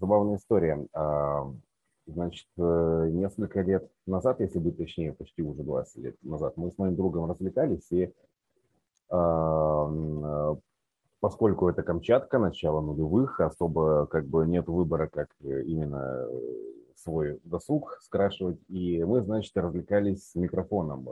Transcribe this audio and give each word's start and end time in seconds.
забавная 0.00 0.36
история. 0.36 0.86
А, 0.92 1.52
значит, 2.06 2.48
э, 2.58 3.08
несколько 3.12 3.60
лет 3.60 3.88
назад, 4.06 4.40
если 4.40 4.58
быть 4.58 4.76
точнее, 4.76 5.12
почти 5.12 5.42
уже 5.42 5.62
20 5.62 5.96
лет 5.98 6.16
назад, 6.22 6.56
мы 6.56 6.70
с 6.70 6.78
моим 6.78 6.96
другом 6.96 7.30
развлекались, 7.30 7.86
и 7.92 8.12
а, 9.10 10.56
поскольку 11.20 11.68
это 11.68 11.82
Камчатка, 11.82 12.38
начало 12.38 12.80
нулевых, 12.80 13.40
особо 13.40 14.06
как 14.06 14.26
бы 14.26 14.46
нет 14.46 14.66
выбора, 14.68 15.08
как 15.08 15.28
именно 15.40 16.26
свой 16.94 17.40
досуг 17.44 17.98
скрашивать, 18.02 18.58
и 18.68 19.02
мы, 19.04 19.22
значит, 19.22 19.56
развлекались 19.56 20.30
с 20.30 20.34
микрофоном, 20.34 21.08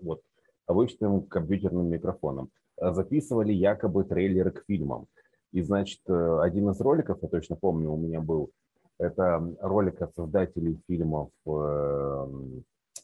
вот, 0.00 0.22
обычным 0.66 1.22
компьютерным 1.22 1.88
микрофоном. 1.88 2.50
Записывали 2.80 3.52
якобы 3.52 4.04
трейлеры 4.04 4.52
к 4.52 4.64
фильмам. 4.66 5.06
И, 5.54 5.62
значит, 5.62 6.00
э, 6.08 6.38
один 6.42 6.68
из 6.70 6.80
роликов, 6.80 7.18
я 7.22 7.28
точно 7.28 7.54
помню, 7.54 7.92
у 7.92 7.96
меня 7.96 8.20
был, 8.20 8.50
это 8.98 9.54
ролик 9.60 10.02
от 10.02 10.12
создателей 10.12 10.80
фильмов 10.88 11.30
э, 11.46 12.26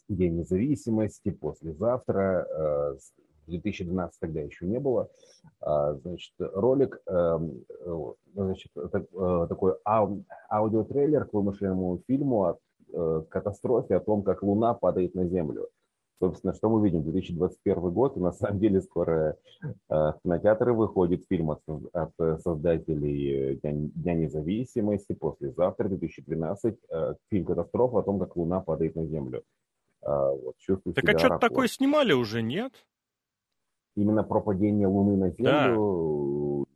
«День 0.08 0.38
независимости», 0.38 1.30
«Послезавтра», 1.30 2.96
2012 3.46 4.16
э, 4.16 4.18
тогда 4.20 4.40
еще 4.40 4.66
не 4.66 4.80
было. 4.80 5.08
А, 5.60 5.94
значит, 5.94 6.34
ролик, 6.38 7.00
значит, 8.34 8.72
такой 8.72 9.74
аудиотрейлер 9.84 11.26
к 11.26 11.32
вымышленному 11.32 12.02
фильму 12.08 12.58
о 12.92 13.22
катастрофе, 13.28 13.94
о 13.94 14.00
том, 14.00 14.24
как 14.24 14.42
Луна 14.42 14.74
падает 14.74 15.14
на 15.14 15.24
Землю. 15.28 15.68
Собственно, 16.20 16.52
что 16.52 16.68
мы 16.68 16.84
видим? 16.84 17.02
2021 17.02 17.90
год, 17.90 18.16
и 18.18 18.20
на 18.20 18.32
самом 18.32 18.58
деле 18.58 18.82
скоро 18.82 19.38
э, 19.62 19.68
в 19.88 20.18
кинотеатры 20.22 20.74
выходит 20.74 21.24
фильм 21.30 21.50
от, 21.50 21.62
от 21.94 22.42
создателей 22.42 23.56
Дня, 23.56 23.72
Дня 23.72 24.14
независимости, 24.14 25.14
послезавтра, 25.14 25.88
2013, 25.88 26.76
э, 26.90 27.14
фильм 27.30 27.44
«Катастрофа» 27.46 28.00
о 28.00 28.02
том, 28.02 28.18
как 28.20 28.36
Луна 28.36 28.60
падает 28.60 28.96
на 28.96 29.06
Землю. 29.06 29.42
Э, 30.02 30.36
вот, 30.42 30.58
чувствую 30.58 30.92
так 30.92 31.08
а 31.08 31.18
что-то 31.18 31.38
такое 31.38 31.68
снимали 31.68 32.12
уже, 32.12 32.42
нет? 32.42 32.74
Именно 33.96 34.22
про 34.22 34.42
падение 34.42 34.88
Луны 34.88 35.16
на 35.16 35.30
Землю... 35.30 36.66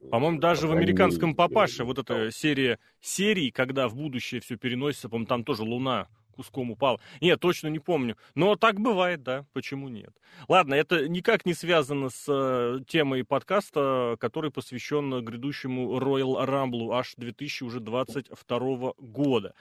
Да. 0.00 0.08
По-моему, 0.08 0.38
даже 0.38 0.68
в 0.68 0.72
американском 0.72 1.34
«Папаше» 1.34 1.84
вот 1.84 1.98
эта 1.98 2.30
серия 2.30 2.78
серий, 3.00 3.50
когда 3.50 3.88
в 3.88 3.96
будущее 3.96 4.40
все 4.40 4.56
переносится, 4.56 5.08
по-моему, 5.08 5.26
там 5.26 5.44
тоже 5.44 5.62
Луна 5.62 6.08
куском 6.42 6.72
упал. 6.72 7.00
Нет, 7.20 7.40
точно 7.40 7.68
не 7.68 7.78
помню. 7.78 8.16
Но 8.34 8.56
так 8.56 8.80
бывает, 8.80 9.22
да, 9.22 9.46
почему 9.52 9.88
нет. 9.88 10.10
Ладно, 10.48 10.74
это 10.74 11.08
никак 11.08 11.46
не 11.46 11.54
связано 11.54 12.10
с 12.10 12.24
э, 12.28 12.80
темой 12.88 13.24
подкаста, 13.24 14.16
который 14.18 14.50
посвящен 14.50 15.24
грядущему 15.24 15.98
Royal 15.98 16.44
Rumble 16.46 16.98
аж 16.98 17.14
2022 17.16 18.92
года. 18.98 19.54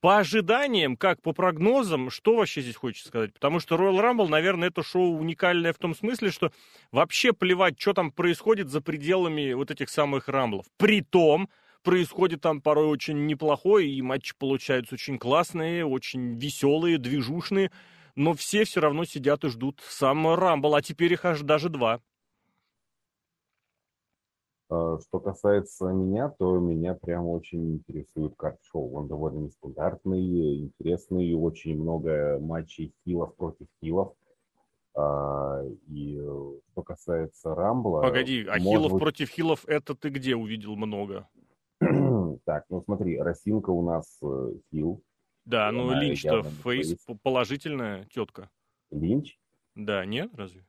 По 0.00 0.18
ожиданиям, 0.18 0.96
как 0.96 1.22
по 1.22 1.32
прогнозам, 1.32 2.10
что 2.10 2.36
вообще 2.36 2.60
здесь 2.60 2.76
хочется 2.76 3.08
сказать? 3.08 3.32
Потому 3.32 3.58
что 3.58 3.74
Royal 3.74 4.00
Rumble, 4.00 4.28
наверное, 4.28 4.68
это 4.68 4.82
шоу 4.82 5.18
уникальное 5.18 5.72
в 5.72 5.78
том 5.78 5.94
смысле, 5.94 6.30
что 6.30 6.52
вообще 6.92 7.32
плевать, 7.32 7.80
что 7.80 7.94
там 7.94 8.12
происходит 8.12 8.68
за 8.68 8.80
пределами 8.80 9.54
вот 9.54 9.70
этих 9.70 9.88
самых 9.88 10.28
рамблов. 10.28 10.66
При 10.76 11.00
том, 11.00 11.48
происходит 11.82 12.40
там 12.40 12.60
порой 12.60 12.86
очень 12.86 13.26
неплохое, 13.26 13.90
и 13.90 14.02
матчи 14.02 14.34
получаются 14.36 14.94
очень 14.94 15.18
классные, 15.18 15.86
очень 15.86 16.38
веселые, 16.38 16.98
движушные, 16.98 17.70
но 18.16 18.34
все 18.34 18.64
все 18.64 18.80
равно 18.80 19.04
сидят 19.04 19.44
и 19.44 19.48
ждут 19.48 19.80
сам 19.88 20.34
Рамбл, 20.34 20.74
а 20.74 20.82
теперь 20.82 21.12
их 21.12 21.24
аж 21.24 21.40
даже 21.42 21.68
два. 21.68 22.00
А, 24.70 24.98
что 25.00 25.18
касается 25.20 25.86
меня, 25.86 26.28
то 26.28 26.58
меня 26.58 26.94
прям 26.94 27.26
очень 27.26 27.76
интересует 27.76 28.34
карт-шоу. 28.36 28.92
Он 28.94 29.08
довольно 29.08 29.38
нестандартный, 29.38 30.64
интересный, 30.64 31.32
очень 31.34 31.80
много 31.80 32.38
матчей 32.40 32.92
хилов 33.04 33.34
против 33.36 33.66
хилов. 33.82 34.14
А, 34.94 35.62
и 35.88 36.20
что 36.72 36.82
касается 36.82 37.54
Рамбла... 37.54 38.02
Погоди, 38.02 38.44
а 38.46 38.58
хилов 38.58 38.92
быть... 38.92 39.00
против 39.00 39.30
хилов 39.30 39.64
это 39.66 39.94
ты 39.94 40.10
где 40.10 40.36
увидел 40.36 40.76
много? 40.76 41.28
Так, 42.44 42.64
ну 42.68 42.82
смотри, 42.82 43.18
Росинка 43.20 43.70
у 43.70 43.82
нас 43.82 44.18
э, 44.22 44.52
хил. 44.70 45.02
Да, 45.44 45.70
ну 45.72 45.92
Линч-то 45.92 46.42
фейс 46.42 46.96
положительная 47.22 48.04
тетка. 48.12 48.50
Линч? 48.90 49.38
Да, 49.74 50.04
нет, 50.04 50.30
разве? 50.34 50.64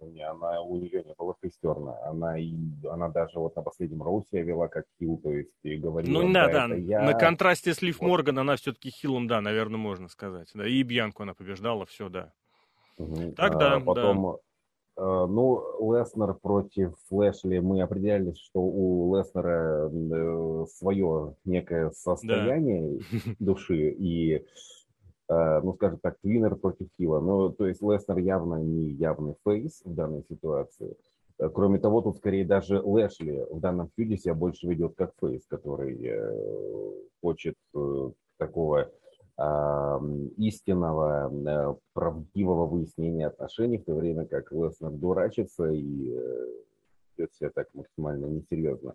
Она, 0.00 0.60
у 0.62 0.76
нее 0.76 1.04
не 1.04 1.14
было 1.14 1.36
фейстерна. 1.40 1.96
Она, 2.06 2.38
и, 2.38 2.54
она 2.90 3.08
даже 3.08 3.38
вот 3.38 3.54
на 3.54 3.62
последнем 3.62 4.02
роусе 4.02 4.42
вела 4.42 4.68
как 4.68 4.84
хил, 4.98 5.18
то 5.18 5.32
есть 5.32 5.52
и 5.62 5.76
говорила, 5.76 6.22
Ну 6.22 6.32
да, 6.32 6.48
да, 6.48 6.68
да. 6.68 6.74
Я... 6.74 7.02
на 7.02 7.14
контрасте 7.14 7.72
с 7.72 7.82
Лив 7.82 8.00
вот. 8.00 8.08
Морган 8.08 8.38
она 8.38 8.56
все-таки 8.56 8.90
хилом, 8.90 9.28
да, 9.28 9.40
наверное, 9.40 9.78
можно 9.78 10.08
сказать. 10.08 10.50
Да, 10.54 10.66
и 10.66 10.82
Бьянку 10.82 11.22
она 11.22 11.34
побеждала, 11.34 11.86
все, 11.86 12.08
да. 12.08 12.32
Угу. 12.98 13.32
Так, 13.32 13.54
а, 13.54 13.80
потом, 13.80 14.22
да. 14.22 14.38
Э, 14.96 15.26
ну, 15.28 15.92
Леснер 15.92 16.34
против 16.34 16.94
Флэшли, 17.08 17.60
мы 17.60 17.82
определялись, 17.82 18.38
что 18.38 18.60
у 18.60 19.16
Леснера 19.16 19.88
э, 19.90 20.66
свое 20.74 21.34
некое 21.44 21.90
состояние 21.92 22.98
да. 22.98 23.32
души 23.38 23.90
и, 23.90 24.44
э, 25.28 25.60
ну, 25.62 25.74
скажем 25.74 25.98
так, 26.02 26.18
tweener 26.20 26.56
против 26.56 26.88
heel 26.96 27.12
а. 27.12 27.20
Ну, 27.20 27.50
то 27.50 27.66
есть 27.66 27.80
Леснер 27.80 28.18
явно 28.18 28.56
не 28.56 28.90
явный 28.90 29.34
face 29.44 29.80
в 29.84 29.94
данной 29.94 30.24
ситуации. 30.28 30.96
Кроме 31.54 31.80
того, 31.80 32.02
тут 32.02 32.18
скорее 32.18 32.44
даже 32.44 32.80
Лэшли 32.80 33.46
в 33.50 33.58
данном 33.58 33.90
feud 33.96 34.12
е 34.12 34.16
себя 34.16 34.34
больше 34.34 34.68
ведет 34.68 34.94
как 34.94 35.12
face, 35.18 35.44
который 35.48 35.98
хочет 37.20 37.56
такого 38.36 38.90
истинного, 40.36 41.30
э, 41.30 41.74
правдивого 41.92 42.66
выяснения 42.66 43.26
отношений, 43.26 43.78
в 43.78 43.84
то 43.84 43.94
время 43.94 44.26
как 44.26 44.52
Леснер 44.52 44.90
дурачится 44.90 45.70
и 45.70 46.12
э, 46.14 46.46
ведет 47.16 47.34
себя 47.34 47.50
так 47.50 47.68
максимально 47.74 48.26
несерьезно. 48.26 48.94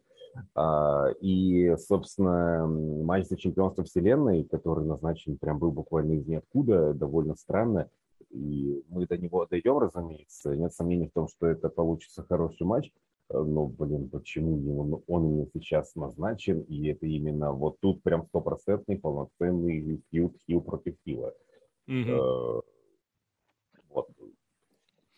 А, 0.56 1.09
и, 1.22 1.75
собственно, 1.78 2.68
матч 2.68 3.28
за 3.28 3.38
чемпионство 3.38 3.84
вселенной, 3.84 4.44
который 4.44 4.86
назначен 4.86 5.38
прям 5.38 5.59
был 5.59 5.72
буквально 5.72 6.13
из 6.13 6.28
ниоткуда, 6.28 6.94
довольно 6.94 7.36
странно. 7.36 7.90
И 8.30 8.84
мы 8.90 9.07
до 9.07 9.18
него 9.18 9.46
дойдем, 9.46 9.78
разумеется. 9.78 10.56
Нет 10.56 10.74
сомнений 10.74 11.07
в 11.07 11.13
том, 11.13 11.28
что 11.28 11.47
это 11.47 11.69
получится 11.69 12.25
хороший 12.28 12.66
матч. 12.66 12.91
Э, 13.29 13.39
ну, 13.39 13.67
блин, 13.67 14.09
почему 14.09 14.79
он, 14.79 15.03
он 15.07 15.49
сейчас 15.53 15.95
назначен, 15.95 16.61
и 16.61 16.88
это 16.88 17.05
именно 17.05 17.51
вот 17.51 17.79
тут 17.81 18.01
прям 18.03 18.25
стопроцентный 18.27 18.97
полноценный 18.97 20.01
фьюд 20.09 20.35
хил 20.45 20.61
против 20.61 20.95
хила. 21.03 21.33
Угу. 21.88 22.63
вот. 23.89 24.09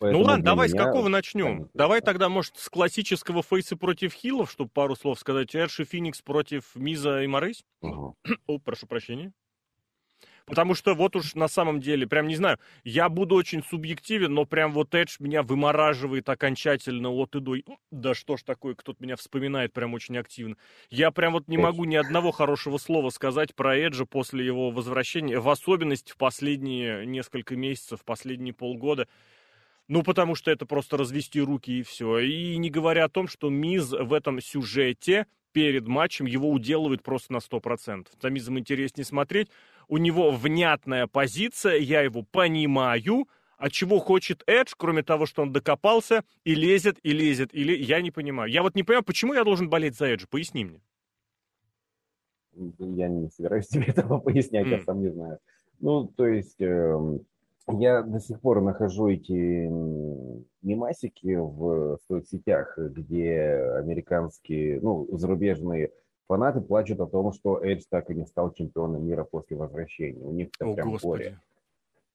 ну 0.02 0.22
ладно, 0.22 0.44
давай 0.44 0.70
меня... 0.70 0.84
с 0.84 0.86
какого 0.86 1.08
начнем? 1.08 1.70
Давай 1.74 2.02
тогда, 2.02 2.30
может, 2.30 2.58
с 2.58 2.70
классического 2.70 3.42
фейса 3.42 3.76
против 3.76 4.14
хилов, 4.14 4.52
чтобы 4.52 4.70
пару 4.72 4.96
слов 4.96 5.20
сказать. 5.20 5.56
Эрши 5.56 5.84
Феникс 5.84 6.22
против 6.22 6.76
Миза 6.76 7.24
и 7.24 7.28
Морейс? 7.28 7.64
Угу. 7.82 8.16
О, 8.48 8.60
прошу 8.60 8.88
прощения. 8.88 9.34
Потому 10.50 10.74
что 10.74 10.96
вот 10.96 11.16
уж 11.16 11.36
на 11.36 11.48
самом 11.48 11.80
деле, 11.80 12.08
прям 12.08 12.28
не 12.28 12.36
знаю, 12.36 12.58
я 12.84 13.08
буду 13.08 13.36
очень 13.36 13.64
субъективен, 13.64 14.34
но 14.34 14.46
прям 14.46 14.74
вот 14.74 14.96
Эдж 14.96 15.18
меня 15.20 15.44
вымораживает 15.44 16.28
окончательно 16.28 17.12
от 17.12 17.36
и 17.36 17.40
до. 17.40 17.56
Да 17.92 18.16
что 18.16 18.36
ж 18.36 18.42
такое, 18.42 18.74
кто-то 18.74 19.04
меня 19.04 19.16
вспоминает 19.16 19.74
прям 19.74 19.94
очень 19.94 20.18
активно. 20.18 20.56
Я 20.90 21.12
прям 21.12 21.34
вот 21.34 21.48
не 21.48 21.58
могу 21.58 21.86
ни 21.86 21.96
одного 21.96 22.32
хорошего 22.32 22.80
слова 22.80 23.12
сказать 23.12 23.54
про 23.54 23.78
Эджа 23.78 24.06
после 24.06 24.44
его 24.44 24.72
возвращения, 24.72 25.40
в 25.40 25.48
особенности 25.50 26.12
в 26.12 26.18
последние 26.18 27.06
несколько 27.06 27.56
месяцев, 27.56 28.04
последние 28.04 28.56
полгода. 28.56 29.08
Ну, 29.88 30.02
потому 30.02 30.34
что 30.34 30.50
это 30.50 30.66
просто 30.66 30.98
развести 30.98 31.42
руки 31.42 31.80
и 31.80 31.84
все. 31.84 32.20
И 32.20 32.58
не 32.58 32.72
говоря 32.72 33.06
о 33.06 33.10
том, 33.10 33.28
что 33.28 33.50
Миз 33.50 33.92
в 33.92 34.14
этом 34.14 34.42
сюжете 34.42 35.28
перед 35.52 35.88
матчем 35.88 36.26
его 36.26 36.50
уделывает 36.52 37.04
просто 37.04 37.34
на 37.34 37.38
100%. 37.38 38.08
За 38.22 38.30
Мизом 38.30 38.60
интереснее 38.60 39.06
смотреть 39.06 39.50
у 39.90 39.98
него 39.98 40.32
внятная 40.32 41.08
позиция, 41.08 41.78
я 41.78 42.02
его 42.02 42.24
понимаю, 42.24 43.28
а 43.58 43.70
чего 43.70 44.00
хочет 44.00 44.44
Эдж, 44.48 44.74
кроме 44.78 45.04
того, 45.04 45.26
что 45.26 45.42
он 45.42 45.52
докопался 45.52 46.24
и 46.46 46.56
лезет, 46.56 46.98
и 47.04 47.12
лезет, 47.12 47.54
или 47.54 47.76
я 47.76 48.02
не 48.02 48.12
понимаю. 48.12 48.50
Я 48.50 48.62
вот 48.62 48.76
не 48.76 48.84
понимаю, 48.84 49.04
почему 49.04 49.34
я 49.34 49.44
должен 49.44 49.70
болеть 49.70 49.98
за 49.98 50.06
Эджа, 50.06 50.28
поясни 50.30 50.64
мне. 50.64 50.82
Я 52.78 53.10
не 53.10 53.30
собираюсь 53.30 53.68
тебе 53.68 53.86
этого 53.88 54.20
пояснять, 54.20 54.68
mm. 54.68 54.70
я 54.70 54.80
сам 54.82 55.02
не 55.02 55.10
знаю. 55.10 55.40
Ну, 55.80 56.08
то 56.08 56.26
есть, 56.26 56.62
э, 56.62 57.20
я 57.68 58.02
до 58.04 58.20
сих 58.20 58.40
пор 58.42 58.62
нахожу 58.62 59.08
эти 59.08 59.68
мемасики 60.62 61.36
в 61.36 61.98
соцсетях, 62.08 62.78
где 62.78 63.76
американские, 63.78 64.82
ну, 64.82 65.08
зарубежные 65.18 65.92
Фанаты 66.30 66.62
плачут 66.62 67.00
о 67.00 67.08
том, 67.08 67.34
что 67.34 67.58
Эдж 67.58 67.84
так 67.90 68.12
и 68.12 68.14
не 68.14 68.26
стал 68.28 68.54
чемпионом 68.54 69.04
мира 69.04 69.24
после 69.24 69.58
возвращения. 69.58 70.24
У 70.24 70.32
них 70.32 70.50
это 70.60 70.72
прям 70.76 70.92
Господи. 70.92 71.24
горе. 71.24 71.40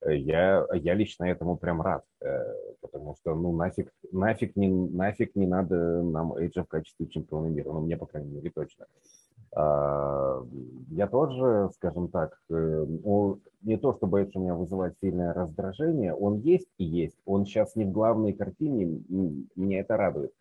Э, 0.03 0.17
я, 0.17 0.65
я 0.73 0.95
лично 0.95 1.25
этому 1.25 1.57
прям 1.57 1.83
рад, 1.83 2.05
э, 2.21 2.55
потому 2.81 3.17
что, 3.17 3.35
ну, 3.35 3.53
нафиг, 3.57 3.93
нафиг, 4.13 4.55
не, 4.55 4.69
нафиг 4.69 5.35
не 5.35 5.49
надо 5.49 6.03
нам 6.03 6.33
Эйджа 6.37 6.63
в 6.63 6.69
качестве 6.69 7.09
чемпиона 7.09 7.49
мира, 7.49 7.73
ну, 7.73 7.81
мне, 7.81 7.97
по 7.97 8.07
крайней 8.07 8.31
мере, 8.31 8.51
точно. 8.51 8.87
Я 9.57 11.07
тоже, 11.09 11.71
скажем 11.75 12.09
так, 12.09 12.37
э, 12.51 12.87
не 13.63 13.77
то 13.77 13.95
чтобы 13.95 14.21
это 14.21 14.39
у 14.39 14.43
меня 14.43 14.55
вызывает 14.55 14.97
сильное 15.01 15.33
раздражение, 15.33 16.13
он 16.13 16.39
есть 16.39 16.69
и 16.79 16.85
есть. 16.85 17.17
Он 17.25 17.47
сейчас 17.47 17.77
не 17.77 17.85
в 17.85 17.93
главной 17.93 18.33
картине, 18.33 19.01
меня 19.57 19.81
это 19.81 19.97
радует. 19.97 20.33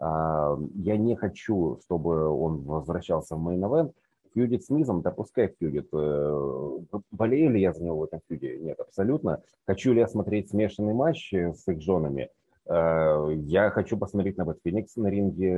Я 0.00 0.96
не 0.96 1.16
хочу, 1.16 1.78
чтобы 1.84 2.28
он 2.28 2.62
возвращался 2.62 3.36
в 3.36 3.40
main 3.40 3.61
event. 3.61 3.92
Feud 4.34 4.54
ит 4.54 4.64
с 4.64 4.70
Мизом, 4.70 5.02
да 5.02 5.10
пускай 5.10 5.48
feud 5.58 5.75
ит. 5.75 5.88
Э, 5.92 6.78
болею 7.10 7.50
ли 7.50 7.60
я 7.60 7.72
за 7.72 7.82
него 7.82 7.98
в 7.98 8.04
этом 8.04 8.20
feud 8.28 8.48
е? 8.48 8.58
Нет, 8.58 8.78
абсолютно. 8.78 9.42
Хочу 9.66 9.92
ли 9.92 10.00
я 10.00 10.06
смотреть 10.06 10.50
смешанный 10.50 10.94
матч 10.94 11.32
с 11.32 11.66
их 11.66 11.80
женами? 11.80 12.28
Э, 12.68 13.32
я 13.46 13.70
хочу 13.70 13.96
посмотреть 13.96 14.36
на 14.36 14.44
Бэт 14.44 14.58
Феникс 14.62 14.96
на 14.96 15.08
ринге, 15.08 15.54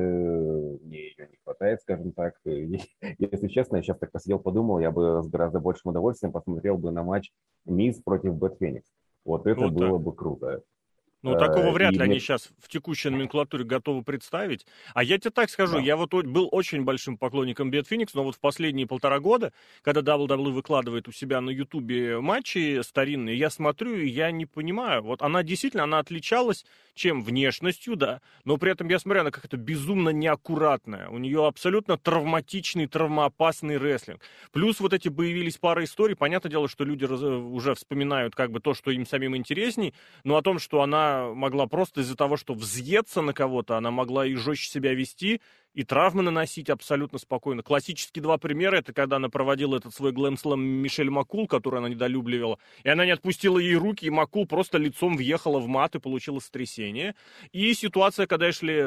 мне 0.82 1.08
ее 1.08 1.28
не 1.28 1.36
хватает, 1.42 1.80
скажем 1.82 2.12
так. 2.12 2.34
Если 2.44 3.48
честно, 3.48 3.76
я 3.76 3.82
сейчас 3.82 3.98
так 3.98 4.12
посидел, 4.12 4.38
подумал, 4.38 4.78
я 4.78 4.92
бы 4.92 5.22
с 5.22 5.28
гораздо 5.28 5.58
большим 5.58 5.90
удовольствием 5.90 6.32
посмотрел 6.32 6.78
бы 6.78 6.92
на 6.92 7.02
матч 7.02 7.32
Миз 7.66 8.00
против 8.00 8.36
Бэт 8.36 8.58
Феникс. 8.58 8.88
Вот 9.24 9.46
это 9.46 9.62
вот 9.62 9.72
было 9.72 9.98
так. 9.98 10.02
бы 10.02 10.14
круто. 10.14 10.62
Ну, 11.22 11.36
такого 11.36 11.66
э, 11.66 11.72
вряд 11.72 11.92
ли 11.92 12.00
они 12.00 12.18
сейчас 12.18 12.48
в 12.58 12.68
текущей 12.68 13.10
номенклатуре 13.10 13.64
готовы 13.64 14.02
представить. 14.02 14.66
А 14.94 15.02
я 15.02 15.18
тебе 15.18 15.30
так 15.30 15.50
скажу, 15.50 15.74
да. 15.74 15.80
я 15.80 15.96
вот 15.96 16.12
был 16.12 16.48
очень 16.50 16.82
большим 16.82 17.18
поклонником 17.18 17.70
Бет 17.70 17.86
Феникс, 17.86 18.14
но 18.14 18.24
вот 18.24 18.36
в 18.36 18.40
последние 18.40 18.86
полтора 18.86 19.20
года, 19.20 19.52
когда 19.82 20.00
WWE 20.00 20.50
выкладывает 20.50 21.08
у 21.08 21.12
себя 21.12 21.40
на 21.40 21.50
Ютубе 21.50 22.20
матчи 22.20 22.80
старинные, 22.82 23.36
я 23.36 23.50
смотрю, 23.50 23.96
и 23.96 24.08
я 24.08 24.30
не 24.30 24.46
понимаю. 24.46 25.02
Вот 25.02 25.20
она 25.22 25.42
действительно, 25.42 25.84
она 25.84 25.98
отличалась 25.98 26.64
чем 26.94 27.22
внешностью, 27.22 27.96
да, 27.96 28.20
но 28.44 28.56
при 28.58 28.72
этом 28.72 28.88
я 28.88 28.98
смотрю, 28.98 29.22
она 29.22 29.30
как-то 29.30 29.56
безумно 29.56 30.10
неаккуратная. 30.10 31.08
У 31.08 31.18
нее 31.18 31.46
абсолютно 31.46 31.96
травматичный, 31.96 32.86
травмоопасный 32.86 33.78
рестлинг. 33.78 34.20
Плюс 34.52 34.80
вот 34.80 34.92
эти 34.92 35.08
появились 35.08 35.56
пара 35.56 35.84
историй. 35.84 36.14
Понятное 36.14 36.50
дело, 36.50 36.68
что 36.68 36.84
люди 36.84 37.04
уже 37.04 37.74
вспоминают 37.74 38.34
как 38.34 38.50
бы 38.50 38.60
то, 38.60 38.74
что 38.74 38.90
им 38.90 39.06
самим 39.06 39.34
интересней, 39.36 39.94
но 40.24 40.36
о 40.36 40.42
том, 40.42 40.58
что 40.58 40.82
она 40.82 41.09
могла 41.34 41.66
просто 41.66 42.00
из-за 42.00 42.16
того, 42.16 42.36
что 42.36 42.54
взъеться 42.54 43.22
на 43.22 43.32
кого-то, 43.32 43.76
она 43.76 43.90
могла 43.90 44.26
и 44.26 44.34
жестче 44.34 44.70
себя 44.70 44.94
вести, 44.94 45.40
и 45.72 45.84
травмы 45.84 46.22
наносить 46.22 46.68
абсолютно 46.68 47.18
спокойно. 47.18 47.62
Классические 47.62 48.22
два 48.22 48.38
примера, 48.38 48.78
это 48.78 48.92
когда 48.92 49.16
она 49.16 49.28
проводила 49.28 49.76
этот 49.76 49.94
свой 49.94 50.10
глэм-слэм 50.10 50.60
Мишель 50.60 51.10
Макул, 51.10 51.46
который 51.46 51.78
она 51.78 51.88
недолюбливала, 51.88 52.58
и 52.82 52.88
она 52.88 53.04
не 53.04 53.12
отпустила 53.12 53.58
ей 53.58 53.76
руки, 53.76 54.04
и 54.04 54.10
Макул 54.10 54.46
просто 54.46 54.78
лицом 54.78 55.16
въехала 55.16 55.60
в 55.60 55.68
мат 55.68 55.94
и 55.94 56.00
получила 56.00 56.40
сотрясение. 56.40 57.14
И 57.52 57.72
ситуация, 57.74 58.26
когда 58.26 58.50
Эшли, 58.50 58.82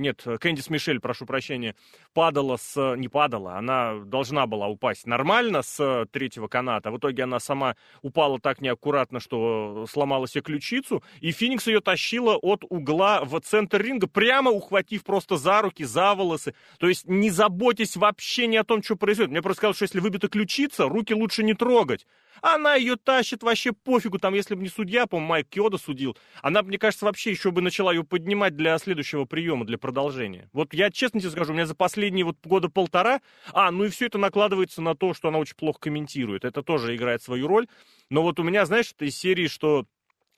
нет, 0.00 0.24
Кэндис 0.40 0.70
Мишель, 0.70 1.00
прошу 1.00 1.26
прощения, 1.26 1.74
падала 2.14 2.56
с, 2.56 2.96
не 2.96 3.08
падала, 3.08 3.58
она 3.58 4.00
должна 4.00 4.46
была 4.46 4.68
упасть 4.68 5.06
нормально 5.06 5.60
с 5.60 6.06
третьего 6.12 6.48
каната, 6.48 6.90
в 6.90 6.96
итоге 6.96 7.24
она 7.24 7.40
сама 7.40 7.76
упала 8.00 8.40
так 8.40 8.62
неаккуратно, 8.62 9.20
что 9.20 9.84
сломала 9.86 10.26
себе 10.26 10.40
ключицу, 10.40 11.02
и 11.20 11.30
Феникс 11.30 11.61
ее 11.70 11.80
тащила 11.80 12.36
от 12.36 12.64
угла 12.68 13.24
в 13.24 13.38
центр 13.40 13.80
ринга, 13.82 14.06
прямо 14.06 14.50
ухватив 14.50 15.04
просто 15.04 15.36
за 15.36 15.62
руки, 15.62 15.84
за 15.84 16.14
волосы. 16.14 16.54
То 16.78 16.88
есть 16.88 17.06
не 17.06 17.30
заботьтесь 17.30 17.96
вообще 17.96 18.46
ни 18.46 18.56
о 18.56 18.64
том, 18.64 18.82
что 18.82 18.96
происходит. 18.96 19.30
Мне 19.30 19.42
просто 19.42 19.58
сказали, 19.58 19.74
что 19.74 19.84
если 19.84 20.00
выбита 20.00 20.28
ключица, 20.28 20.88
руки 20.88 21.14
лучше 21.14 21.42
не 21.42 21.54
трогать. 21.54 22.06
Она 22.40 22.74
ее 22.74 22.96
тащит 22.96 23.42
вообще 23.42 23.72
пофигу, 23.72 24.18
там, 24.18 24.34
если 24.34 24.54
бы 24.54 24.62
не 24.62 24.68
судья, 24.68 25.06
по-моему, 25.06 25.28
Майк 25.28 25.48
Киода 25.48 25.78
судил, 25.78 26.16
она, 26.40 26.62
мне 26.62 26.76
кажется, 26.78 27.04
вообще 27.04 27.30
еще 27.30 27.52
бы 27.52 27.62
начала 27.62 27.92
ее 27.92 28.02
поднимать 28.02 28.56
для 28.56 28.76
следующего 28.78 29.26
приема, 29.26 29.64
для 29.64 29.78
продолжения. 29.78 30.48
Вот 30.52 30.74
я 30.74 30.90
честно 30.90 31.20
тебе 31.20 31.30
скажу, 31.30 31.52
у 31.52 31.54
меня 31.54 31.66
за 31.66 31.76
последние 31.76 32.24
вот 32.24 32.36
года 32.42 32.68
полтора, 32.68 33.20
а, 33.52 33.70
ну 33.70 33.84
и 33.84 33.90
все 33.90 34.06
это 34.06 34.18
накладывается 34.18 34.82
на 34.82 34.96
то, 34.96 35.14
что 35.14 35.28
она 35.28 35.38
очень 35.38 35.54
плохо 35.54 35.78
комментирует, 35.82 36.44
это 36.44 36.62
тоже 36.62 36.96
играет 36.96 37.22
свою 37.22 37.46
роль, 37.46 37.68
но 38.10 38.22
вот 38.22 38.40
у 38.40 38.42
меня, 38.42 38.66
знаешь, 38.66 38.92
это 38.92 39.04
из 39.04 39.16
серии, 39.16 39.46
что 39.46 39.86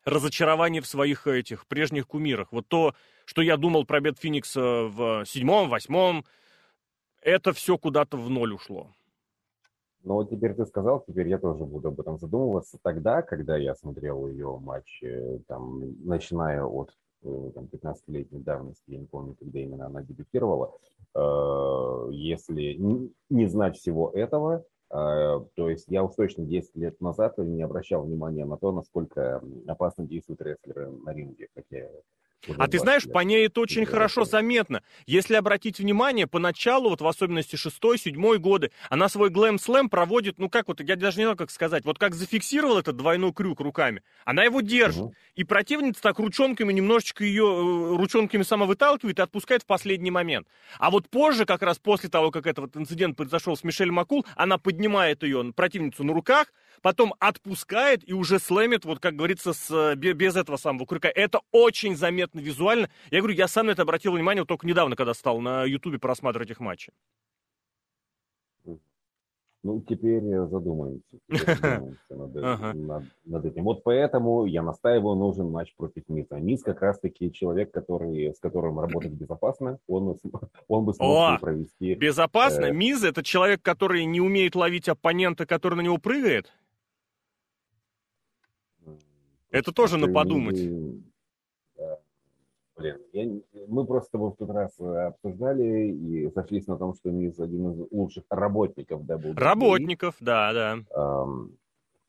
разочарование 0.05 0.83
в 0.83 0.87
своих 0.87 1.27
этих 1.27 1.67
прежних 1.67 2.07
кумирах. 2.07 2.53
Вот 2.53 2.67
то, 2.69 2.95
что 3.25 3.43
я 3.43 3.57
думал 3.57 3.85
про 3.85 4.01
Бет 4.01 4.19
Феникса 4.19 4.61
в 4.61 5.25
седьмом, 5.27 5.69
восьмом, 5.69 6.25
это 7.23 7.53
все 7.53 7.79
куда-то 7.79 8.17
в 8.17 8.29
ноль 8.31 8.53
ушло. 8.53 8.91
Ну 10.05 10.15
вот 10.15 10.29
теперь 10.29 10.55
ты 10.55 10.67
сказал, 10.67 11.03
теперь 11.09 11.29
я 11.29 11.39
тоже 11.39 11.65
буду 11.65 11.89
об 11.89 11.99
этом 11.99 12.19
задумываться. 12.19 12.79
Тогда, 12.83 13.23
когда 13.23 13.57
я 13.57 13.75
смотрел 13.75 14.29
ее 14.29 14.59
матчи, 14.63 15.41
там, 15.49 15.95
начиная 16.05 16.63
от 16.63 16.91
э, 17.23 17.51
там, 17.55 17.69
15-летней 17.73 18.41
давности, 18.41 18.83
я 18.89 18.99
не 18.99 19.07
помню, 19.07 19.35
когда 19.35 19.59
именно 19.59 19.87
она 19.87 20.03
дебютировала, 20.03 20.75
э, 21.15 22.09
если 22.13 22.75
не 23.31 23.47
знать 23.47 23.79
всего 23.79 24.11
этого, 24.11 24.59
э, 24.59 24.63
то 24.95 25.69
есть 25.69 25.87
я 25.89 26.05
уж 26.05 26.15
точно 26.15 26.45
10 26.45 26.77
лет 26.77 27.01
назад 27.01 27.37
не 27.39 27.63
обращал 27.63 28.05
внимания 28.05 28.45
на 28.45 28.57
то, 28.57 28.71
насколько 28.71 29.43
опасно 29.67 30.07
действуют 30.07 30.41
рестлеры 30.41 30.89
на 30.89 31.13
ринге, 31.13 31.49
хотя 31.53 31.89
а 32.59 32.69
ты 32.69 32.79
знаешь, 32.79 33.05
по 33.05 33.21
ней 33.21 33.47
это 33.47 33.61
очень 33.61 33.87
хорошо 33.87 34.25
заметно. 34.25 34.83
Если 35.07 35.35
обратить 35.35 35.79
внимание, 35.79 36.27
поначалу, 36.27 36.91
вот 36.91 37.01
в 37.01 37.07
особенности 37.07 37.57
шестой, 37.57 37.99
седьмой 37.99 38.39
годы, 38.39 38.71
она 38.91 39.09
свой 39.09 39.31
глэм-слэм 39.31 39.89
проводит, 39.89 40.39
ну 40.39 40.49
как 40.49 40.69
вот, 40.69 40.81
я 40.81 40.97
даже 40.97 41.19
не 41.19 41.25
знаю, 41.25 41.37
как 41.37 41.51
сказать, 41.51 41.85
вот 41.85 41.99
как 41.99 42.15
зафиксировал 42.15 42.79
этот 42.79 42.97
двойной 42.97 43.33
крюк 43.33 43.61
руками, 43.61 44.03
она 44.25 44.45
его 44.45 44.61
держит. 44.61 45.03
Угу. 45.03 45.15
И 45.37 45.45
противница 45.45 46.03
так 46.03 46.19
ручонками 46.19 46.73
немножечко 46.73 47.25
ее, 47.25 47.45
э, 47.45 47.97
ручонками 47.97 48.43
сама 48.43 48.67
выталкивает 48.67 49.19
и 49.19 49.23
отпускает 49.23 49.63
в 49.63 49.67
последний 49.67 50.11
момент. 50.11 50.47
А 50.79 50.91
вот 50.91 51.09
позже, 51.09 51.45
как 51.45 51.63
раз 51.63 51.79
после 51.79 52.09
того, 52.09 52.31
как 52.31 52.47
этот 52.47 52.77
инцидент 52.77 53.17
произошел 53.17 53.57
с 53.57 53.65
Мишель 53.65 53.91
Макул, 53.91 54.25
она 54.37 54.59
поднимает 54.59 55.23
ее, 55.23 55.53
противницу 55.55 56.05
на 56.05 56.13
руках, 56.13 56.53
потом 56.85 57.15
отпускает 57.19 58.07
и 58.07 58.13
уже 58.13 58.39
слэмит, 58.39 58.85
вот 58.85 59.01
как 59.01 59.17
говорится, 59.17 59.55
с, 59.55 59.97
без 59.97 60.37
этого 60.37 60.59
самого 60.59 60.87
крюка. 60.87 61.09
Это 61.09 61.41
очень 61.51 61.97
заметно 61.97 62.41
визуально. 62.41 62.91
Я 63.11 63.21
говорю, 63.21 63.35
я 63.35 63.49
сам 63.49 63.67
на 63.67 63.71
это 63.71 63.83
обратил 63.83 64.13
внимание 64.13 64.43
вот 64.43 64.49
только 64.49 64.67
недавно, 64.67 64.95
когда 64.95 65.15
стал 65.15 65.41
на 65.41 65.65
Ютубе 65.65 65.99
просматривать 65.99 66.51
их 66.51 66.61
матчи. 66.61 66.93
Ну, 69.63 69.81
теперь 69.81 70.21
задумаемся, 70.51 71.17
теперь 71.27 71.57
задумаемся 71.57 72.15
над, 72.15 72.37
ага. 72.37 72.73
над, 72.75 73.05
над 73.25 73.45
этим. 73.47 73.65
Вот 73.65 73.83
поэтому 73.83 74.45
я 74.45 74.63
настаиваю, 74.63 75.17
нужен 75.17 75.51
матч 75.51 75.75
против 75.75 76.07
Миза. 76.09 76.37
Миз 76.37 76.63
как 76.63 76.83
раз-таки 76.83 77.33
человек, 77.33 77.71
который, 77.71 78.35
с 78.35 78.39
которым 78.41 78.79
работать 78.79 79.13
безопасно, 79.13 79.79
он, 79.89 80.19
он 80.69 80.85
бы 80.85 80.93
смог 80.93 81.09
О, 81.09 81.39
провести. 81.41 81.95
Безопасно? 81.95 82.67
Э... 82.67 82.73
Миз– 82.73 83.03
это 83.05 83.23
человек, 83.23 83.63
который 83.63 84.05
не 84.05 84.21
умеет 84.21 84.55
ловить 84.55 84.91
оппонента, 84.91 85.47
который 85.47 85.77
на 85.77 85.81
него 85.81 85.97
прыгает? 85.97 86.53
Это 89.55 89.73
тоже 89.73 89.97
на 89.97 90.13
подумать. 90.13 90.59
Блин, 92.77 93.03
я, 93.13 93.31
мы 93.69 93.87
просто 93.87 94.09
с 94.09 94.11
тобой 94.11 94.33
в 94.33 94.37
тот 94.37 94.51
раз 94.51 94.73
э, 94.81 95.07
обсуждали 95.07 95.93
и 95.93 96.29
сошлись 96.33 96.67
на 96.67 96.77
том, 96.77 96.95
что 96.95 97.11
Мисс 97.11 97.39
один 97.39 97.71
из 97.71 97.87
лучших 97.93 98.25
работников 98.31 99.03
WWE. 99.03 99.35
Работников, 99.37 100.17
да, 100.19 100.53
да. 100.53 100.79
Эм, 100.91 101.57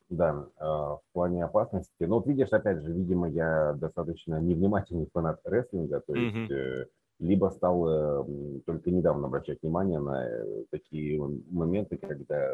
да, 0.09 0.47
э, 0.57 0.63
в 0.65 1.01
плане 1.13 1.43
опасности. 1.43 1.91
Но 1.99 2.15
вот 2.15 2.25
видишь, 2.25 2.49
опять 2.49 2.81
же, 2.81 2.91
видимо, 2.91 3.29
я 3.29 3.73
достаточно 3.73 4.41
невнимательный 4.41 5.07
фанат 5.13 5.39
рестлинга, 5.43 5.99
то 5.99 6.15
есть 6.15 6.51
mm-hmm. 6.51 6.55
э, 6.55 6.85
либо 7.19 7.49
стал 7.49 7.87
э, 7.87 8.59
только 8.65 8.89
недавно 8.89 9.27
обращать 9.27 9.61
внимание 9.61 9.99
на 9.99 10.27
э, 10.27 10.63
такие 10.71 11.21
моменты, 11.51 11.97
когда 11.97 12.51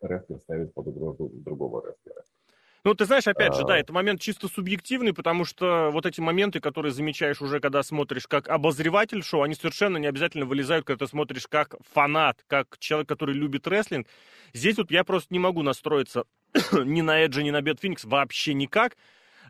рестлер 0.00 0.38
ставит 0.40 0.72
под 0.72 0.88
угрозу 0.88 1.30
другого 1.34 1.86
рестлера. 1.86 2.24
Ну, 2.84 2.94
ты 2.94 3.04
знаешь, 3.04 3.28
опять 3.28 3.54
же, 3.54 3.62
да, 3.64 3.74
а. 3.74 3.78
это 3.78 3.92
момент 3.92 4.20
чисто 4.20 4.48
субъективный, 4.48 5.12
потому 5.14 5.44
что 5.44 5.90
вот 5.92 6.04
эти 6.04 6.20
моменты, 6.20 6.58
которые 6.58 6.90
замечаешь 6.92 7.40
уже, 7.40 7.60
когда 7.60 7.84
смотришь 7.84 8.26
как 8.26 8.48
обозреватель 8.48 9.22
шоу, 9.22 9.42
они 9.42 9.54
совершенно 9.54 9.98
не 9.98 10.08
обязательно 10.08 10.46
вылезают, 10.46 10.84
когда 10.84 11.06
ты 11.06 11.10
смотришь 11.10 11.46
как 11.46 11.76
фанат, 11.92 12.42
как 12.48 12.78
человек, 12.80 13.08
который 13.08 13.36
любит 13.36 13.68
рестлинг. 13.68 14.08
Здесь 14.52 14.78
вот 14.78 14.90
я 14.90 15.04
просто 15.04 15.32
не 15.32 15.38
могу 15.38 15.62
настроиться 15.62 16.24
ни 16.72 17.02
на 17.02 17.24
Эджи, 17.24 17.44
ни 17.44 17.50
на 17.50 17.62
Бет 17.62 17.80
Феникс 17.80 18.04
вообще 18.04 18.52
никак. 18.52 18.96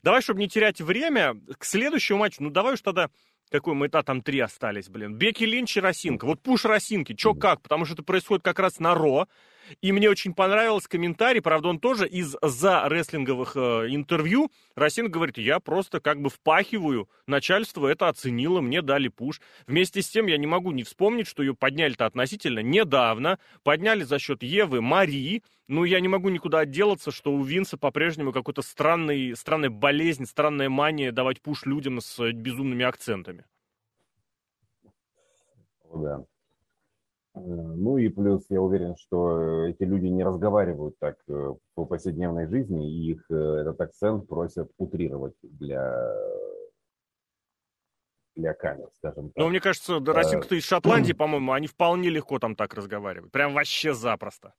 Давай, 0.03 0.21
чтобы 0.21 0.41
не 0.41 0.49
терять 0.49 0.83
время, 0.83 1.35
к 1.59 1.65
следующему 1.65 2.19
матчу, 2.19 2.43
ну 2.43 2.51
давай 2.51 2.75
уж 2.75 2.83
тогда 2.83 3.09
какой 3.53 3.75
мы 3.75 3.89
то 3.89 4.03
там 4.03 4.23
три 4.23 4.41
остались, 4.41 4.89
блин. 4.89 5.15
Беки 5.15 5.45
Линч 5.45 5.77
и 5.77 5.81
Росинка. 5.81 6.25
Вот 6.25 6.41
пуш 6.41 6.65
Росинки. 6.65 7.15
Чё 7.15 7.35
как? 7.35 7.61
Потому 7.61 7.85
что 7.85 7.95
это 7.95 8.03
происходит 8.03 8.43
как 8.43 8.59
раз 8.59 8.81
на 8.81 8.95
Ро. 8.95 9.29
И 9.81 9.93
мне 9.93 10.11
очень 10.11 10.35
понравился 10.35 10.89
комментарий, 10.89 11.41
правда, 11.41 11.69
он 11.69 11.79
тоже 11.79 12.09
из 12.09 12.37
за 12.43 12.89
рестлинговых 12.89 13.57
э, 13.57 13.87
интервью. 13.89 14.51
Росин 14.75 15.11
говорит, 15.11 15.39
я 15.39 15.61
просто 15.61 16.01
как 16.01 16.21
бы 16.21 16.31
впахиваю, 16.31 17.09
начальство 17.27 17.87
это 17.87 18.09
оценило, 18.09 18.61
мне 18.61 18.83
дали 18.83 19.09
пуш. 19.09 19.41
Вместе 19.67 20.03
с 20.03 20.09
тем 20.09 20.27
я 20.27 20.39
не 20.39 20.47
могу 20.47 20.73
не 20.73 20.83
вспомнить, 20.83 21.27
что 21.27 21.43
ее 21.43 21.55
подняли-то 21.55 22.07
относительно 22.07 22.61
недавно, 22.61 23.39
подняли 23.63 24.03
за 24.03 24.19
счет 24.19 24.43
Евы 24.43 24.81
Марии, 24.81 25.43
ну, 25.69 25.85
я 25.85 26.01
не 26.01 26.09
могу 26.09 26.29
никуда 26.29 26.59
отделаться, 26.59 27.11
что 27.11 27.33
у 27.33 27.43
Винса 27.43 27.79
по-прежнему 27.79 28.33
какой-то 28.33 28.61
странный, 28.61 29.35
странная 29.35 29.71
болезнь, 29.71 30.27
странная 30.27 30.69
мания 30.69 31.13
давать 31.13 31.41
пуш 31.41 31.65
людям 31.65 32.01
с 32.01 32.33
безумными 32.33 32.85
акцентами. 32.85 33.47
Да. 35.95 36.25
Ну 37.35 37.97
и 37.97 38.09
плюс 38.09 38.45
я 38.51 38.61
уверен, 38.61 38.95
что 38.97 39.65
эти 39.67 39.85
люди 39.85 40.07
не 40.07 40.23
разговаривают 40.23 40.99
так 40.99 41.17
по 41.75 41.87
повседневной 41.87 42.47
жизни, 42.47 42.91
и 42.91 43.13
их 43.13 43.31
этот 43.31 43.81
акцент 43.81 44.29
просят 44.29 44.71
утрировать 44.77 45.35
для 45.43 46.15
для 48.35 48.55
камер, 48.55 48.89
скажем 48.97 49.29
так. 49.29 49.37
Ну, 49.37 49.49
мне 49.49 49.61
кажется, 49.61 49.99
Росинка-то 49.99 50.55
из 50.55 50.65
Шотландии, 50.65 51.13
по-моему, 51.19 51.53
они 51.53 51.67
вполне 51.67 52.09
легко 52.09 52.39
там 52.39 52.57
так 52.57 52.75
разговаривают. 52.75 53.33
Прям 53.33 53.55
вообще 53.55 53.95
запросто. 53.95 54.55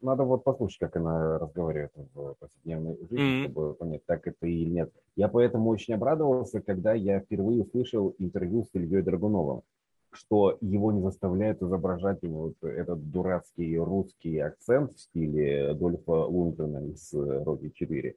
Надо 0.00 0.24
вот 0.24 0.44
послушать, 0.44 0.78
как 0.78 0.96
она 0.96 1.38
разговаривает 1.38 1.92
в 2.14 2.34
повседневной 2.34 2.96
жизни, 2.96 3.16
mm-hmm. 3.16 3.42
чтобы 3.44 3.74
понять, 3.74 4.04
так 4.06 4.26
это 4.26 4.46
или 4.46 4.70
нет. 4.70 4.92
Я 5.16 5.28
поэтому 5.28 5.70
очень 5.70 5.94
обрадовался, 5.94 6.60
когда 6.60 6.92
я 6.92 7.20
впервые 7.20 7.62
услышал 7.62 8.14
интервью 8.18 8.64
с 8.64 8.74
Ильей 8.74 9.02
Драгуновым, 9.02 9.62
что 10.10 10.56
его 10.60 10.92
не 10.92 11.00
заставляют 11.00 11.62
изображать 11.62 12.22
вот 12.22 12.54
этот 12.62 13.10
дурацкий 13.10 13.78
русский 13.78 14.38
акцент 14.38 14.96
в 14.96 15.00
стиле 15.00 15.74
Дольфа 15.74 16.26
Лундгрена 16.26 16.86
из 16.86 17.12
«Роки 17.12 17.72
4», 17.80 18.14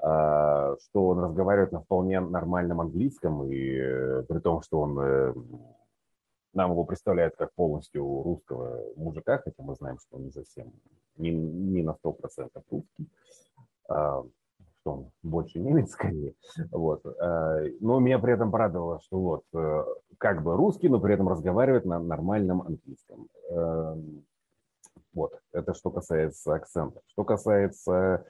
а, 0.00 0.76
что 0.80 1.08
он 1.08 1.18
разговаривает 1.18 1.72
на 1.72 1.80
вполне 1.80 2.20
нормальном 2.20 2.80
английском, 2.80 3.50
и 3.50 3.78
э, 3.80 4.22
при 4.28 4.38
том, 4.38 4.62
что 4.62 4.80
он 4.80 4.98
э, 5.00 5.34
нам 6.52 6.72
его 6.72 6.84
представляют 6.84 7.36
как 7.36 7.52
полностью 7.54 8.02
русского 8.22 8.82
мужика, 8.96 9.38
хотя 9.38 9.62
мы 9.62 9.74
знаем, 9.74 9.98
что 9.98 10.16
он 10.16 10.24
не 10.24 10.30
совсем, 10.30 10.72
не, 11.16 11.30
не 11.30 11.82
на 11.82 11.96
100% 12.04 12.50
русский, 12.70 13.08
а, 13.88 14.24
что 14.80 14.92
он 14.92 15.10
больше 15.22 15.58
немец 15.58 15.90
скорее. 15.92 16.34
Вот. 16.70 17.04
А, 17.06 17.60
но 17.80 18.00
меня 18.00 18.18
при 18.18 18.34
этом 18.34 18.50
порадовало, 18.50 19.00
что 19.00 19.20
вот 19.20 19.44
э, 19.54 19.84
как 20.18 20.42
бы 20.42 20.56
русский, 20.56 20.88
но 20.88 21.00
при 21.00 21.14
этом 21.14 21.28
разговаривает 21.28 21.84
на 21.84 21.98
нормальном 21.98 22.62
английском. 22.62 23.28
Вот, 25.14 25.32
это 25.52 25.74
что 25.74 25.90
касается 25.90 26.54
акцента. 26.54 27.00
Что 27.06 27.24
касается 27.24 28.24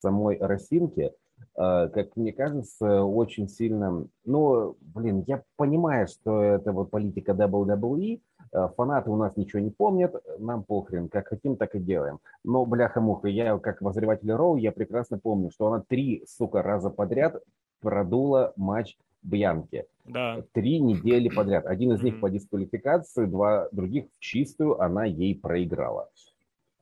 самой 0.00 0.36
Росинки, 0.38 1.12
как 1.54 2.16
мне 2.16 2.32
кажется, 2.32 3.02
очень 3.02 3.48
сильно... 3.48 4.06
Ну, 4.24 4.76
блин, 4.80 5.24
я 5.26 5.42
понимаю, 5.56 6.08
что 6.08 6.42
это 6.42 6.72
вот 6.72 6.90
политика 6.90 7.32
WWE, 7.32 8.20
э, 8.52 8.68
фанаты 8.76 9.10
у 9.10 9.16
нас 9.16 9.36
ничего 9.36 9.60
не 9.60 9.70
помнят, 9.70 10.14
нам 10.38 10.64
похрен, 10.64 11.08
как 11.08 11.28
хотим, 11.28 11.56
так 11.56 11.74
и 11.76 11.80
делаем. 11.80 12.18
Но, 12.42 12.66
бляха-муха, 12.66 13.28
я 13.28 13.56
как 13.58 13.82
возреватель 13.82 14.32
Роу, 14.32 14.56
я 14.56 14.72
прекрасно 14.72 15.18
помню, 15.18 15.50
что 15.50 15.68
она 15.68 15.84
три, 15.86 16.24
сука, 16.26 16.62
раза 16.62 16.90
подряд 16.90 17.40
продула 17.80 18.52
матч 18.56 18.96
Бьянки. 19.22 19.86
Да. 20.04 20.42
Три 20.52 20.80
недели 20.80 21.28
подряд. 21.28 21.66
Один 21.66 21.92
из 21.92 22.02
них 22.02 22.20
по 22.20 22.28
дисквалификации, 22.28 23.24
два 23.24 23.68
других 23.72 24.06
в 24.12 24.18
чистую 24.20 24.80
она 24.80 25.04
ей 25.04 25.34
проиграла. 25.34 26.10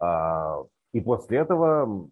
А, 0.01 0.65
и 0.93 1.01
после 1.01 1.39
этого 1.39 2.09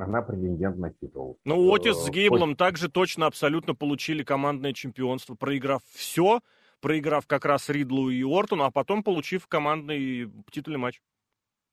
она 0.00 0.22
претендент 0.22 0.78
на 0.78 0.90
титул. 0.90 1.38
Ну, 1.44 1.74
Отис 1.74 1.96
с 1.96 2.08
э, 2.08 2.12
Гейблом 2.12 2.56
также 2.56 2.88
точно 2.88 3.26
абсолютно 3.26 3.74
получили 3.74 4.22
командное 4.22 4.72
чемпионство, 4.72 5.34
проиграв 5.34 5.82
все, 5.92 6.40
проиграв 6.80 7.26
как 7.26 7.44
раз 7.44 7.68
Ридлу 7.68 8.10
и 8.10 8.22
Ортону, 8.22 8.64
а 8.64 8.70
потом 8.70 9.02
получив 9.02 9.46
командный 9.46 10.30
титульный 10.50 10.78
матч. 10.78 11.00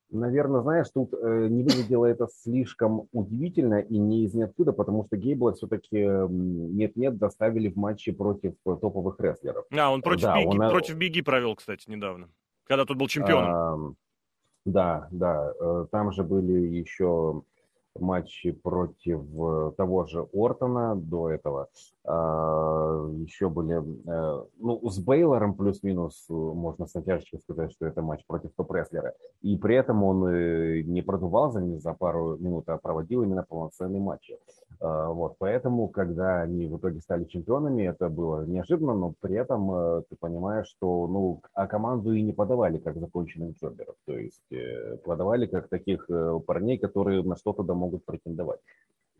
Наверное, 0.10 0.62
знаешь, 0.62 0.88
тут 0.94 1.14
э, 1.14 1.48
не 1.50 1.64
выглядело 1.64 2.06
это 2.06 2.28
слишком 2.32 3.10
удивительно 3.12 3.80
и 3.80 3.98
не 3.98 4.24
из 4.24 4.34
ниоткуда, 4.34 4.72
потому 4.72 5.06
что 5.06 5.18
Гейбла 5.18 5.54
все-таки 5.54 5.98
нет-нет 5.98 7.18
доставили 7.18 7.68
в 7.68 7.76
матче 7.76 8.14
против 8.14 8.54
топовых 8.64 9.20
рестлеров. 9.20 9.66
А, 9.78 9.92
он 9.92 10.02
против, 10.02 10.24
да, 10.24 10.38
Биги, 10.38 10.48
он... 10.48 10.70
против 10.70 10.96
Биги 10.96 11.22
провел, 11.22 11.56
кстати, 11.56 11.90
недавно, 11.90 12.30
когда 12.64 12.86
тут 12.86 12.98
был 12.98 13.10
чемпионом. 13.10 13.52
А, 13.52 13.94
да, 14.64 15.08
да, 15.12 15.54
э, 15.60 15.88
там 15.92 16.14
же 16.14 16.24
были 16.24 16.54
еще 16.54 17.44
матчи 18.00 18.52
против 18.52 19.22
э, 19.22 19.72
того 19.78 20.06
же 20.06 20.28
Ортона 20.34 20.96
до 20.96 21.30
этого. 21.30 21.68
А, 22.06 23.10
Еще 23.18 23.50
были, 23.50 23.78
э, 23.78 24.46
ну, 24.60 24.90
с 24.90 25.00
Бейлором 25.00 25.56
плюс-минус, 25.56 26.26
э, 26.30 26.34
можно 26.34 26.86
с 26.86 26.94
натяжечкой 26.94 27.40
сказать, 27.40 27.72
что 27.72 27.86
это 27.86 28.02
матч 28.02 28.26
против 28.28 28.52
топ-рестлера. 28.56 29.14
И 29.42 29.58
при 29.58 29.76
этом 29.76 30.04
он 30.04 30.20
не 30.84 31.02
продувал 31.02 31.52
за 31.52 31.62
за 31.80 31.94
пару 31.94 32.38
минут, 32.38 32.70
а 32.70 32.78
проводил 32.78 33.24
именно 33.24 33.44
полноценные 33.44 34.02
матчи. 34.02 34.38
А, 34.80 35.10
вот, 35.10 35.36
поэтому, 35.40 35.88
когда 35.88 36.42
они 36.42 36.68
в 36.68 36.78
итоге 36.78 37.02
стали 37.02 37.26
чемпионами, 37.26 37.84
это 37.84 38.10
было 38.10 38.46
неожиданно, 38.46 38.94
но 38.94 39.14
при 39.20 39.36
этом 39.36 40.04
ты 40.10 40.16
понимаешь, 40.20 40.68
что, 40.68 41.08
ну, 41.08 41.42
а 41.54 41.68
команду 41.68 42.14
и 42.14 42.22
не 42.22 42.34
подавали 42.34 42.78
как 42.78 42.98
законченных 42.98 43.58
джоберов. 43.58 43.96
То 44.06 44.18
есть 44.18 44.44
подавали 45.04 45.46
как 45.46 45.70
таких 45.70 46.10
парней, 46.46 46.78
которые 46.78 47.24
на 47.24 47.36
что-то 47.36 47.64
да 47.64 47.74
могут 47.74 48.06
претендовать. 48.06 48.60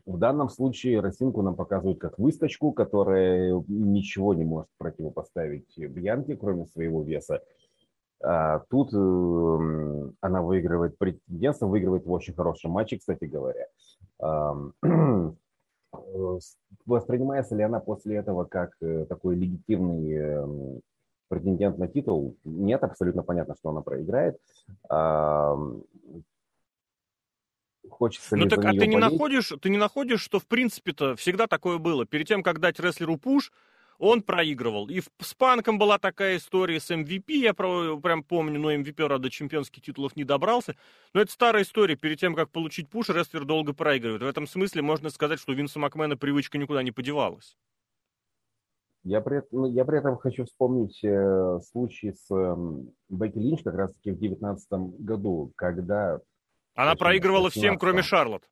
В 0.08 0.16
данном 0.16 0.48
случае 0.48 1.00
Росинку 1.00 1.42
нам 1.42 1.54
показывают 1.54 1.98
как 1.98 2.18
выскочку, 2.18 2.72
которая 2.72 3.62
ничего 3.68 4.32
не 4.32 4.42
может 4.42 4.70
противопоставить 4.78 5.76
Бьянке, 5.76 6.34
кроме 6.34 6.64
своего 6.64 7.02
веса. 7.02 7.42
А 8.20 8.60
тут 8.70 8.92
э, 8.94 10.10
она 10.20 10.42
выигрывает 10.42 10.96
претендентство, 10.96 11.66
выигрывает 11.66 12.06
в 12.06 12.10
очень 12.10 12.34
хорошем 12.34 12.70
матче, 12.70 12.98
кстати 12.98 13.26
говоря. 13.26 13.66
Воспринимается 16.86 17.54
ли 17.56 17.62
она 17.62 17.80
после 17.80 18.16
этого 18.16 18.44
как 18.44 18.72
э, 18.80 19.06
такой 19.06 19.36
легитимный 19.36 20.12
э, 20.12 20.80
претендент 21.28 21.78
на 21.78 21.88
титул? 21.88 22.36
Нет, 22.44 22.82
абсолютно 22.82 23.22
понятно, 23.22 23.54
что 23.56 23.70
она 23.70 23.80
проиграет 23.80 24.38
хочется 27.88 28.36
ну 28.36 28.46
так, 28.46 28.64
а 28.64 28.72
ты 28.72 28.86
не 28.86 28.96
находишь, 28.96 29.52
ты 29.60 29.68
не 29.68 29.76
находишь, 29.76 30.20
что 30.20 30.38
в 30.38 30.46
принципе-то 30.46 31.16
всегда 31.16 31.46
такое 31.46 31.78
было. 31.78 32.06
Перед 32.06 32.28
тем, 32.28 32.42
как 32.42 32.60
дать 32.60 32.78
рестлеру 32.80 33.16
пуш, 33.16 33.52
он 33.98 34.22
проигрывал. 34.22 34.88
И 34.88 35.00
с 35.00 35.34
Панком 35.34 35.78
была 35.78 35.98
такая 35.98 36.36
история 36.36 36.80
с 36.80 36.90
MVP, 36.90 37.32
я 37.32 37.54
прям 37.54 38.22
помню, 38.22 38.60
но 38.60 38.72
MVP, 38.72 39.06
правда, 39.06 39.30
чемпионских 39.30 39.82
титулов 39.82 40.16
не 40.16 40.24
добрался. 40.24 40.76
Но 41.12 41.20
это 41.20 41.32
старая 41.32 41.62
история. 41.62 41.96
Перед 41.96 42.18
тем, 42.18 42.34
как 42.34 42.50
получить 42.50 42.88
пуш, 42.88 43.08
рестлер 43.08 43.44
долго 43.44 43.72
проигрывает. 43.72 44.22
В 44.22 44.26
этом 44.26 44.46
смысле 44.46 44.82
можно 44.82 45.10
сказать, 45.10 45.40
что 45.40 45.52
у 45.52 45.54
Винса 45.54 45.78
Макмена 45.78 46.16
привычка 46.16 46.58
никуда 46.58 46.82
не 46.82 46.92
подевалась. 46.92 47.56
Я 49.04 49.20
при, 49.20 49.42
ну, 49.52 49.66
я 49.66 49.84
при 49.84 49.98
этом 49.98 50.18
хочу 50.18 50.44
вспомнить 50.44 51.02
э, 51.02 51.60
случай 51.70 52.12
с 52.12 52.26
э, 52.30 52.56
Бекки 53.08 53.38
Линч 53.38 53.62
как 53.62 53.74
раз-таки 53.74 54.10
в 54.10 54.18
2019 54.18 54.70
году, 55.00 55.52
когда 55.56 56.20
она 56.78 56.94
проигрывала 56.94 57.50
всем, 57.50 57.76
кроме 57.76 58.02
Шарлот. 58.02 58.48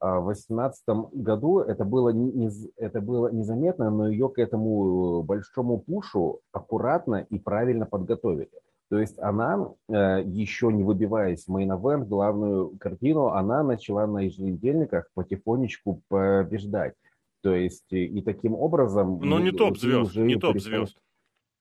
А 0.00 0.18
в 0.18 0.24
2018 0.24 0.82
году 1.12 1.58
это 1.58 1.84
было, 1.84 2.08
не, 2.08 2.50
это 2.76 3.02
было 3.02 3.30
незаметно, 3.30 3.90
но 3.90 4.08
ее 4.08 4.30
к 4.30 4.38
этому 4.38 5.22
большому 5.22 5.78
пушу 5.78 6.40
аккуратно 6.52 7.26
и 7.28 7.38
правильно 7.38 7.84
подготовили. 7.84 8.50
То 8.88 8.98
есть 8.98 9.18
она, 9.18 9.72
э, 9.88 10.22
еще 10.24 10.72
не 10.72 10.82
выбиваясь 10.82 11.44
в 11.44 11.48
мейн 11.48 11.76
главную 11.76 12.76
картину, 12.78 13.26
она 13.26 13.62
начала 13.62 14.06
на 14.06 14.20
еженедельниках 14.20 15.10
потихонечку 15.14 16.00
побеждать. 16.08 16.94
То 17.42 17.54
есть 17.54 17.92
и 17.92 18.22
таким 18.22 18.54
образом... 18.54 19.20
Но 19.20 19.38
не 19.38 19.52
топ-звезд, 19.52 20.16
не 20.16 20.36
топ-звезд. 20.36 20.96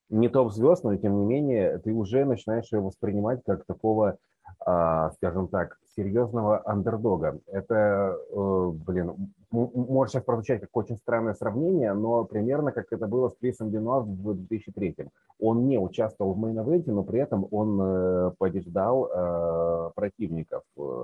Не 0.09 0.29
топ-звезд, 0.29 0.83
но 0.85 0.95
тем 0.95 1.19
не 1.19 1.25
менее 1.25 1.77
ты 1.79 1.93
уже 1.93 2.23
начинаешь 2.23 2.71
ее 2.71 2.79
воспринимать 2.79 3.41
как 3.45 3.65
такого 3.65 4.17
скажем 4.61 5.47
так, 5.47 5.77
серьезного 5.99 6.61
андердога. 6.65 7.39
Это, 7.47 8.17
э, 8.31 8.71
блин, 8.85 9.31
может 9.51 10.13
сейчас 10.13 10.23
прозвучать 10.23 10.61
как 10.61 10.69
очень 10.73 10.97
странное 10.97 11.33
сравнение, 11.33 11.93
но 11.93 12.23
примерно 12.23 12.71
как 12.71 12.85
это 12.91 13.07
было 13.07 13.29
с 13.29 13.35
Крисом 13.37 13.69
Бенуа 13.69 14.01
в 14.01 14.33
2003 14.33 14.95
Он 15.39 15.67
не 15.67 15.77
участвовал 15.77 16.33
в 16.33 16.39
мейн-эвенте, 16.39 16.91
но 16.91 17.03
при 17.03 17.19
этом 17.19 17.47
он 17.51 17.79
э, 17.81 18.31
побеждал 18.37 19.09
э, 19.11 19.91
противников 19.95 20.63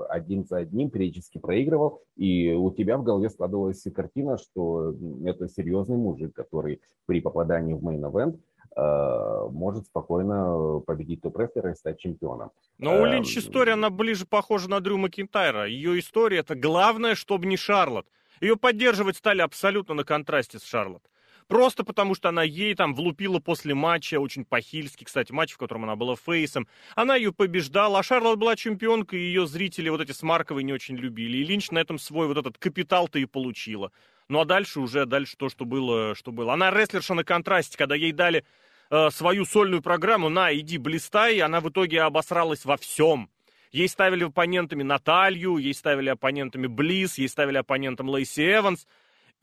один 0.09 0.45
за 0.45 0.57
одним, 0.57 0.89
периодически 0.89 1.39
проигрывал, 1.39 2.01
и 2.15 2.53
у 2.53 2.71
тебя 2.71 2.97
в 2.97 3.03
голове 3.03 3.29
складывалась 3.29 3.83
картина, 3.93 4.37
что 4.37 4.93
это 5.25 5.49
серьезный 5.49 5.97
мужик, 5.97 6.33
который 6.33 6.81
при 7.05 7.21
попадании 7.21 7.73
в 7.73 7.83
Э, 7.83 8.33
может 8.75 9.85
спокойно 9.85 10.79
победить 10.85 11.21
топ-рестлера 11.21 11.71
и 11.71 11.75
стать 11.75 11.99
чемпионом. 11.99 12.51
Но 12.77 13.01
у 13.01 13.05
Линч 13.05 13.35
эм, 13.35 13.43
история, 13.43 13.73
она 13.73 13.89
ближе 13.89 14.25
похожа 14.25 14.69
на 14.69 14.79
Дрю 14.79 14.97
Макинтайра. 14.97 15.65
Ее 15.67 15.99
история 15.99 16.39
это 16.39 16.55
главное, 16.55 17.15
чтобы 17.15 17.45
не 17.45 17.57
Шарлот. 17.57 18.07
Ее 18.41 18.57
поддерживать 18.57 19.17
стали 19.17 19.41
абсолютно 19.41 19.93
на 19.93 20.03
контрасте 20.03 20.59
с 20.59 20.63
Шарлот. 20.63 21.03
Просто 21.47 21.83
потому, 21.83 22.15
что 22.15 22.29
она 22.29 22.41
ей 22.41 22.73
там 22.73 22.95
влупила 22.95 23.39
после 23.39 23.75
матча, 23.75 24.19
очень 24.19 24.45
по-хильски, 24.45 25.03
кстати, 25.03 25.31
матч, 25.31 25.53
в 25.53 25.57
котором 25.57 25.83
она 25.83 25.95
была 25.95 26.15
фейсом. 26.15 26.67
Она 26.95 27.15
ее 27.15 27.31
побеждала, 27.31 27.99
а 27.99 28.03
Шарлот 28.03 28.39
была 28.39 28.55
чемпионкой, 28.55 29.19
и 29.19 29.25
ее 29.25 29.45
зрители 29.45 29.89
вот 29.89 30.01
эти 30.01 30.11
с 30.11 30.23
Марковой 30.23 30.63
не 30.63 30.73
очень 30.73 30.95
любили. 30.95 31.37
И 31.37 31.43
Линч 31.43 31.69
на 31.69 31.77
этом 31.77 31.99
свой 31.99 32.27
вот 32.27 32.37
этот 32.37 32.57
капитал-то 32.57 33.19
и 33.19 33.25
получила. 33.25 33.91
Ну 34.27 34.39
а 34.39 34.45
дальше 34.45 34.79
уже, 34.79 35.05
дальше 35.05 35.35
то, 35.37 35.49
что 35.49 35.65
было, 35.65 36.15
что 36.15 36.31
было. 36.31 36.53
Она 36.53 36.71
рестлерша 36.71 37.13
на 37.13 37.23
контрасте, 37.23 37.77
когда 37.77 37.95
ей 37.95 38.11
дали 38.11 38.43
э, 38.89 39.09
свою 39.11 39.45
сольную 39.45 39.81
программу 39.81 40.29
на 40.29 40.53
«Иди 40.53 40.77
блистай», 40.77 41.39
она 41.39 41.61
в 41.61 41.69
итоге 41.69 42.01
обосралась 42.01 42.65
во 42.65 42.77
всем. 42.77 43.29
Ей 43.71 43.87
ставили 43.87 44.23
оппонентами 44.23 44.83
Наталью, 44.83 45.57
ей 45.57 45.73
ставили 45.73 46.09
оппонентами 46.09 46.65
Близ, 46.65 47.17
ей 47.17 47.27
ставили 47.27 47.57
оппонентом 47.57 48.09
Лейси 48.09 48.41
Эванс. 48.41 48.87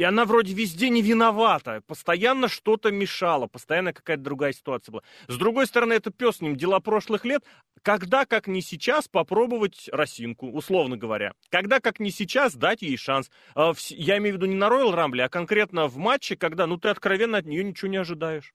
И 0.02 0.04
она 0.04 0.24
вроде 0.24 0.52
везде 0.52 0.88
не 0.88 1.00
виновата. 1.00 1.80
Постоянно 1.86 2.48
что-то 2.48 2.90
мешало, 2.90 3.46
постоянно 3.46 3.92
какая-то 3.92 4.20
другая 4.20 4.52
ситуация 4.52 4.94
была. 4.94 5.02
С 5.28 5.36
другой 5.36 5.68
стороны, 5.68 5.92
это 5.92 6.10
пес 6.10 6.38
с 6.38 6.40
ним 6.40 6.56
дела 6.56 6.80
прошлых 6.80 7.24
лет. 7.24 7.44
Когда, 7.82 8.26
как 8.26 8.48
не 8.48 8.62
сейчас, 8.62 9.06
попробовать 9.06 9.88
Росинку, 9.92 10.50
условно 10.50 10.96
говоря. 10.96 11.34
Когда, 11.50 11.78
как 11.78 12.00
не 12.00 12.10
сейчас, 12.10 12.56
дать 12.56 12.82
ей 12.82 12.96
шанс. 12.96 13.30
А, 13.54 13.74
я 13.90 14.18
имею 14.18 14.34
в 14.34 14.36
виду 14.38 14.46
не 14.46 14.56
на 14.56 14.64
Роyal 14.64 14.92
Rumble, 14.92 15.20
а 15.20 15.28
конкретно 15.28 15.86
в 15.86 15.98
матче, 15.98 16.34
когда 16.34 16.66
ну 16.66 16.78
ты 16.78 16.88
откровенно 16.88 17.38
от 17.38 17.46
нее 17.46 17.62
ничего 17.62 17.88
не 17.88 17.98
ожидаешь. 17.98 18.54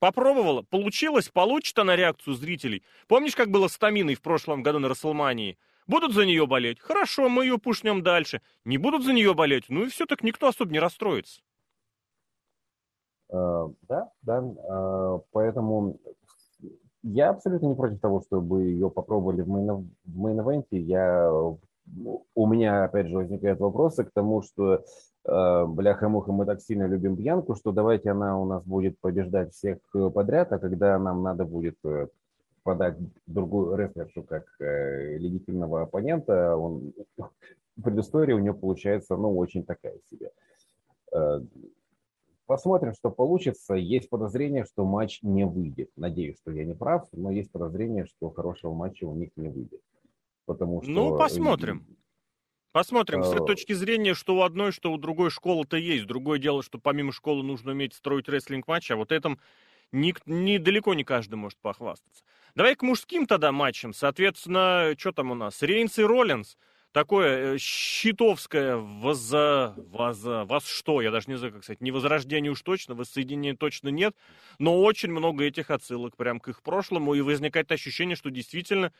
Попробовала, 0.00 0.60
получилось, 0.60 1.30
получит 1.30 1.78
она 1.78 1.96
реакцию 1.96 2.34
зрителей. 2.34 2.84
Помнишь, 3.08 3.34
как 3.34 3.48
было 3.48 3.68
с 3.68 3.78
Таминой 3.78 4.16
в 4.16 4.20
прошлом 4.20 4.62
году 4.62 4.80
на 4.80 4.90
Рестлмании? 4.90 5.56
Будут 5.86 6.14
за 6.14 6.24
нее 6.24 6.46
болеть? 6.46 6.80
Хорошо, 6.80 7.28
мы 7.28 7.44
ее 7.44 7.58
push 7.58 7.83
нем 7.83 8.02
дальше. 8.02 8.40
Не 8.64 8.78
будут 8.78 9.04
за 9.04 9.12
нее 9.12 9.34
болеть? 9.34 9.64
Ну 9.68 9.84
и 9.84 9.88
все, 9.88 10.06
так 10.06 10.22
никто 10.22 10.48
особо 10.48 10.72
не 10.72 10.78
расстроится. 10.78 11.40
Uh, 13.32 13.74
да, 13.88 14.10
да. 14.22 14.38
Uh, 14.38 15.22
поэтому 15.32 15.98
я 17.02 17.30
абсолютно 17.30 17.66
не 17.66 17.74
против 17.74 18.00
того, 18.00 18.20
чтобы 18.20 18.62
ее 18.64 18.90
попробовали 18.90 19.42
в 19.42 19.48
main, 19.48 19.90
в 20.04 20.16
main 20.16 20.64
Я, 20.70 21.32
у 21.32 22.46
меня, 22.46 22.84
опять 22.84 23.08
же, 23.08 23.16
возникают 23.16 23.60
вопросы 23.60 24.04
к 24.04 24.12
тому, 24.12 24.42
что 24.42 24.84
Э, 25.26 25.64
бляха-муха, 25.66 26.32
мы 26.32 26.44
так 26.44 26.60
сильно 26.60 26.86
любим 26.86 27.14
Бьянку, 27.14 27.54
что 27.54 27.72
давайте 27.72 28.10
она 28.10 28.38
у 28.38 28.44
нас 28.44 28.62
будет 28.64 28.98
побеждать 29.00 29.54
всех 29.54 29.78
э, 29.94 30.10
подряд, 30.10 30.52
а 30.52 30.58
когда 30.58 30.98
нам 30.98 31.22
надо 31.22 31.46
будет 31.46 31.76
э, 31.84 32.08
подать 32.64 32.96
другую 33.26 33.76
рестлершу 33.76 34.24
как 34.24 34.44
э, 34.60 35.16
легитимного 35.18 35.82
оппонента, 35.82 36.56
он, 36.56 36.92
предыстория 37.82 38.34
у 38.34 38.40
него 38.40 38.56
получается, 38.56 39.16
ну, 39.16 39.36
очень 39.36 39.64
такая 39.64 39.98
себе. 40.10 40.32
Э, 41.12 41.40
посмотрим, 42.46 42.94
что 42.94 43.10
получится. 43.10 43.74
Есть 43.74 44.08
подозрение, 44.08 44.64
что 44.64 44.84
матч 44.84 45.20
не 45.22 45.46
выйдет. 45.46 45.90
Надеюсь, 45.96 46.38
что 46.38 46.50
я 46.50 46.64
не 46.64 46.74
прав, 46.74 47.06
но 47.12 47.30
есть 47.30 47.52
подозрение, 47.52 48.06
что 48.06 48.30
хорошего 48.30 48.74
матча 48.74 49.04
у 49.04 49.14
них 49.14 49.30
не 49.36 49.48
выйдет. 49.48 49.80
Потому 50.46 50.82
что... 50.82 50.90
Ну, 50.90 51.16
посмотрим. 51.16 51.86
Посмотрим, 52.72 53.22
с 53.22 53.32
этой 53.32 53.46
точки 53.46 53.72
зрения, 53.72 54.14
что 54.14 54.34
у 54.34 54.42
одной, 54.42 54.72
что 54.72 54.92
у 54.92 54.98
другой 54.98 55.30
школы-то 55.30 55.76
есть. 55.76 56.06
Другое 56.06 56.40
дело, 56.40 56.60
что 56.60 56.78
помимо 56.78 57.12
школы 57.12 57.44
нужно 57.44 57.70
уметь 57.70 57.94
строить 57.94 58.28
рестлинг-матч, 58.28 58.90
а 58.90 58.96
вот 58.96 59.12
этом 59.12 59.38
не, 59.94 60.58
далеко 60.58 60.94
не 60.94 61.04
каждый 61.04 61.36
может 61.36 61.58
похвастаться. 61.60 62.24
Давай 62.54 62.74
к 62.74 62.82
мужским 62.82 63.26
тогда 63.26 63.52
матчам. 63.52 63.92
Соответственно, 63.92 64.94
что 64.98 65.12
там 65.12 65.30
у 65.30 65.34
нас? 65.34 65.62
Рейнс 65.62 65.98
и 65.98 66.02
Роллинс. 66.02 66.56
Такое 66.92 67.54
э, 67.54 67.58
щитовское 67.58 68.76
воз... 68.76 69.32
воз... 69.32 70.22
воз 70.22 70.66
что? 70.66 71.00
Я 71.00 71.10
даже 71.10 71.28
не 71.28 71.36
знаю, 71.36 71.54
как 71.54 71.64
сказать. 71.64 71.80
Не 71.80 71.90
возрождение 71.90 72.52
уж 72.52 72.62
точно, 72.62 72.94
воссоединения 72.94 73.56
точно 73.56 73.88
нет. 73.88 74.14
Но 74.58 74.80
очень 74.80 75.10
много 75.10 75.44
этих 75.44 75.70
отсылок 75.70 76.16
прям 76.16 76.38
к 76.38 76.48
их 76.48 76.62
прошлому. 76.62 77.14
И 77.14 77.20
возникает 77.20 77.72
ощущение, 77.72 78.16
что 78.16 78.30
действительно 78.30 78.92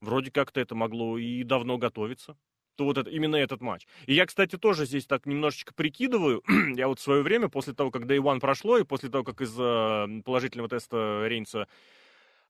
вроде 0.00 0.30
как-то 0.30 0.60
это 0.60 0.74
могло 0.74 1.18
и 1.18 1.42
давно 1.42 1.76
готовиться 1.76 2.36
то 2.76 2.84
вот 2.84 2.98
это, 2.98 3.10
именно 3.10 3.36
этот 3.36 3.60
матч. 3.60 3.86
И 4.06 4.14
я, 4.14 4.26
кстати, 4.26 4.56
тоже 4.56 4.86
здесь 4.86 5.06
так 5.06 5.26
немножечко 5.26 5.74
прикидываю. 5.74 6.42
я 6.76 6.88
вот 6.88 6.98
в 6.98 7.02
свое 7.02 7.22
время, 7.22 7.48
после 7.48 7.74
того, 7.74 7.90
как 7.90 8.04
Day 8.04 8.18
One 8.18 8.40
прошло, 8.40 8.78
и 8.78 8.84
после 8.84 9.08
того, 9.08 9.24
как 9.24 9.40
из 9.40 9.54
э, 9.58 10.22
положительного 10.24 10.68
теста 10.68 11.24
Рейнса 11.26 11.68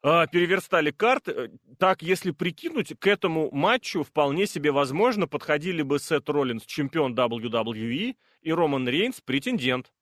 э, 0.03 0.27
переверстали 0.31 0.91
карты, 0.91 1.33
э, 1.33 1.49
так, 1.79 2.03
если 2.03 2.31
прикинуть, 2.31 2.95
к 2.99 3.07
этому 3.07 3.51
матчу 3.51 4.03
вполне 4.03 4.47
себе 4.47 4.71
возможно 4.73 5.27
подходили 5.27 5.83
бы 5.83 5.99
Сет 5.99 6.29
Роллинс, 6.29 6.65
чемпион 6.65 7.15
WWE, 7.15 8.17
и 8.43 8.53
Роман 8.53 8.89
Рейнс, 8.89 9.21
претендент. 9.21 9.93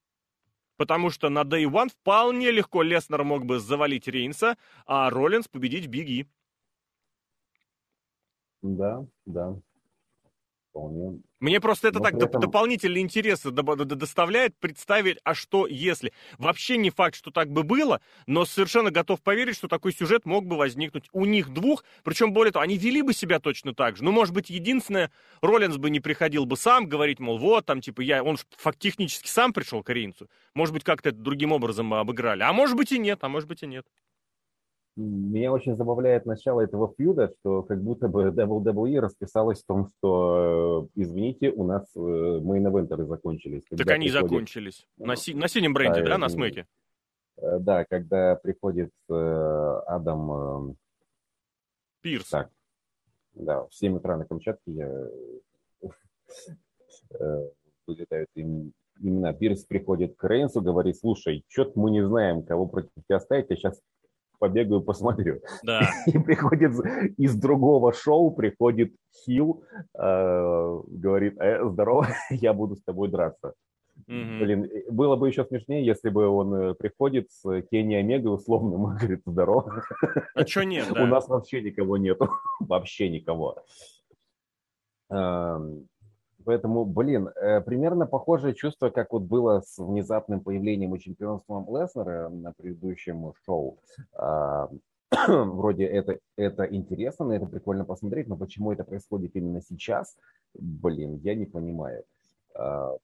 Потому 0.77 1.11
что 1.11 1.29
на 1.29 1.43
Day 1.43 1.65
One 1.65 1.91
вполне 1.91 2.51
легко 2.51 2.83
Леснер 2.83 3.23
мог 3.23 3.45
бы 3.45 3.59
завалить 3.59 4.09
Рейнса, 4.09 4.57
а 4.87 5.11
Роллинс 5.11 5.47
победить 5.47 5.89
Биги. 5.89 6.27
Да, 8.63 9.07
да. 9.27 9.57
Вполне. 10.71 11.21
Мне 11.41 11.61
просто 11.61 11.89
это 11.89 11.99
Но 11.99 12.05
так 12.05 12.15
этом... 12.15 12.41
дополнительный 12.41 13.01
интерес 13.01 13.43
доставляет 13.43 14.57
представить, 14.57 15.19
а 15.25 15.35
что 15.35 15.67
если. 15.67 16.13
Вообще 16.39 16.77
не 16.77 16.91
факт, 16.91 17.17
что 17.17 17.33
так 17.33 17.51
бы 17.51 17.65
было, 17.65 18.01
но 18.27 18.45
совершенно 18.45 18.93
готов 18.93 19.21
поверить, 19.21 19.57
что 19.57 19.67
такой 19.67 19.93
сюжет 19.93 20.27
мог 20.27 20.47
бы 20.47 20.57
возникнуть 20.57 21.09
у 21.13 21.25
них 21.25 21.49
двух. 21.49 21.85
Причем, 22.05 22.33
более 22.33 22.53
того, 22.53 22.63
они 22.63 22.79
вели 22.79 23.03
бы 23.03 23.13
себя 23.15 23.41
точно 23.41 23.75
так 23.75 23.97
же. 23.97 24.05
Ну, 24.05 24.13
может 24.13 24.33
быть, 24.33 24.49
единственное, 24.49 25.11
Роллинс 25.43 25.77
бы 25.77 25.91
не 25.91 25.99
приходил 25.99 26.47
бы 26.47 26.57
сам 26.57 26.87
говорить, 26.87 27.19
мол, 27.19 27.39
вот, 27.39 27.67
там, 27.67 27.81
типа, 27.81 28.03
я, 28.03 28.23
он 28.23 28.37
фактически 28.57 29.29
сам 29.29 29.53
пришел 29.53 29.83
к 29.83 29.91
Рейнсу. 29.91 30.29
Может 30.55 30.73
быть, 30.73 30.85
как-то 30.85 31.09
это 31.09 31.19
другим 31.19 31.51
образом 31.51 31.93
обыграли. 31.93 32.43
А 32.43 32.53
может 32.53 32.77
быть 32.77 32.93
и 32.93 32.99
нет, 32.99 33.19
а 33.23 33.29
может 33.29 33.49
быть 33.49 33.65
и 33.65 33.67
нет. 33.67 33.87
Меня 34.97 35.53
очень 35.53 35.77
забавляет 35.77 36.27
начало 36.27 36.63
этого 36.63 36.93
фьюда, 36.97 37.33
что 37.39 37.63
как 37.63 37.81
будто 37.83 38.09
бы 38.09 38.25
WWE 38.25 38.99
расписалась 38.99 39.63
в 39.63 39.67
том, 39.67 39.87
что, 39.87 40.89
э, 40.97 41.01
извините, 41.01 41.51
у 41.51 41.65
нас 41.65 41.89
мейн-эвентеры 41.95 43.05
закончились. 43.05 43.63
Так 43.71 43.89
они 43.89 44.09
приходит... 44.09 44.31
закончились. 44.31 44.87
На, 44.99 45.15
си... 45.15 45.35
на 45.35 45.49
синем 45.49 45.75
бренде, 45.75 46.03
да, 46.03 46.09
да 46.09 46.19
на 46.19 46.29
смеке? 46.29 46.67
Э, 47.37 47.59
да, 47.61 47.85
когда 47.85 48.35
приходит 48.35 48.91
э, 49.09 49.83
Адам... 49.87 50.77
Пирс. 52.03 52.29
Так, 52.29 52.51
да, 53.35 53.67
в 53.67 53.75
7 53.75 53.97
утра 53.97 54.17
на 54.17 54.25
Камчатке 54.25 54.73
я... 54.73 55.09
вылетают 57.87 58.29
имена. 58.35 59.33
Пирс 59.35 59.65
приходит 59.65 60.17
к 60.17 60.29
Рейнсу, 60.29 60.61
говорит, 60.61 60.99
слушай, 60.99 61.45
что-то 61.49 61.79
мы 61.79 61.93
не 61.93 62.05
знаем, 62.05 62.43
кого 62.43 62.67
против 62.67 62.91
тебя 63.07 63.21
ставить, 63.21 63.51
я 63.51 63.57
сейчас 63.57 63.81
побегаю, 64.41 64.81
посмотрю. 64.81 65.41
Да. 65.63 65.89
И 66.07 66.19
приходит 66.19 66.73
из 67.17 67.37
другого 67.37 67.93
шоу, 67.93 68.33
приходит 68.33 68.93
Хилл, 69.25 69.63
э, 69.97 70.81
говорит, 70.89 71.41
э, 71.41 71.65
здорово, 71.69 72.09
я 72.31 72.53
буду 72.53 72.75
с 72.75 72.83
тобой 72.83 73.09
драться. 73.09 73.55
Mm-hmm. 74.09 74.39
Блин, 74.39 74.71
было 74.91 75.17
бы 75.17 75.29
еще 75.29 75.45
смешнее, 75.45 75.85
если 75.85 76.09
бы 76.09 76.27
он 76.27 76.55
э, 76.55 76.75
приходит 76.75 77.31
с 77.31 77.63
Кенни 77.71 77.95
Омега 77.95 78.29
условным 78.29 78.95
и 78.95 78.99
говорит, 78.99 79.21
здорово. 79.27 79.85
А 80.35 80.47
что 80.47 80.65
нет, 80.65 80.87
да? 80.95 81.03
У 81.03 81.07
нас 81.07 81.29
вообще 81.29 81.61
никого 81.61 81.99
нету, 81.99 82.31
вообще 82.61 83.11
никого. 83.11 83.63
Эм, 86.41 86.45
Поэтому, 86.45 86.85
блин, 86.85 87.29
э, 87.29 87.61
примерно 87.61 88.07
похожее 88.07 88.55
чувство, 88.55 88.91
как 88.91 89.13
вот 89.13 89.23
было 89.23 89.61
с 89.61 89.79
внезапным 89.79 90.41
появлением 90.41 90.95
и 90.95 91.01
чемпионством 91.01 91.67
Леснера 91.69 92.29
на 92.29 92.53
предыдущем 92.53 93.33
шоу. 93.45 93.79
А, 94.15 94.69
вроде 95.29 95.85
это, 95.85 96.19
это 96.37 96.65
интересно, 96.65 97.27
на 97.27 97.33
это 97.33 97.47
прикольно 97.47 97.85
посмотреть, 97.85 98.29
но 98.29 98.37
почему 98.37 98.73
это 98.73 98.85
происходит 98.85 99.35
именно 99.35 99.61
сейчас, 99.61 100.17
блин, 100.55 101.17
я 101.23 101.35
не 101.35 101.47
понимаю. 101.47 102.05
А, 102.55 102.97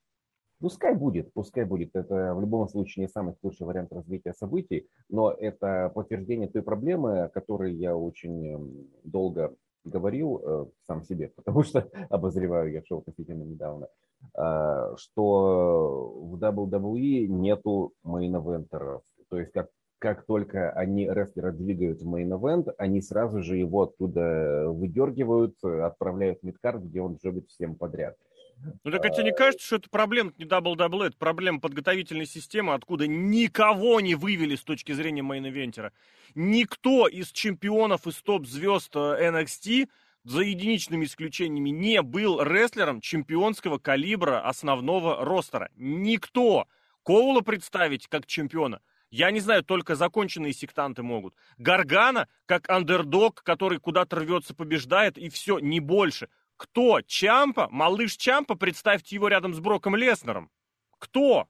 пускай 0.61 0.95
будет, 0.95 1.33
пускай 1.33 1.65
будет. 1.65 1.91
Это 1.95 2.35
в 2.35 2.41
любом 2.41 2.69
случае 2.69 3.05
не 3.05 3.09
самый 3.09 3.35
лучший 3.43 3.67
вариант 3.67 3.93
развития 3.93 4.35
событий, 4.35 4.89
но 5.09 5.31
это 5.31 5.91
подтверждение 5.95 6.49
той 6.49 6.63
проблемы, 6.63 7.25
о 7.25 7.29
которой 7.29 7.75
я 7.75 7.97
очень 7.97 8.89
долго 9.05 9.55
говорил 9.87 10.41
э, 10.43 10.67
сам 10.87 11.03
себе, 11.03 11.29
потому 11.37 11.63
что 11.63 11.89
обозреваю 12.11 12.73
я 12.73 12.83
шоу 12.85 13.01
относительно 13.01 13.43
недавно, 13.45 13.89
э, 14.37 14.95
что 14.97 16.15
в 16.21 16.37
WWE 16.37 17.27
нету 17.27 17.93
main 18.05 18.33
event 18.33 18.68
еров. 18.68 19.03
То 19.29 19.39
есть 19.39 19.53
как, 19.53 19.71
как 19.99 20.25
только 20.27 20.71
они 20.71 21.09
рестлера 21.09 21.53
двигают 21.53 22.01
в 22.01 22.09
main 22.09 22.35
event, 22.35 22.75
они 22.79 23.01
сразу 23.01 23.43
же 23.43 23.57
его 23.57 23.83
оттуда 23.83 24.67
выдергивают, 24.69 25.63
отправляют 25.63 26.41
в 26.41 26.43
midcard, 26.43 26.83
где 26.83 27.01
он 27.01 27.17
job 27.17 27.36
ит 27.36 27.49
всем 27.49 27.77
подряд. 27.77 28.17
Ну 28.85 28.91
так 28.91 29.13
тебе 29.15 29.25
не 29.25 29.33
кажется, 29.33 29.67
что 29.67 29.77
это 29.77 29.91
проблема 29.91 30.33
не 30.39 30.45
WWE, 30.45 31.03
это 31.03 31.17
проблема 31.17 31.61
подготовительной 31.61 32.27
системы, 32.27 32.75
откуда 32.75 33.07
никого 33.07 34.01
не 34.01 34.15
вывели 34.15 34.57
с 34.57 34.65
точки 34.65 34.93
зрения 34.93 35.23
main 35.23 35.44
event 35.44 35.71
ера. 35.71 35.93
Никто 36.35 37.07
из 37.07 37.31
чемпионов, 37.33 38.07
из 38.07 38.17
топ-звезд 38.23 38.95
NXT 38.97 39.83
э, 39.83 39.87
за 40.25 40.41
единичными 40.41 41.05
исключениями 41.05 41.71
не 41.71 42.03
был 42.03 42.43
рестлером 42.43 43.01
чемпионского 43.01 43.79
калибра 43.79 44.41
основного 44.47 45.25
ростера. 45.25 45.71
Никто. 45.77 46.67
Коула 47.03 47.43
представить 47.43 48.09
как 48.09 48.27
чемпиона. 48.27 48.81
Я 49.11 49.31
не 49.31 49.39
знаю, 49.39 49.63
только 49.63 49.95
законченные 49.95 50.53
сектанты 50.53 51.05
могут. 51.05 51.35
Гаргана, 51.59 52.27
как 52.47 52.69
андердог, 52.69 53.43
который 53.45 53.79
куда-то 53.79 54.17
рвется, 54.17 54.55
побеждает, 54.55 55.17
и 55.17 55.29
все, 55.29 55.61
не 55.61 55.79
больше. 55.79 56.29
Кто? 56.57 57.01
Чампа? 57.03 57.69
Малыш 57.71 58.17
Чампа? 58.17 58.55
Представьте 58.55 59.15
его 59.15 59.29
рядом 59.29 59.55
с 59.55 59.61
Броком 59.61 59.97
Леснером. 59.97 60.51
Кто? 60.99 61.49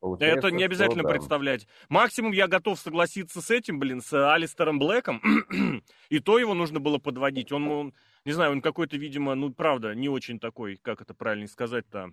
Получается, 0.00 0.38
это 0.38 0.50
не 0.52 0.62
обязательно 0.62 1.00
что, 1.00 1.08
да. 1.08 1.14
представлять. 1.14 1.66
Максимум 1.88 2.30
я 2.30 2.46
готов 2.46 2.78
согласиться 2.78 3.40
с 3.40 3.50
этим, 3.50 3.80
блин, 3.80 4.00
с 4.00 4.32
Алистером 4.32 4.78
Блэком. 4.78 5.20
и 6.10 6.20
то 6.20 6.38
его 6.38 6.54
нужно 6.54 6.78
было 6.78 6.98
подводить. 6.98 7.50
Он, 7.50 7.66
он 7.68 7.94
не 8.24 8.32
знаю, 8.32 8.52
он 8.52 8.60
какой-то, 8.60 8.96
видимо, 8.96 9.34
ну, 9.34 9.52
правда, 9.52 9.94
не 9.94 10.08
очень 10.08 10.38
такой, 10.38 10.76
как 10.76 11.00
это 11.00 11.12
правильно 11.12 11.48
сказать-то, 11.48 12.12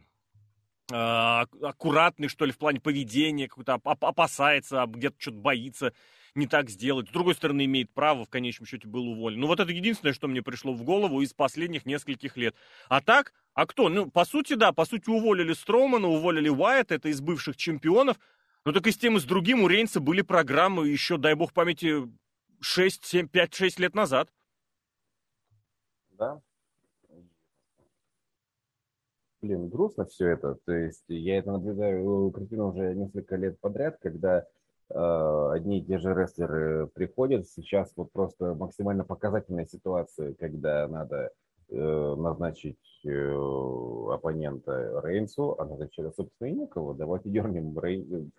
а, 0.91 1.45
аккуратный, 1.61 2.29
что 2.29 2.45
ли, 2.45 2.51
в 2.51 2.57
плане 2.57 2.79
поведения, 2.79 3.47
какой-то 3.47 3.75
опасается, 3.83 4.85
где-то 4.87 5.15
что-то 5.19 5.37
боится 5.37 5.93
не 6.35 6.47
так 6.47 6.69
сделать. 6.69 7.09
С 7.09 7.11
другой 7.11 7.35
стороны, 7.35 7.65
имеет 7.65 7.91
право, 7.91 8.25
в 8.25 8.29
конечном 8.29 8.65
счете, 8.65 8.87
был 8.87 9.07
уволен. 9.07 9.39
Ну, 9.39 9.47
вот 9.47 9.59
это 9.59 9.71
единственное, 9.71 10.13
что 10.13 10.27
мне 10.27 10.41
пришло 10.41 10.73
в 10.73 10.83
голову 10.83 11.21
из 11.21 11.33
последних 11.33 11.85
нескольких 11.85 12.37
лет. 12.37 12.55
А 12.89 13.01
так, 13.01 13.33
а 13.53 13.65
кто? 13.65 13.89
Ну, 13.89 14.09
по 14.09 14.25
сути, 14.25 14.53
да, 14.53 14.71
по 14.71 14.85
сути, 14.85 15.09
уволили 15.09 15.53
Стромана, 15.53 16.07
уволили 16.07 16.49
Уайт, 16.49 16.91
это 16.91 17.09
из 17.09 17.21
бывших 17.21 17.55
чемпионов. 17.55 18.17
Но 18.65 18.71
так 18.71 18.87
и 18.87 18.91
с 18.91 18.97
тем, 18.97 19.17
и 19.17 19.19
с 19.19 19.25
другим 19.25 19.63
у 19.63 19.67
Рейнса 19.67 19.99
были 19.99 20.21
программы 20.21 20.87
еще, 20.87 21.17
дай 21.17 21.35
бог 21.35 21.53
памяти, 21.53 22.09
6, 22.61 23.05
7, 23.05 23.27
5, 23.27 23.53
6 23.53 23.79
лет 23.79 23.93
назад. 23.93 24.29
Да. 26.11 26.41
Блин, 29.41 29.67
грустно 29.67 30.05
все 30.05 30.29
это. 30.29 30.55
То 30.65 30.71
есть 30.71 31.03
я 31.09 31.39
это 31.39 31.51
наблюдаю 31.51 32.31
картину 32.31 32.69
уже 32.69 32.95
несколько 32.95 33.35
лет 33.35 33.59
подряд, 33.59 33.97
когда 34.01 34.45
Э, 34.45 34.62
одни 34.93 35.79
и 35.79 35.83
те 35.83 35.97
же 35.97 36.13
рестлеры 36.13 36.87
приходят. 36.87 37.47
Сейчас 37.47 37.91
вот 37.95 38.11
просто 38.11 38.53
максимально 38.53 39.03
показательная 39.03 39.65
ситуация, 39.65 40.33
когда 40.33 40.87
надо 40.87 41.31
э, 41.69 42.15
назначить 42.15 42.77
э, 43.05 43.33
оппонента 44.11 45.01
Рейнсу, 45.03 45.55
а 45.59 45.65
назначить, 45.65 46.15
собственно, 46.15 46.47
и 46.47 46.53
некого. 46.53 46.93
Давайте 46.93 47.29
дернем 47.29 47.77
Рейн, 47.79 48.31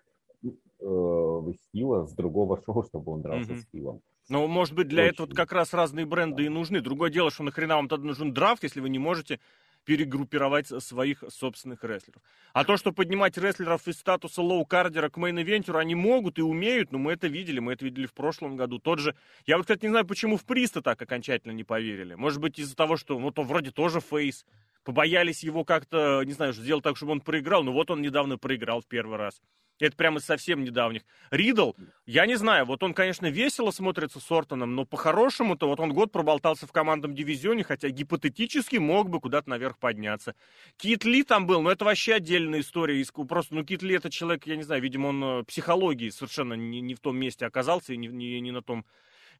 э, 0.43 1.53
Стайлза 1.67 2.05
с 2.05 2.13
другого 2.13 2.61
шоу, 2.65 2.83
чтобы 2.83 3.13
он 3.13 3.21
дрался 3.21 3.53
mm-hmm. 3.53 3.57
с 3.57 3.63
Стайлзом. 3.63 4.01
Ну, 4.27 4.47
может 4.47 4.73
быть, 4.73 4.87
для 4.87 5.03
Очень. 5.03 5.13
этого 5.13 5.27
как 5.27 5.51
раз 5.51 5.73
разные 5.73 6.05
бренды 6.05 6.45
и 6.45 6.49
нужны. 6.49 6.81
Другое 6.81 7.11
дело, 7.11 7.29
что 7.29 7.43
нахрена 7.43 7.75
вам 7.75 7.87
тогда 7.87 8.07
нужен 8.07 8.33
драфт, 8.33 8.63
если 8.63 8.79
вы 8.79 8.89
не 8.89 8.97
можете 8.97 9.39
перегруппировать 9.85 10.67
своих 10.83 11.23
собственных 11.29 11.83
рестлеров. 11.83 12.21
А 12.53 12.65
то, 12.65 12.75
что 12.75 12.91
поднимать 12.91 13.37
рестлеров 13.37 13.87
из 13.87 13.97
статуса 13.97 14.41
low 14.41 14.61
card 14.61 14.89
ера 14.89 15.09
к 15.09 15.17
main 15.17 15.36
event 15.36 15.59
еру, 15.59 15.77
они 15.77 15.95
могут 15.95 16.39
и 16.39 16.41
умеют, 16.41 16.91
но 16.91 16.97
мы 16.97 17.13
это 17.13 17.27
видели, 17.27 17.59
мы 17.59 17.73
это 17.73 17.85
видели 17.85 18.05
в 18.05 18.13
прошлом 18.13 18.55
году. 18.55 18.79
Тот 18.79 18.99
же, 18.99 19.15
я 19.45 19.57
вот, 19.57 19.63
кстати, 19.63 19.85
не 19.85 19.89
знаю, 19.89 20.05
почему 20.05 20.37
в 20.37 20.43
Приста 20.43 20.81
так 20.81 21.01
окончательно 21.01 21.51
не 21.51 21.63
поверили. 21.63 22.15
Может 22.15 22.41
быть, 22.41 22.59
из-за 22.59 22.75
того, 22.75 22.97
что, 22.97 23.17
ну, 23.19 23.31
то 23.31 23.43
вроде 23.43 23.71
тоже 23.71 24.01
фейс, 24.01 24.45
побоялись 24.83 25.43
его 25.43 25.63
как-то, 25.63 26.23
не 26.25 26.33
знаю, 26.33 26.53
сделать 26.53 26.83
так, 26.83 26.97
чтобы 26.97 27.13
он 27.13 27.21
проиграл, 27.21 27.63
но 27.63 27.71
вот 27.71 27.91
он 27.91 28.01
недавно 28.01 28.37
проиграл 28.37 28.81
в 28.81 28.87
первый 28.87 29.17
раз. 29.17 29.41
Это 29.79 29.97
прямо 29.97 30.19
совсем 30.19 30.63
недавних. 30.63 31.01
Ридл, 31.31 31.73
я 32.05 32.25
не 32.25 32.35
знаю, 32.35 32.65
вот 32.65 32.81
он, 32.81 32.93
конечно, 32.93 33.29
весело 33.29 33.71
смотрится 33.71 34.21
с 34.21 34.31
Ортоном, 34.31 34.73
но 34.73 34.85
по-хорошему-то 34.85 35.67
вот 35.67 35.81
он 35.81 35.91
год 35.91 36.13
проболтался 36.13 36.65
в 36.65 36.71
командном 36.71 37.13
дивизионе, 37.13 37.63
хотя 37.63 37.89
гипотетически 37.89 38.77
мог 38.77 39.09
бы 39.09 39.19
куда-то 39.19 39.49
наверх 39.49 39.77
подняться. 39.77 40.35
Кит 40.77 41.03
Ли 41.03 41.23
там 41.23 41.45
был, 41.45 41.61
но 41.61 41.71
это 41.71 41.83
вообще 41.83 42.15
отдельная 42.15 42.61
история. 42.61 43.03
Просто, 43.27 43.55
ну, 43.55 43.65
Кит 43.65 43.81
Ли 43.81 43.95
это 43.95 44.09
человек, 44.09 44.47
я 44.47 44.55
не 44.55 44.63
знаю, 44.63 44.81
видимо, 44.81 45.07
он 45.07 45.23
э, 45.23 45.43
психологии 45.43 46.09
совершенно 46.09 46.53
не, 46.53 46.79
не 46.79 46.95
в 46.95 47.01
том 47.01 47.17
месте 47.17 47.45
оказался 47.45 47.93
и 47.93 47.97
не, 47.97 48.07
не, 48.07 48.39
не 48.39 48.51
на 48.51 48.61
том 48.61 48.85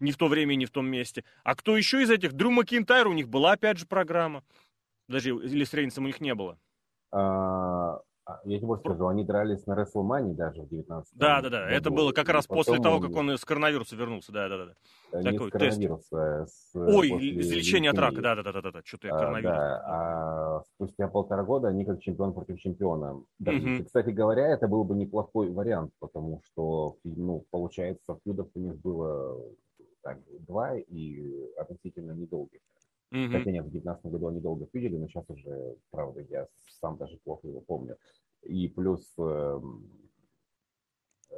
не 0.01 0.11
в 0.11 0.17
то 0.17 0.27
время 0.27 0.55
не 0.55 0.65
в 0.65 0.71
том 0.71 0.87
месте. 0.87 1.23
А 1.45 1.55
кто 1.55 1.77
еще 1.77 2.01
из 2.01 2.09
этих? 2.09 2.33
Дрю 2.33 2.51
Макинтайр, 2.51 3.07
у 3.07 3.13
них 3.13 3.29
была 3.29 3.53
опять 3.53 3.77
же 3.77 3.85
программа. 3.85 4.43
Даже 5.07 5.29
или 5.29 5.63
с 5.63 5.73
Рейнсом 5.73 6.03
у 6.03 6.07
них 6.07 6.19
не 6.19 6.35
было. 6.35 6.59
А, 7.11 7.99
я 8.43 8.57
тебе 8.57 8.67
больше 8.67 8.83
скажу, 8.83 9.07
они 9.07 9.23
дрались 9.23 9.65
на 9.67 9.75
Рестлмане 9.75 10.33
даже 10.33 10.63
в 10.63 10.69
19 10.69 11.15
Да, 11.15 11.41
да, 11.41 11.49
да. 11.49 11.69
Это 11.69 11.91
было 11.91 12.11
как 12.11 12.29
раз 12.29 12.47
после 12.47 12.79
того, 12.79 12.99
как 12.99 13.15
он 13.15 13.31
из 13.31 13.45
коронавируса 13.45 13.95
вернулся. 13.95 14.31
Да, 14.31 14.49
да, 14.49 14.65
да. 14.65 15.21
Не 15.21 15.31
Такой 15.31 15.49
с 15.49 15.51
коронавируса. 15.51 16.45
С, 16.47 16.71
Ой, 16.75 17.09
излечение 17.39 17.91
от 17.91 17.99
рака. 17.99 18.21
Да, 18.21 18.35
да, 18.35 18.43
да, 18.43 18.61
да, 18.61 18.71
да. 18.71 18.81
Что-то 18.83 19.07
я 19.07 19.17
коронавирус. 19.17 19.53
А, 19.53 19.59
да, 19.59 19.83
а 19.85 20.61
спустя 20.73 21.07
полтора 21.07 21.43
года 21.43 21.67
они 21.67 21.85
как 21.85 22.01
чемпион 22.01 22.33
против 22.33 22.59
чемпиона. 22.59 23.21
Да, 23.39 23.51
угу. 23.51 23.85
Кстати 23.85 24.09
говоря, 24.09 24.47
это 24.47 24.67
был 24.67 24.83
бы 24.83 24.95
неплохой 24.95 25.51
вариант, 25.51 25.91
потому 25.99 26.41
что, 26.45 26.97
ну, 27.03 27.45
получается, 27.51 28.17
фьюдов 28.23 28.47
у 28.55 28.59
них 28.59 28.75
было 28.77 29.39
так, 30.01 30.19
два 30.47 30.75
и 30.75 31.53
относительно 31.57 32.11
недолгих. 32.11 32.61
Mm-hmm. 33.15 33.31
Хотя 33.31 33.51
нет, 33.51 33.65
в 33.65 33.71
2019 33.71 34.05
году 34.07 34.27
они 34.27 34.41
долго 34.41 34.67
видели, 34.73 34.97
но 34.97 35.07
сейчас 35.07 35.23
уже, 35.29 35.75
правда, 35.89 36.21
я 36.29 36.47
сам 36.81 36.97
даже 36.97 37.17
плохо 37.23 37.47
его 37.47 37.61
помню. 37.61 37.97
И 38.41 38.67
плюс 38.67 39.13
э, 39.17 39.59
э, 41.31 41.35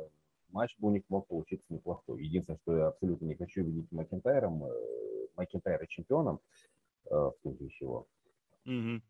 матч 0.50 0.76
бы 0.80 0.88
у 0.88 0.92
них 0.92 1.04
мог 1.10 1.28
получиться 1.28 1.72
неплохой. 1.72 2.24
Единственное, 2.24 2.60
что 2.64 2.78
я 2.78 2.88
абсолютно 2.88 3.26
не 3.26 3.36
хочу 3.36 3.64
видеть 3.64 3.92
Макентайром, 3.92 4.64
э, 4.64 4.70
Макентайра 5.36 5.86
чемпионом 5.86 6.40
э, 7.06 7.16
в 7.16 7.34
случае 7.44 7.70
чего. 7.70 8.08
Mm-hmm. 8.66 9.02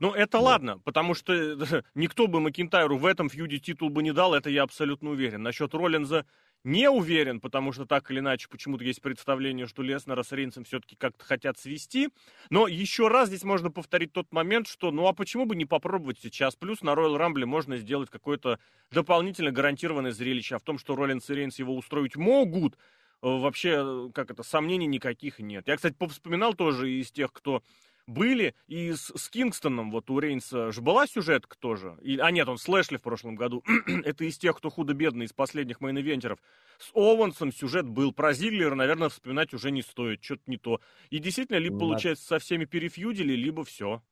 Ну, 0.00 0.12
это 0.12 0.38
да. 0.38 0.40
ладно, 0.40 0.78
потому 0.80 1.14
что 1.14 1.32
никто 1.94 2.26
бы 2.26 2.40
Макинтайру 2.40 2.98
в 2.98 3.06
этом 3.06 3.28
фьюде 3.28 3.58
титул 3.58 3.88
бы 3.88 4.02
не 4.02 4.12
дал, 4.12 4.34
это 4.34 4.50
я 4.50 4.64
абсолютно 4.64 5.10
уверен. 5.10 5.44
Насчет 5.44 5.74
Роллинза 5.74 6.26
не 6.64 6.90
уверен, 6.90 7.40
потому 7.40 7.72
что 7.72 7.86
так 7.86 8.10
или 8.10 8.18
иначе 8.18 8.48
почему-то 8.48 8.84
есть 8.84 9.00
представление, 9.00 9.66
что 9.66 9.82
Леснера 9.82 10.22
с 10.22 10.32
Рейнсом 10.32 10.64
все-таки 10.64 10.96
как-то 10.96 11.24
хотят 11.24 11.58
свести. 11.58 12.10
Но 12.50 12.68
еще 12.68 13.08
раз 13.08 13.28
здесь 13.28 13.44
можно 13.44 13.70
повторить 13.70 14.12
тот 14.12 14.30
момент, 14.32 14.68
что 14.68 14.90
ну 14.90 15.06
а 15.06 15.12
почему 15.12 15.46
бы 15.46 15.56
не 15.56 15.64
попробовать 15.64 16.18
сейчас? 16.20 16.56
Плюс 16.56 16.82
на 16.82 16.90
Royal 16.90 17.18
Rumble 17.18 17.46
можно 17.46 17.78
сделать 17.78 18.10
какое-то 18.10 18.58
дополнительно 18.90 19.52
гарантированное 19.52 20.12
зрелище. 20.12 20.56
А 20.56 20.58
в 20.58 20.62
том, 20.62 20.78
что 20.78 20.96
Роллинс 20.96 21.30
и 21.30 21.34
Рейнс 21.34 21.58
его 21.58 21.74
устроить 21.74 22.16
могут, 22.16 22.74
э, 22.74 22.78
вообще, 23.22 24.10
как 24.14 24.30
это, 24.30 24.42
сомнений 24.42 24.86
никаких 24.86 25.38
нет. 25.38 25.66
Я, 25.66 25.76
кстати, 25.76 25.94
повспоминал 25.94 26.54
тоже 26.54 26.90
из 26.90 27.10
тех, 27.10 27.32
кто 27.32 27.62
были. 28.10 28.54
И 28.66 28.92
с, 28.92 29.12
с 29.16 29.30
Кингстоном, 29.30 29.90
вот 29.90 30.10
у 30.10 30.18
Рейнса 30.18 30.72
же 30.72 30.82
была 30.82 31.06
сюжетка 31.06 31.56
тоже. 31.58 31.96
И, 32.02 32.18
а 32.18 32.30
нет, 32.30 32.48
он 32.48 32.58
с 32.58 32.68
Лэшли 32.68 32.96
в 32.96 33.02
прошлом 33.02 33.36
году. 33.36 33.62
Это 34.04 34.24
из 34.24 34.36
тех, 34.38 34.56
кто 34.56 34.70
худо-бедно, 34.70 35.26
из 35.26 35.32
последних 35.32 35.80
main 35.80 35.97
event 35.97 36.17
еров. 36.17 36.38
С 36.78 36.90
Оуэнсом 36.94 37.52
сюжет 37.52 37.88
был. 37.88 38.12
Про 38.12 38.32
Зиглера, 38.32 38.74
наверное, 38.74 39.08
вспоминать 39.08 39.54
уже 39.54 39.70
не 39.70 39.82
стоит. 39.82 40.22
Что-то 40.22 40.42
не 40.46 40.58
то. 40.58 40.80
И 41.10 41.18
действительно, 41.18 41.56
либо, 41.56 41.74
На... 41.74 41.80
получается, 41.80 42.26
со 42.26 42.38
всеми 42.38 42.64
перефьюдили, 42.64 43.34
либо 43.34 43.64
все. 43.64 44.02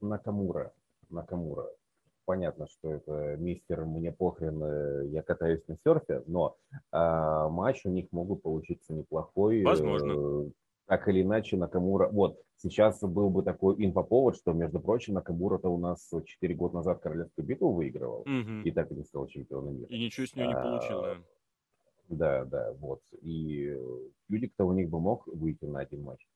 Накамура. 0.00 0.72
Накамура. 1.10 1.66
Понятно, 2.24 2.66
что 2.68 2.92
это 2.92 3.36
мистер, 3.38 3.86
мне 3.86 4.12
похрен, 4.12 4.62
э, 4.62 5.06
я 5.08 5.22
катаюсь 5.22 5.66
на 5.66 5.78
серфе, 5.82 6.22
но 6.26 6.58
э, 6.92 7.48
матч 7.48 7.86
у 7.86 7.88
них 7.88 8.08
могут 8.12 8.42
получиться 8.42 8.92
неплохой. 8.92 9.62
Возможно. 9.62 10.50
Э, 10.88 10.96
так 10.96 11.08
или 11.08 11.22
иначе, 11.22 11.56
Накамура... 11.56 12.08
Вот, 12.08 12.40
Сейчас 12.60 13.00
был 13.00 13.30
бы 13.30 13.44
такой 13.44 13.76
инфоповод, 13.78 14.36
что, 14.36 14.52
между 14.52 14.80
прочим, 14.80 15.14
Накамура-то 15.14 15.68
у 15.68 15.78
нас 15.78 16.10
4 16.10 16.54
года 16.56 16.76
назад 16.76 17.00
королевскую 17.00 17.46
битву 17.46 17.72
выигрывал, 17.72 18.22
угу. 18.22 18.62
и 18.64 18.72
так 18.72 18.90
и 18.90 18.96
не 18.96 19.04
стал 19.04 19.28
чемпионом 19.28 19.76
мира. 19.76 19.86
И 19.88 19.98
ничего 19.98 20.26
с 20.26 20.34
нее 20.34 20.48
не 20.48 20.54
а, 20.54 20.60
получил, 20.60 21.02
да. 21.02 21.16
Да, 22.08 22.44
да, 22.46 22.72
вот. 22.80 23.00
И 23.22 23.76
люди, 24.28 24.48
кто 24.48 24.66
у 24.66 24.72
них 24.72 24.88
бы 24.88 24.98
мог 24.98 25.28
выйти 25.28 25.66
на 25.66 25.80
один 25.80 26.02
матч. 26.02 26.26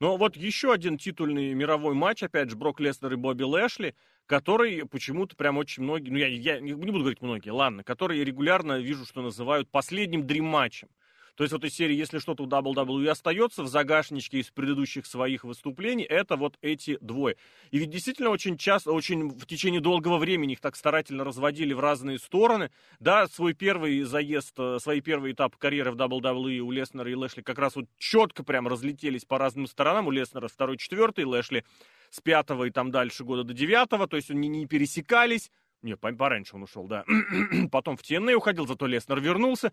Ну, 0.00 0.18
вот 0.18 0.36
еще 0.36 0.70
один 0.70 0.98
титульный 0.98 1.54
мировой 1.54 1.94
матч, 1.94 2.22
опять 2.22 2.50
же, 2.50 2.56
Брок 2.56 2.80
Леснер 2.80 3.14
и 3.14 3.16
Бобби 3.16 3.44
Лэшли, 3.44 3.94
который 4.26 4.84
почему-то 4.86 5.34
прям 5.34 5.56
очень 5.56 5.82
многие, 5.82 6.10
ну, 6.10 6.18
я, 6.18 6.26
я 6.26 6.60
не 6.60 6.74
буду 6.74 6.98
говорить 6.98 7.22
многие, 7.22 7.50
ладно, 7.50 7.82
которые 7.84 8.22
регулярно 8.22 8.80
вижу, 8.80 9.06
что 9.06 9.22
называют 9.22 9.70
последним 9.70 10.26
дрим-матчем. 10.26 10.88
То 11.36 11.44
есть 11.44 11.52
в 11.52 11.56
этой 11.56 11.70
серии, 11.70 11.94
если 11.94 12.18
что-то 12.18 12.44
у 12.44 12.46
WWE 12.46 13.08
остается 13.08 13.62
в 13.62 13.68
загашничке 13.68 14.38
из 14.38 14.50
предыдущих 14.50 15.06
своих 15.06 15.44
выступлений, 15.44 16.02
это 16.02 16.36
вот 16.36 16.56
эти 16.62 16.96
двое. 17.00 17.36
И 17.70 17.78
ведь 17.78 17.90
действительно 17.90 18.30
очень 18.30 18.56
часто, 18.56 18.92
очень 18.92 19.28
в 19.28 19.46
течение 19.46 19.80
долгого 19.80 20.16
времени 20.16 20.54
их 20.54 20.60
так 20.60 20.76
старательно 20.76 21.24
разводили 21.24 21.74
в 21.74 21.80
разные 21.80 22.18
стороны. 22.18 22.70
Да, 23.00 23.26
свой 23.26 23.52
первый 23.52 24.02
заезд, 24.02 24.54
э, 24.58 24.78
свои 24.80 25.02
первые 25.02 25.34
этапы 25.34 25.58
карьеры 25.58 25.92
в 25.92 25.96
WWE 25.96 26.60
у 26.60 26.70
Леснера 26.70 27.10
и 27.10 27.14
Лэшли 27.14 27.42
как 27.42 27.58
раз 27.58 27.76
вот 27.76 27.86
четко 27.98 28.42
прям 28.42 28.66
разлетелись 28.66 29.26
по 29.26 29.38
разным 29.38 29.66
сторонам. 29.66 30.06
У 30.06 30.10
Леснера 30.10 30.48
второй, 30.48 30.78
четвертый, 30.78 31.24
Лэшли 31.24 31.64
с 32.10 32.20
пятого 32.20 32.64
и 32.64 32.70
там 32.70 32.90
дальше 32.90 33.24
года 33.24 33.44
до 33.44 33.52
девятого, 33.52 34.06
то 34.06 34.16
есть 34.16 34.30
они 34.30 34.48
не 34.48 34.66
пересекались. 34.66 35.50
Не, 35.82 35.96
пораньше 35.96 36.56
он 36.56 36.62
ушел, 36.62 36.86
да. 36.86 37.04
Потом 37.70 37.96
в 37.96 38.02
TNA 38.02 38.34
уходил, 38.34 38.66
зато 38.66 38.86
Леснер 38.86 39.20
вернулся. 39.20 39.72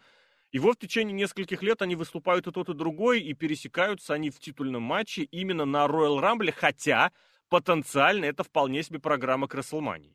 И 0.54 0.60
вот 0.60 0.76
в 0.76 0.80
течение 0.80 1.14
нескольких 1.14 1.64
лет 1.64 1.82
они 1.82 1.96
выступают 1.96 2.46
и 2.46 2.52
тот, 2.52 2.70
и 2.70 2.76
другой, 2.76 3.22
и 3.22 3.34
пересекаются 3.34 4.14
они 4.14 4.30
в 4.30 4.40
титульном 4.40 4.84
матче 4.84 5.24
именно 5.24 5.66
на 5.66 5.88
Royal 5.88 6.22
Rumble, 6.22 6.52
хотя 6.52 7.12
потенциально 7.50 8.26
это 8.26 8.44
вполне 8.44 8.84
себе 8.84 9.00
программа 9.00 9.48
к 9.48 9.56
WrestleMania. 9.56 10.14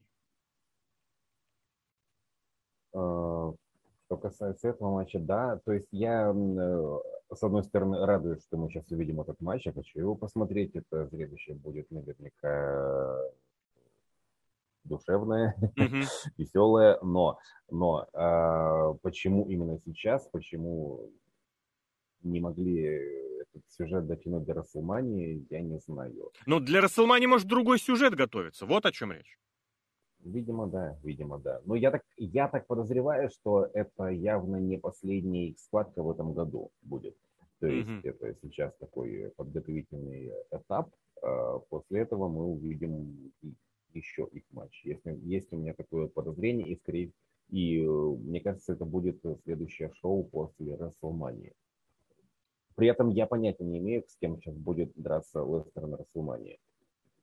А, 2.95 3.53
что 4.07 4.17
касается 4.17 4.69
этого 4.69 4.93
матча, 4.93 5.19
да, 5.19 5.59
то 5.65 5.73
есть 5.73 5.89
я, 5.91 6.33
э, 6.33 6.99
с 7.35 7.43
одной 7.43 7.65
стороны, 7.65 8.07
радуюсь, 8.07 8.45
что 8.45 8.59
мы 8.59 8.71
сейчас 8.71 8.89
увидим 8.93 9.21
этот 9.21 9.41
матч, 9.41 9.67
я 9.67 9.73
хочу 9.73 9.99
его 9.99 10.15
посмотреть, 10.15 10.77
это 10.77 11.09
зрелище 11.09 11.55
будет 11.55 11.91
наверняка 11.91 13.25
душевное, 14.89 15.55
mm-hmm. 15.77 16.05
веселое, 16.39 16.99
но, 17.03 17.39
но 17.71 18.07
э, 18.13 18.95
почему 19.03 19.49
именно 19.49 19.79
сейчас, 19.85 20.27
почему 20.29 21.11
не 22.23 22.41
могли 22.41 22.83
этот 23.41 23.63
сюжет 23.69 24.07
дотянуть 24.07 24.45
до 24.45 24.55
Расселмании, 24.55 25.47
я 25.51 25.61
не 25.61 25.79
знаю. 25.79 26.31
Ну, 26.47 26.61
для 26.61 26.81
Расселмании, 26.81 27.27
может, 27.27 27.47
другой 27.47 27.79
сюжет 27.79 28.15
готовится, 28.15 28.67
вот 28.67 28.87
о 28.87 28.93
чем 28.93 29.13
речь. 29.13 29.39
Видимо, 30.21 30.67
да, 30.67 30.99
видимо, 31.05 31.39
да. 31.39 31.61
Но 31.65 31.77
я 31.77 31.91
так, 31.91 32.03
я 32.17 32.49
так 32.49 32.67
подозреваю, 32.67 33.31
что 33.31 33.69
это 33.73 34.09
явно 34.09 34.57
не 34.57 34.77
последний 34.77 35.57
схватка 35.59 36.03
в 36.03 36.11
этом 36.11 36.33
году 36.33 36.71
будет. 36.83 37.17
То 37.61 37.67
есть 37.67 37.89
mm-hmm. 37.89 38.09
это 38.09 38.35
сейчас 38.43 38.75
такой 38.79 39.33
подготовительный 39.37 40.33
этап. 40.51 40.91
А 41.23 41.59
после 41.71 42.01
этого 42.01 42.29
мы 42.29 42.45
увидим 42.45 43.33
еще 43.95 44.29
их 44.33 44.45
матч. 44.51 44.83
Если, 44.85 45.19
есть 45.23 45.53
у 45.53 45.57
меня 45.57 45.75
такое 45.75 46.09
подозрение, 46.09 46.69
и 46.69 46.77
скорее 46.77 47.13
и 47.51 47.81
э, 47.83 47.89
мне 47.89 48.41
кажется, 48.41 48.73
это 48.73 48.85
будет 48.85 49.23
следующее 49.45 49.93
шоу 49.95 50.25
после 50.25 50.75
WrestleMania. 50.75 51.53
При 52.75 52.89
этом 52.89 53.09
я 53.11 53.27
понятия 53.27 53.65
не 53.65 53.79
имею, 53.79 54.05
с 54.07 54.17
кем 54.17 54.37
сейчас 54.37 54.55
будет 54.55 54.93
драться 54.95 55.41
Лестер 55.41 55.87
на 55.87 55.97
WrestleMania. 55.97 56.59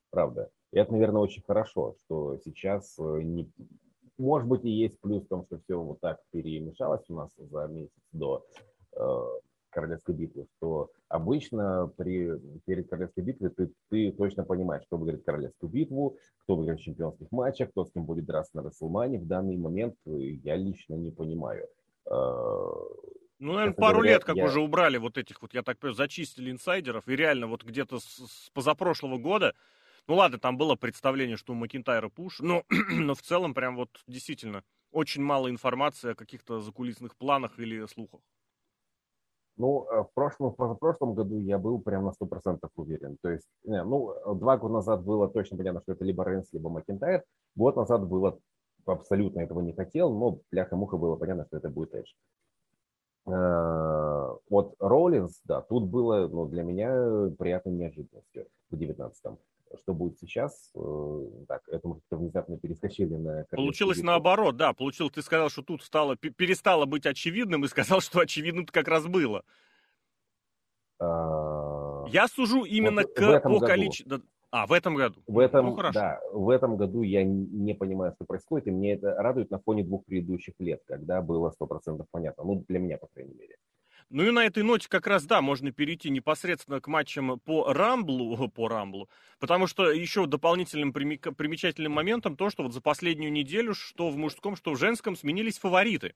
Правда. 0.10 0.50
И 0.72 0.78
это, 0.78 0.92
наверное, 0.92 1.22
очень 1.22 1.44
хорошо, 1.44 1.96
что 2.06 2.38
сейчас 2.44 2.98
э, 3.00 3.22
не... 3.22 3.52
Может 4.18 4.48
быть, 4.48 4.66
и 4.66 4.70
есть 4.70 5.00
плюс 5.00 5.24
в 5.24 5.28
том, 5.28 5.46
что 5.46 5.60
все 5.60 5.80
вот 5.80 6.00
так 6.00 6.22
перемешалось 6.32 7.04
у 7.10 7.16
нас 7.16 7.32
за 7.38 7.68
месяц 7.68 7.92
до 8.12 8.46
э, 8.94 9.26
королевской 9.76 10.16
битвы, 10.16 10.48
что 10.58 10.90
обычно 11.10 11.92
при, 11.98 12.32
перед 12.66 12.90
королевской 12.90 13.24
битвой 13.24 13.50
ты, 13.50 13.72
ты 13.90 14.12
точно 14.14 14.46
понимаешь, 14.46 14.84
кто 14.88 14.98
выиграет 14.98 15.26
королевскую 15.26 15.70
битву, 15.70 16.18
кто 16.44 16.56
выиграет 16.56 16.80
в 16.80 16.84
чемпионских 16.84 17.30
матчах, 17.32 17.70
кто 17.72 17.84
с 17.84 17.92
кем 17.92 18.06
будет 18.06 18.26
драться 18.26 18.56
на 18.56 18.64
Расселмане. 18.64 19.20
В 19.20 19.28
данный 19.28 19.58
момент 19.58 19.96
э, 20.06 20.12
я 20.44 20.56
лично 20.56 20.96
не 20.96 21.12
понимаю. 21.12 21.68
Э, 22.06 22.12
ну, 23.40 23.54
наверное, 23.54 23.74
пару 23.74 23.98
говоря, 23.98 24.14
лет 24.14 24.24
как 24.24 24.38
я... 24.38 24.46
уже 24.46 24.62
убрали 24.62 24.98
вот 24.98 25.18
этих 25.18 25.42
вот, 25.42 25.54
я 25.54 25.62
так 25.62 25.78
понимаю, 25.78 25.96
зачистили 25.96 26.50
инсайдеров, 26.50 27.08
и 27.10 27.16
реально 27.16 27.48
вот 27.48 27.66
где-то 27.66 28.00
с, 28.00 28.06
с 28.06 28.50
позапрошлого 28.54 29.18
года 29.18 29.54
ну 30.08 30.16
ладно, 30.16 30.38
там 30.38 30.56
было 30.56 30.76
представление, 30.76 31.36
что 31.36 31.54
у 31.54 31.56
Макинтайра 31.56 32.10
пуш, 32.10 32.40
но, 32.40 32.64
но 32.90 33.16
в 33.16 33.22
целом 33.24 33.54
прям 33.54 33.76
вот 33.76 33.90
действительно 34.08 34.64
очень 34.92 35.24
мало 35.24 35.50
информации 35.50 36.12
о 36.12 36.16
каких-то 36.16 36.62
закулисных 36.62 37.16
планах 37.18 37.60
или 37.60 37.86
слухах. 37.88 38.22
Ну, 39.58 39.88
э, 39.90 40.04
в 40.04 40.10
прошлом, 40.14 40.52
в 40.52 40.56
позапрошлом 40.56 41.14
году 41.14 41.40
я 41.40 41.58
был 41.58 41.80
прям 41.80 42.06
на 42.06 42.12
сто 42.12 42.26
процентов 42.26 42.72
уверен. 42.76 43.18
То 43.22 43.30
есть, 43.30 43.48
не, 43.64 43.84
ну, 43.84 44.14
два 44.36 44.58
года 44.58 44.76
назад 44.76 45.04
было 45.04 45.30
точно 45.30 45.58
понятно, 45.58 45.82
что 45.82 45.94
это 45.94 46.04
либо 46.04 46.24
Рэнс, 46.24 46.52
либо 46.52 46.70
Макинтайр. 46.70 47.24
Год 47.56 47.76
назад 47.76 48.08
было 48.08 48.38
абсолютно 48.86 49.40
этого 49.40 49.62
не 49.62 49.74
хотел, 49.74 50.14
но 50.14 50.40
бляха-муха 50.52 50.98
было 50.98 51.16
понятно, 51.16 51.46
что 51.46 51.58
это 51.58 51.70
будет 51.70 51.94
Эдж. 51.96 52.12
Э, 53.28 54.36
вот 54.50 54.76
Роллинс, 54.80 55.42
да, 55.46 55.62
тут 55.62 55.86
было 55.86 56.28
ну, 56.28 56.48
для 56.48 56.64
меня 56.64 57.32
приятной 57.38 57.74
неожиданностью 57.74 58.48
в 58.70 58.76
19-м 58.76 59.38
что 59.78 59.94
будет 59.94 60.20
сейчас. 60.20 60.72
Э, 60.76 61.22
так, 61.48 61.62
это 61.68 61.88
мы 61.88 62.00
внезапно 62.10 62.58
перескочили 62.58 63.16
на... 63.16 63.46
Получилось 63.52 63.98
битву. 63.98 64.12
наоборот, 64.12 64.58
да. 64.58 64.74
Получилось, 64.74 65.14
ты 65.14 65.22
сказал, 65.22 65.50
что 65.50 65.62
тут 65.62 65.84
стало, 65.84 66.16
перестало 66.16 66.86
быть 66.86 67.06
очевидным, 67.06 67.66
и 67.66 67.68
сказал, 67.68 68.00
что 68.02 68.20
очевидным 68.20 68.66
как 68.66 68.88
раз 68.88 69.08
было. 69.08 69.44
А... 71.00 72.06
Я 72.08 72.28
сужу 72.28 72.64
именно 72.64 73.02
вот 73.02 73.14
к, 73.14 73.40
по 73.42 73.60
количеству... 73.60 74.22
А, 74.52 74.68
в 74.68 74.72
этом 74.72 74.96
году. 74.96 75.22
В 75.28 75.40
этом, 75.40 75.66
ну, 75.66 75.76
хорошо. 75.76 76.00
Да, 76.00 76.20
в 76.32 76.50
этом 76.50 76.78
году 76.78 77.02
я 77.02 77.26
не 77.26 77.74
понимаю, 77.74 78.14
что 78.14 78.24
происходит, 78.24 78.68
и 78.68 78.72
мне 78.72 78.94
это 78.94 79.14
радует 79.16 79.52
на 79.52 79.60
фоне 79.60 79.84
двух 79.84 80.06
предыдущих 80.06 80.54
лет, 80.60 80.82
когда 80.86 81.22
было 81.22 81.54
100% 81.60 82.06
понятно. 82.10 82.44
Ну, 82.46 82.64
для 82.70 82.80
меня, 82.80 82.98
по 82.98 83.08
крайней 83.08 83.34
мере. 83.34 83.58
Ну 84.12 84.24
и 84.24 84.32
на 84.32 84.46
этой 84.46 84.62
ноте 84.62 84.88
как 84.88 85.08
раз, 85.08 85.26
да, 85.26 85.42
можно 85.42 85.72
перейти 85.72 86.12
непосредственно 86.12 86.80
к 86.80 86.88
матчам 86.88 87.40
по 87.40 87.74
Рамблу, 87.74 88.50
по 88.56 88.68
Рамблу, 88.68 89.10
потому 89.40 89.68
что 89.68 89.92
еще 89.92 90.28
дополнительным 90.28 90.94
примечательным 90.94 91.94
моментом 91.94 92.38
то, 92.38 92.50
что 92.50 92.64
вот 92.64 92.74
за 92.74 92.82
последнюю 92.82 93.32
неделю, 93.32 93.74
что 93.74 94.10
в 94.10 94.18
мужском, 94.18 94.56
что 94.56 94.74
в 94.74 94.80
женском, 94.80 95.16
сменились 95.16 95.58
фавориты. 95.58 96.14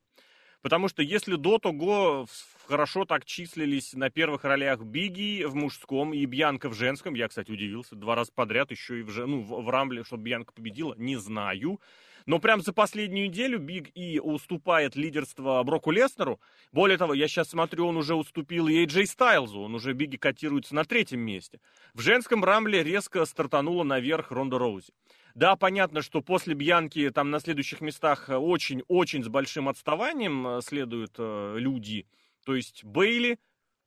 Потому 0.61 0.89
что 0.89 1.01
если 1.01 1.35
до 1.35 1.57
того 1.57 2.27
хорошо 2.67 3.05
так 3.05 3.25
числились 3.25 3.93
на 3.93 4.09
первых 4.09 4.43
ролях 4.43 4.81
Биги 4.81 5.45
в 5.45 5.55
мужском 5.55 6.13
и 6.13 6.25
Бьянка 6.25 6.69
в 6.69 6.73
женском, 6.73 7.13
я, 7.13 7.29
кстати, 7.29 7.49
удивился, 7.49 7.95
два 7.95 8.15
раза 8.15 8.31
подряд 8.35 8.69
еще 8.69 8.99
и 8.99 9.03
в, 9.03 9.25
ну, 9.25 9.41
в, 9.41 9.63
в 9.63 9.69
Рамбле, 9.69 10.03
чтобы 10.03 10.23
Бьянка 10.23 10.53
победила, 10.53 10.93
не 10.97 11.15
знаю. 11.15 11.79
Но 12.29 12.37
прям 12.37 12.61
за 12.61 12.73
последнюю 12.73 13.27
неделю 13.27 13.57
Биг 13.57 13.89
И 13.95 14.19
уступает 14.19 14.95
лидерство 14.95 15.63
Броку 15.63 15.89
Леснеру. 15.89 16.39
Более 16.71 16.95
того, 16.95 17.15
я 17.15 17.27
сейчас 17.27 17.49
смотрю, 17.49 17.87
он 17.87 17.97
уже 17.97 18.13
уступил 18.13 18.67
и 18.67 18.75
Эйджей 18.75 19.07
Стайлзу. 19.07 19.61
Он 19.61 19.73
уже 19.73 19.93
Биги 19.93 20.15
котируется 20.15 20.75
на 20.75 20.85
третьем 20.85 21.21
месте. 21.21 21.59
В 21.95 22.01
женском 22.01 22.43
рамбле 22.43 22.83
резко 22.83 23.25
стартанула 23.25 23.83
наверх 23.83 24.29
Ронда 24.29 24.59
Роузи. 24.59 24.93
Да, 25.33 25.55
понятно, 25.55 26.03
что 26.03 26.21
после 26.21 26.53
Бьянки 26.53 27.09
там 27.09 27.31
на 27.31 27.39
следующих 27.39 27.81
местах 27.81 28.29
очень-очень 28.29 29.23
с 29.23 29.27
большим 29.27 29.67
отставанием 29.67 30.47
э, 30.47 30.61
следуют 30.61 31.15
э, 31.17 31.55
люди. 31.57 32.05
То 32.45 32.55
есть 32.55 32.83
Бейли, 32.83 33.39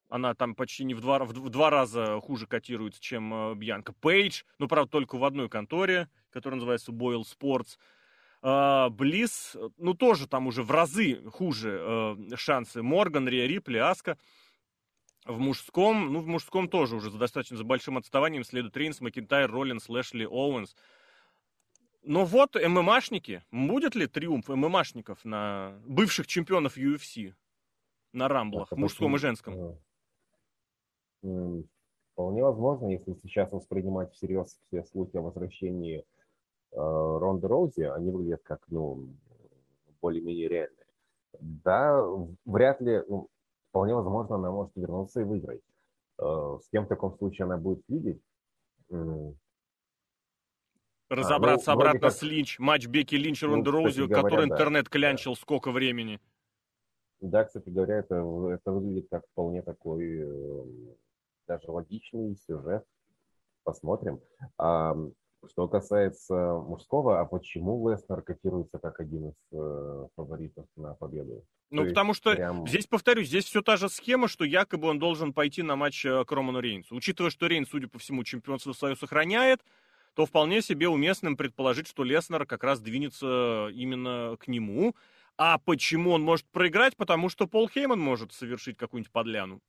она 0.09 0.35
там 0.35 0.57
почти 0.57 0.83
не 0.83 0.95
в 0.95 1.01
два, 1.01 1.21
в 1.21 1.49
два 1.49 1.71
раза 1.71 2.21
хуже 2.21 2.49
котируется, 2.49 3.01
чем 3.01 3.33
э, 3.33 3.55
Бьянка. 3.55 3.93
Пейдж, 3.93 4.43
ну, 4.59 4.67
правда, 4.67 4.91
только 4.91 5.17
в 5.17 5.23
одной 5.23 5.49
конторе, 5.49 6.09
которая 6.33 6.57
называется 6.57 6.91
Boyle 6.91 7.23
Sports. 7.23 7.79
А, 8.45 8.91
Близ, 8.91 9.57
ну, 9.77 9.95
тоже 9.95 10.27
там 10.27 10.49
уже 10.49 10.65
в 10.65 10.71
разы 10.73 11.23
хуже 11.31 11.79
э, 11.81 12.37
шансы. 12.37 12.83
Морган, 12.83 13.29
Риа 13.29 13.47
Рипли, 13.47 13.79
Аска. 13.79 14.19
В 15.25 15.39
мужском, 15.39 16.13
ну, 16.13 16.19
в 16.19 16.27
мужском 16.27 16.69
тоже 16.69 16.97
уже 16.97 17.13
достаточно 17.13 17.57
за 17.57 17.63
большим 17.63 17.97
отставанием 17.97 18.43
следует 18.43 18.77
Рейнс, 18.77 19.01
Макинтайр, 19.01 19.49
Роллинс, 19.49 19.89
Лэшли, 19.89 20.25
Оуэнс. 20.25 20.75
Но 22.03 22.25
вот 22.25 22.57
ММАшники, 22.57 23.45
будет 23.53 23.95
ли 23.95 24.09
триумф 24.09 24.49
ММАшников 24.49 25.25
на 25.25 25.81
бывших 25.87 26.27
чемпионов 26.27 26.77
UFC 26.77 27.35
на 28.13 28.27
Rumble 28.27 28.54
ах, 28.54 28.73
мужском 28.73 29.15
и 29.15 29.19
женском? 29.21 29.79
Вполне 31.21 32.43
возможно, 32.43 32.89
если 32.89 33.15
сейчас 33.23 33.53
воспринимать 33.53 34.13
всерьез 34.13 34.59
все 34.67 34.83
слухи 34.83 35.17
о 35.17 35.23
возвращении 35.23 35.99
Э, 35.99 36.22
Ронда 36.75 37.49
Раузи, 37.49 37.83
они 37.83 38.11
выглядят 38.11 38.43
как, 38.43 38.61
ну, 38.69 39.09
более-менее 40.01 40.49
реальные. 40.49 40.87
Да, 41.41 42.03
вряд 42.45 42.81
ли, 42.81 43.03
ну, 43.09 43.29
вполне 43.71 43.95
возможно, 43.95 44.37
она 44.37 44.51
может 44.51 44.73
вернуться 44.77 45.21
и 45.21 45.25
выиграть. 45.25 45.63
Э, 46.19 46.59
с 46.63 46.69
кем 46.71 46.85
в 46.85 46.89
таком 46.89 47.17
случае 47.17 47.47
она 47.47 47.57
будет 47.57 47.83
видеть? 47.89 48.21
Разобраться 51.09 51.73
а, 51.73 51.75
ну, 51.75 51.81
обратно 51.81 52.01
как... 52.01 52.13
с 52.13 52.23
Линч, 52.23 52.59
матч 52.59 52.87
Беки 52.87 53.17
Линч, 53.17 53.43
Ронда 53.43 53.71
ну, 53.71 53.79
Роузи, 53.79 54.03
говоря, 54.03 54.23
который 54.23 54.49
да, 54.49 54.55
интернет 54.55 54.89
клянчил 54.89 55.35
да. 55.35 55.41
сколько 55.41 55.71
времени. 55.71 56.21
Да, 57.21 57.45
кстати 57.45 57.69
говоря, 57.69 57.99
это, 57.99 58.17
это 58.51 58.73
выглядит 58.73 59.09
как 59.11 59.25
вполне 59.29 59.63
такой 59.63 60.21
э, 60.21 60.65
даже 61.47 61.71
логичный 61.71 62.37
сюжет. 62.37 62.85
Посмотрим. 63.63 64.21
А, 64.59 64.97
что 65.49 65.69
касается 65.69 66.35
мужского, 66.35 67.21
а 67.21 67.25
почему 67.25 67.89
Леснер 67.89 68.23
котируется 68.23 68.79
как 68.79 69.01
один 69.01 69.31
из 69.31 69.35
э, 69.53 70.07
фаворитов 70.17 70.67
на 70.77 70.95
победу? 70.95 71.45
Ну, 71.71 71.83
То 71.83 71.89
потому 71.89 72.15
что 72.15 72.35
прям... 72.35 72.67
здесь, 72.67 72.87
повторюсь, 72.87 73.29
здесь 73.29 73.45
все 73.45 73.63
та 73.63 73.77
же 73.77 73.89
схема, 73.89 74.29
что 74.29 74.45
якобы 74.45 74.89
он 74.89 74.99
должен 74.99 75.33
пойти 75.33 75.63
на 75.63 75.75
матч 75.77 76.05
э, 76.05 76.25
к 76.25 76.33
Роману 76.33 76.61
Рейнсу. 76.61 76.95
Учитывая, 76.95 77.31
что 77.31 77.47
Рейнс, 77.47 77.69
судя 77.69 77.89
по 77.89 77.99
всему, 77.99 78.25
чемпионство 78.25 78.73
свое 78.73 78.95
сохраняет, 78.95 79.61
то 80.15 80.27
вполне 80.27 80.61
себе 80.63 80.89
уместным 80.89 81.37
предположить, 81.37 81.89
что 81.89 82.05
Леснер 82.05 82.47
как 82.47 82.63
раз 82.63 82.81
двинется 82.81 83.69
именно 83.73 84.37
к 84.39 84.49
нему. 84.49 84.95
А 85.39 85.59
почему 85.59 86.11
он 86.11 86.23
может 86.23 86.47
проиграть? 86.51 86.97
Потому 86.97 87.31
что 87.31 87.47
Пол 87.47 87.69
Хейман 87.69 87.99
может 87.99 88.33
совершить 88.33 88.77
какую-нибудь 88.77 89.13
подляну. 89.13 89.61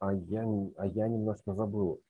А 0.00 0.12
я, 0.12 0.42
а 0.76 0.86
я 0.86 1.08
немножко 1.08 1.54
забыл. 1.54 2.02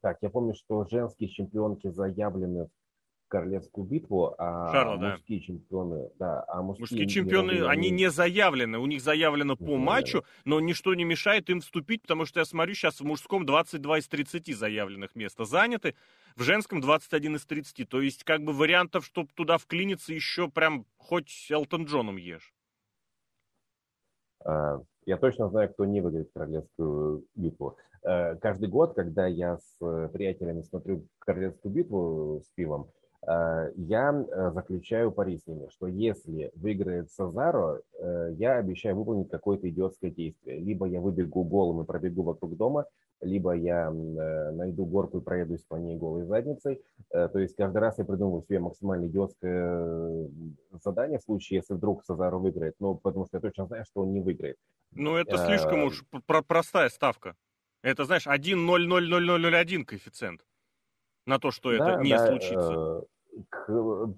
Так, 0.00 0.18
я 0.20 0.30
помню, 0.30 0.54
что 0.54 0.84
женские 0.84 1.28
чемпионки 1.28 1.88
заявлены 1.88 2.66
в 2.66 3.28
королевскую 3.28 3.86
битву, 3.86 4.34
а 4.38 4.70
Шарла, 4.72 4.96
мужские 4.96 5.40
да. 5.40 5.46
чемпионы, 5.46 6.10
да, 6.18 6.44
а 6.48 6.62
мужские, 6.62 6.82
мужские 6.82 7.06
чемпионы, 7.08 7.50
они... 7.52 7.88
они 7.88 7.90
не 7.90 8.10
заявлены, 8.10 8.78
у 8.78 8.86
них 8.86 9.00
заявлено 9.00 9.56
по 9.56 9.64
не 9.64 9.76
матчу, 9.78 10.24
но 10.44 10.60
ничто 10.60 10.94
не 10.94 11.04
мешает 11.04 11.48
им 11.48 11.62
вступить, 11.62 12.02
потому 12.02 12.26
что 12.26 12.40
я 12.40 12.44
смотрю, 12.44 12.74
сейчас 12.74 13.00
в 13.00 13.04
мужском 13.04 13.46
22 13.46 13.98
из 13.98 14.08
30 14.08 14.54
заявленных 14.54 15.14
места 15.14 15.44
заняты, 15.44 15.94
в 16.36 16.42
женском 16.42 16.82
21 16.82 17.36
из 17.36 17.46
30, 17.46 17.88
то 17.88 18.02
есть 18.02 18.22
как 18.24 18.42
бы 18.42 18.52
вариантов, 18.52 19.06
чтобы 19.06 19.30
туда 19.34 19.56
вклиниться 19.56 20.12
еще 20.12 20.48
прям 20.50 20.84
хоть 20.98 21.46
Элтон 21.50 21.84
Джоном 21.84 22.16
ешь. 22.16 22.52
А, 24.44 24.80
Я 25.06 25.16
точно 25.16 25.48
знаю, 25.48 25.72
кто 25.72 25.84
не 25.84 26.00
выиграет 26.00 26.30
королевскую 26.34 27.24
битву. 27.34 27.76
Э, 28.04 28.36
каждый 28.36 28.68
год, 28.68 28.94
когда 28.94 29.26
я 29.26 29.58
с 29.58 30.08
приятелями 30.08 30.62
смотрю 30.62 31.06
королевскую 31.20 31.72
битву 31.72 32.42
с 32.44 32.48
пивом, 32.54 32.90
Э, 33.24 33.70
я 33.76 34.12
э, 34.12 34.50
заключаю 34.52 35.12
пари 35.12 35.38
с 35.38 35.46
ними, 35.46 35.68
что 35.70 35.86
если 35.86 36.50
выиграет 36.56 37.10
Сазаро, 37.12 37.80
э, 37.98 38.30
я 38.36 38.56
обещаю 38.56 38.96
выполнить 38.96 39.30
какое-то 39.30 39.68
идиотское 39.68 40.10
действие. 40.10 40.58
Либо 40.58 40.86
я 40.86 41.00
выбегу 41.00 41.44
голым 41.44 41.82
и 41.82 41.86
пробегу 41.86 42.22
вокруг 42.22 42.56
дома, 42.56 42.86
либо 43.20 43.52
я 43.52 43.92
найду 43.92 44.84
горку 44.84 45.18
и 45.18 45.20
проедусь 45.20 45.62
по 45.62 45.76
ней 45.76 45.96
голой 45.96 46.24
задницей. 46.24 46.82
То 47.10 47.38
есть 47.38 47.54
каждый 47.54 47.78
раз 47.78 47.96
я 47.98 48.04
придумываю 48.04 48.42
себе 48.42 48.58
максимально 48.58 49.06
идиотское 49.06 50.28
задание 50.82 51.20
в 51.20 51.22
случае, 51.22 51.58
если 51.58 51.74
вдруг 51.74 52.02
Сазаро 52.04 52.38
выиграет, 52.38 52.74
ну, 52.80 52.96
потому 52.96 53.26
что 53.26 53.36
я 53.36 53.40
точно 53.40 53.66
знаю, 53.66 53.84
что 53.84 54.00
он 54.00 54.12
не 54.12 54.20
выиграет. 54.20 54.56
Ну, 54.90 55.14
это 55.14 55.36
слишком 55.36 55.84
уж 55.84 56.04
простая 56.48 56.88
ставка. 56.88 57.36
Это, 57.82 58.04
знаешь, 58.04 58.26
1-0-0-0-0-1 58.26 59.84
коэффициент 59.84 60.46
на 61.26 61.38
то, 61.38 61.50
что 61.50 61.76
да, 61.76 61.94
это 61.94 62.02
не 62.02 62.10
да, 62.10 62.26
случится 62.26 63.04
к, 63.48 64.14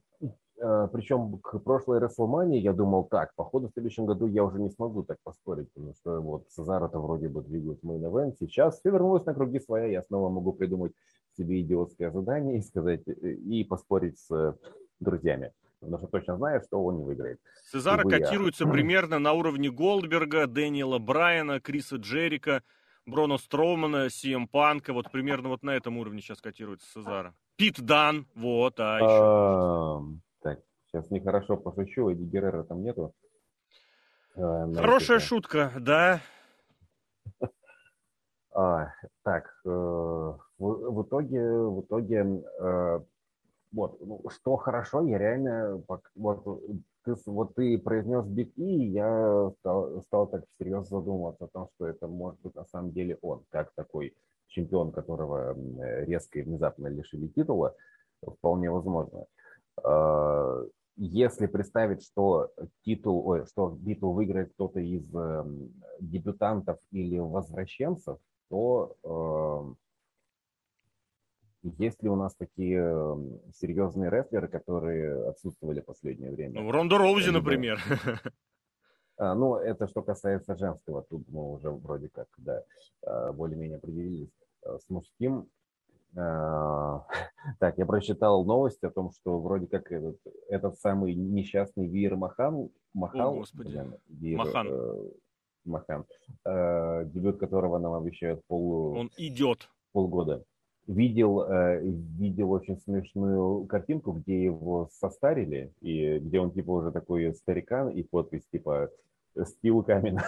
э, 0.61 0.89
причем 0.93 1.39
к 1.39 1.59
прошлой 1.61 2.01
WrestleMania 2.01 2.59
я 2.59 2.73
думал 2.73 3.05
так, 3.05 3.35
походу 3.35 3.69
в 3.69 3.73
следующем 3.73 4.07
году 4.07 4.27
я 4.27 4.45
уже 4.45 4.61
не 4.61 4.71
смогу 4.71 5.03
так 5.03 5.19
поспорить, 5.23 5.73
потому 5.73 5.95
что 5.95 6.21
вот 6.21 6.49
Цезара-то 6.51 6.99
вроде 6.99 7.29
бы 7.29 7.43
двигают 7.43 7.83
мейн 7.83 8.05
event. 8.05 8.37
Сейчас 8.39 8.79
все 8.79 8.91
вернулось 8.91 9.25
на 9.25 9.35
круги 9.35 9.61
своя, 9.61 9.87
я 9.87 10.03
снова 10.03 10.29
могу 10.29 10.53
придумать 10.53 10.93
себе 11.37 11.61
идиотское 11.61 12.11
задание 12.11 12.59
и 12.59 12.63
сказать, 12.63 13.03
э, 13.07 13.13
и 13.13 13.65
поспорить 13.65 14.19
с 14.19 14.59
друзьями. 15.01 15.53
Потому 15.81 15.99
что 15.99 16.07
точно 16.07 16.37
знаю, 16.37 16.63
что 16.67 16.83
он 16.83 16.99
не 16.99 17.05
выиграет. 17.05 17.39
Цезара 17.71 18.03
котируется 18.09 18.65
я. 18.65 18.71
примерно 18.73 19.19
на 19.19 19.33
уровне 19.33 19.71
Голдберга, 19.71 20.47
Дэниела 20.47 20.99
Брайана, 20.99 21.61
Криса 21.61 21.97
Джерика, 21.97 22.63
Брона 23.07 23.39
Строумана, 23.39 24.09
Сиэм 24.09 24.49
Панка. 24.49 24.93
Вот 24.93 25.11
примерно 25.11 25.51
вот 25.51 25.63
на 25.63 25.71
этом 25.71 25.99
уровне 25.99 26.21
сейчас 26.21 26.41
котируется 26.41 26.91
Цезара. 26.93 27.35
Пит 27.57 27.81
Дан, 27.81 28.27
вот, 28.35 28.75
а 28.79 28.99
еще. 28.99 30.19
Так, 30.41 30.61
сейчас 30.87 31.11
нехорошо 31.11 31.57
пошучу, 31.57 32.11
Эдди 32.11 32.25
Геррера 32.25 32.65
там 32.65 32.83
нету. 32.83 33.15
А, 34.37 34.73
Хорошая 34.75 35.21
шутка, 35.21 35.73
да. 35.79 36.21
А, 38.57 38.93
так, 39.25 39.53
э, 39.65 39.69
в, 39.69 40.39
в 40.59 41.03
итоге, 41.03 41.43
в 41.43 41.81
итоге, 41.81 42.41
э, 42.61 43.01
вот, 43.73 44.01
ну, 44.01 44.23
что 44.31 44.57
хорошо, 44.57 45.03
я 45.03 45.19
реально, 45.19 45.83
вот, 46.15 46.45
ты, 47.05 47.15
вот 47.27 47.55
ты 47.55 47.79
произнес 47.79 48.27
Биг 48.27 48.53
И, 48.57 48.87
я 48.87 49.53
стал, 49.61 50.03
стал 50.03 50.27
так 50.27 50.45
серьезно 50.59 50.99
задумываться 50.99 51.45
о 51.45 51.49
том, 51.49 51.69
что 51.75 51.87
это 51.87 52.07
может 52.07 52.41
быть 52.41 52.55
на 52.55 52.65
самом 52.67 52.93
деле 52.93 53.19
он, 53.23 53.45
как 53.51 53.73
такой 53.75 54.15
чемпион, 54.49 54.93
которого 54.93 55.57
резко 56.05 56.39
и 56.39 56.43
внезапно 56.43 56.89
лишили 56.89 57.29
титула, 57.29 57.75
вполне 58.27 58.71
возможно. 58.71 59.27
А, 59.83 60.65
если 60.97 61.47
представить, 61.47 62.05
что 62.05 62.53
титул, 62.85 63.27
ой, 63.27 63.47
что 63.47 63.77
титул 63.85 64.13
выиграет 64.13 64.53
кто-то 64.53 64.81
из 64.81 65.09
дебютантов 66.01 66.79
или 66.93 67.19
возвращенцев, 67.19 68.19
то 68.49 68.95
э, 69.03 69.75
есть 71.65 72.03
ли 72.03 72.09
у 72.09 72.17
нас 72.17 72.35
такие 72.35 73.17
серьезные 73.55 74.11
рестлеры, 74.11 74.49
которые 74.49 75.29
отсутствовали 75.29 75.81
в 75.81 75.87
последнее 75.87 76.31
время? 76.31 76.61
Ну, 76.61 76.71
Ронда 76.71 76.99
Роузи, 76.99 77.27
Либо... 77.27 77.39
например. 77.39 77.81
А, 79.17 79.33
ну, 79.37 79.55
это 79.55 79.87
что 79.87 80.03
касается 80.03 80.57
женского, 80.57 81.03
тут 81.09 81.29
мы 81.29 81.53
уже 81.53 81.71
вроде 81.71 82.09
как, 82.09 82.27
да, 82.37 82.65
а, 83.07 83.33
более-менее 83.33 83.77
определились. 83.77 84.33
А, 84.65 84.77
с 84.81 84.89
мужским 84.89 85.49
так, 86.17 87.79
я 87.79 87.87
прочитал 87.87 88.45
новость 88.45 88.83
о 88.85 88.91
том, 88.91 89.11
что 89.11 89.41
вроде 89.41 89.67
как 89.67 89.91
этот, 89.91 90.17
этот 90.49 90.79
самый 90.79 91.15
несчастный 91.15 91.89
Вир 91.89 92.17
Махан, 92.17 92.71
Махал, 92.93 93.35
О, 93.35 93.37
господи. 93.39 93.85
Вир, 94.09 94.39
Махан, 94.39 94.69
э, 94.69 95.11
Махан 95.65 96.05
э, 96.45 97.05
дебют 97.07 97.39
которого 97.39 97.79
нам 97.79 97.95
обещают 97.95 98.45
пол... 98.47 98.97
Он 98.97 99.11
идет. 99.17 99.69
полгода 99.93 100.45
видел, 100.87 101.43
э, 101.43 101.81
видел 101.83 102.53
очень 102.53 102.79
смешную 102.81 103.65
картинку, 103.67 104.13
где 104.13 104.45
его 104.45 104.89
состарили, 104.93 105.73
и 105.81 106.19
где 106.19 106.41
он 106.41 106.51
типа 106.51 106.71
уже 106.71 106.93
такой 106.93 107.35
старикан, 107.35 107.89
и 107.89 108.03
подпись 108.03 108.47
типа 108.51 108.91
Стил 109.45 109.83
Камин 109.83 110.21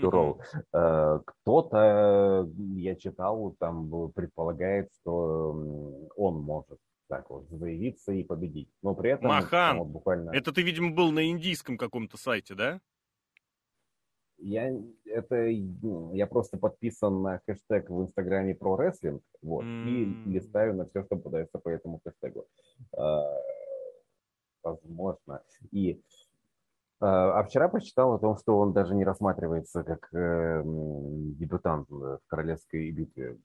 Турол. 0.00 0.40
Э, 0.72 1.20
кто-то, 1.24 2.48
я 2.76 2.94
читал, 2.94 3.54
там 3.58 4.10
предполагает, 4.14 4.90
что 5.00 6.08
он 6.16 6.40
может 6.40 6.78
так 7.08 7.28
вот 7.28 7.46
заявиться 7.50 8.12
и 8.12 8.22
победить. 8.22 8.70
Но 8.82 8.94
при 8.94 9.10
этом... 9.10 9.28
Махан! 9.28 9.78
Вот 9.78 9.88
буквально... 9.88 10.30
Это 10.30 10.50
ты, 10.50 10.62
видимо, 10.62 10.94
был 10.94 11.10
на 11.12 11.28
индийском 11.28 11.76
каком-то 11.76 12.16
сайте, 12.16 12.54
да? 12.54 12.80
Я, 14.44 14.74
это, 15.04 15.46
ну, 15.82 16.12
я 16.14 16.26
просто 16.26 16.58
подписан 16.58 17.22
на 17.22 17.40
хэштег 17.46 17.88
в 17.88 18.02
Инстаграме 18.02 18.54
про 18.54 18.76
рестлинг, 18.76 19.22
вот, 19.40 19.64
mm. 19.64 19.88
и 19.88 20.30
листаю 20.30 20.74
на 20.74 20.86
все, 20.86 21.04
что 21.04 21.16
подается 21.16 21.58
по 21.58 21.68
этому 21.68 22.00
хэштегу. 22.04 22.46
А, 22.96 23.22
возможно. 24.64 25.42
И 25.70 26.02
а, 27.02 27.40
а 27.40 27.42
вчера 27.42 27.68
прочитал 27.68 28.14
о 28.14 28.18
том, 28.20 28.36
что 28.36 28.56
он 28.58 28.72
даже 28.72 28.94
не 28.94 29.04
рассматривается 29.04 29.82
как 29.82 30.08
э, 30.14 30.62
дебютант 30.64 31.90
в 31.90 32.20
королевской 32.28 32.92
битве. 32.92 33.38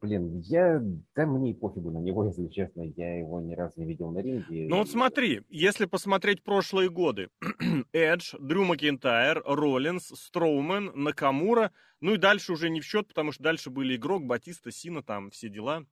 Блин, 0.00 0.38
я, 0.44 0.80
да 1.16 1.26
мне 1.26 1.50
и 1.50 1.54
пофигу 1.54 1.90
на 1.90 1.98
него, 1.98 2.24
если 2.28 2.46
честно, 2.46 2.82
я 2.82 3.18
его 3.18 3.40
ни 3.40 3.54
разу 3.56 3.80
не 3.80 3.86
видел 3.86 4.12
на 4.12 4.20
ринге. 4.20 4.68
Ну 4.68 4.76
вот 4.76 4.88
смотри, 4.88 5.42
если 5.48 5.86
посмотреть 5.86 6.44
прошлые 6.44 6.90
годы, 6.90 7.28
Эдж, 7.92 8.36
Дрю 8.38 8.62
Макинтайр, 8.64 9.42
Роллинс, 9.44 10.12
Строумен, 10.14 10.92
Накамура, 10.94 11.72
ну 12.00 12.14
и 12.14 12.18
дальше 12.18 12.52
уже 12.52 12.70
не 12.70 12.80
в 12.80 12.84
счет, 12.84 13.08
потому 13.08 13.32
что 13.32 13.42
дальше 13.42 13.70
были 13.70 13.96
игрок, 13.96 14.22
Батиста, 14.22 14.70
Сина, 14.70 15.02
там 15.02 15.30
все 15.30 15.48
дела. 15.48 15.84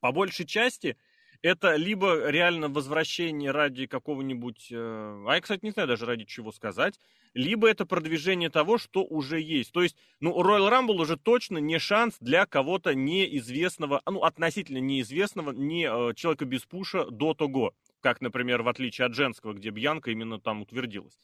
По 0.00 0.10
большей 0.10 0.46
части 0.46 0.96
это 1.44 1.76
либо 1.76 2.30
реально 2.30 2.70
возвращение 2.70 3.50
ради 3.50 3.86
какого-нибудь, 3.86 4.68
э, 4.70 5.24
а 5.28 5.34
я, 5.34 5.40
кстати, 5.42 5.62
не 5.62 5.72
знаю 5.72 5.86
даже 5.86 6.06
ради 6.06 6.24
чего 6.24 6.52
сказать, 6.52 6.98
либо 7.34 7.68
это 7.68 7.84
продвижение 7.84 8.48
того, 8.48 8.78
что 8.78 9.04
уже 9.04 9.42
есть. 9.42 9.70
То 9.70 9.82
есть, 9.82 9.94
ну, 10.20 10.40
Royal 10.40 10.70
Rumble 10.70 11.02
уже 11.02 11.18
точно 11.18 11.58
не 11.58 11.78
шанс 11.78 12.16
для 12.18 12.46
кого-то 12.46 12.94
неизвестного, 12.94 14.00
ну, 14.06 14.22
относительно 14.22 14.78
неизвестного, 14.78 15.52
не 15.52 15.84
э, 15.84 16.14
человека 16.14 16.46
без 16.46 16.62
push 16.64 16.96
а 16.96 17.04
до 17.10 17.34
того, 17.34 17.74
как, 18.00 18.22
например, 18.22 18.62
в 18.62 18.68
отличие 18.68 19.04
от 19.04 19.14
женского, 19.14 19.52
где 19.52 19.68
Бьянка 19.68 20.12
именно 20.12 20.40
там 20.40 20.62
утвердилась. 20.62 21.20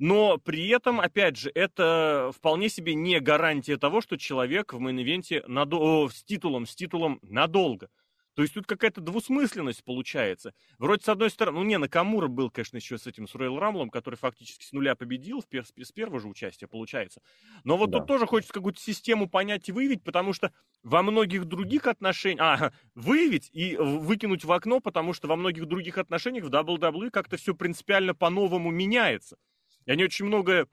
Но 0.00 0.38
при 0.38 0.66
этом, 0.70 0.98
опять 0.98 1.36
же, 1.36 1.52
это 1.54 2.32
вполне 2.34 2.68
себе 2.68 2.96
не 2.96 3.20
гарантия 3.20 3.76
того, 3.76 4.00
что 4.00 4.16
человек 4.16 4.72
в 4.72 4.80
main 4.80 5.06
event 5.06 5.38
е 5.38 5.44
надо... 5.46 6.08
с 6.08 6.24
титулом, 6.24 6.66
с 6.66 6.74
титулом 6.74 7.20
надолго. 7.22 7.88
То 8.34 8.42
есть 8.42 8.54
тут 8.54 8.66
какая-то 8.66 9.00
двусмысленность 9.00 9.84
получается. 9.84 10.54
Вроде, 10.78 11.04
с 11.04 11.08
одной 11.08 11.30
стороны, 11.30 11.58
ну 11.58 11.64
не, 11.64 11.76
Накамура 11.78 12.28
был, 12.28 12.50
конечно, 12.50 12.76
еще 12.76 12.96
с 12.96 13.06
этим, 13.06 13.28
с 13.28 13.34
Ройл 13.34 13.58
Рамблом, 13.58 13.90
который 13.90 14.14
фактически 14.14 14.64
с 14.64 14.72
нуля 14.72 14.94
победил, 14.94 15.40
в 15.40 15.48
пер- 15.48 15.64
с 15.64 15.92
первого 15.92 16.20
же 16.20 16.28
участия, 16.28 16.66
получается. 16.66 17.20
Но 17.64 17.76
вот 17.76 17.90
да. 17.90 17.98
тут 17.98 18.08
тоже 18.08 18.26
хочется 18.26 18.54
какую-то 18.54 18.80
систему 18.80 19.28
понять 19.28 19.68
и 19.68 19.72
выявить, 19.72 20.02
потому 20.02 20.32
что 20.32 20.52
во 20.82 21.02
многих 21.02 21.44
других 21.44 21.86
отношениях... 21.86 22.40
А, 22.42 22.72
выявить 22.94 23.50
и 23.52 23.76
выкинуть 23.76 24.44
в 24.44 24.52
окно, 24.52 24.80
потому 24.80 25.12
что 25.12 25.28
во 25.28 25.36
многих 25.36 25.66
других 25.66 25.98
отношениях 25.98 26.44
в 26.44 26.50
WWE 26.50 27.10
как-то 27.10 27.36
все 27.36 27.54
принципиально 27.54 28.14
по-новому 28.14 28.70
меняется. 28.70 29.36
И 29.86 29.90
они 29.90 30.04
очень 30.04 30.26
многое 30.26 30.68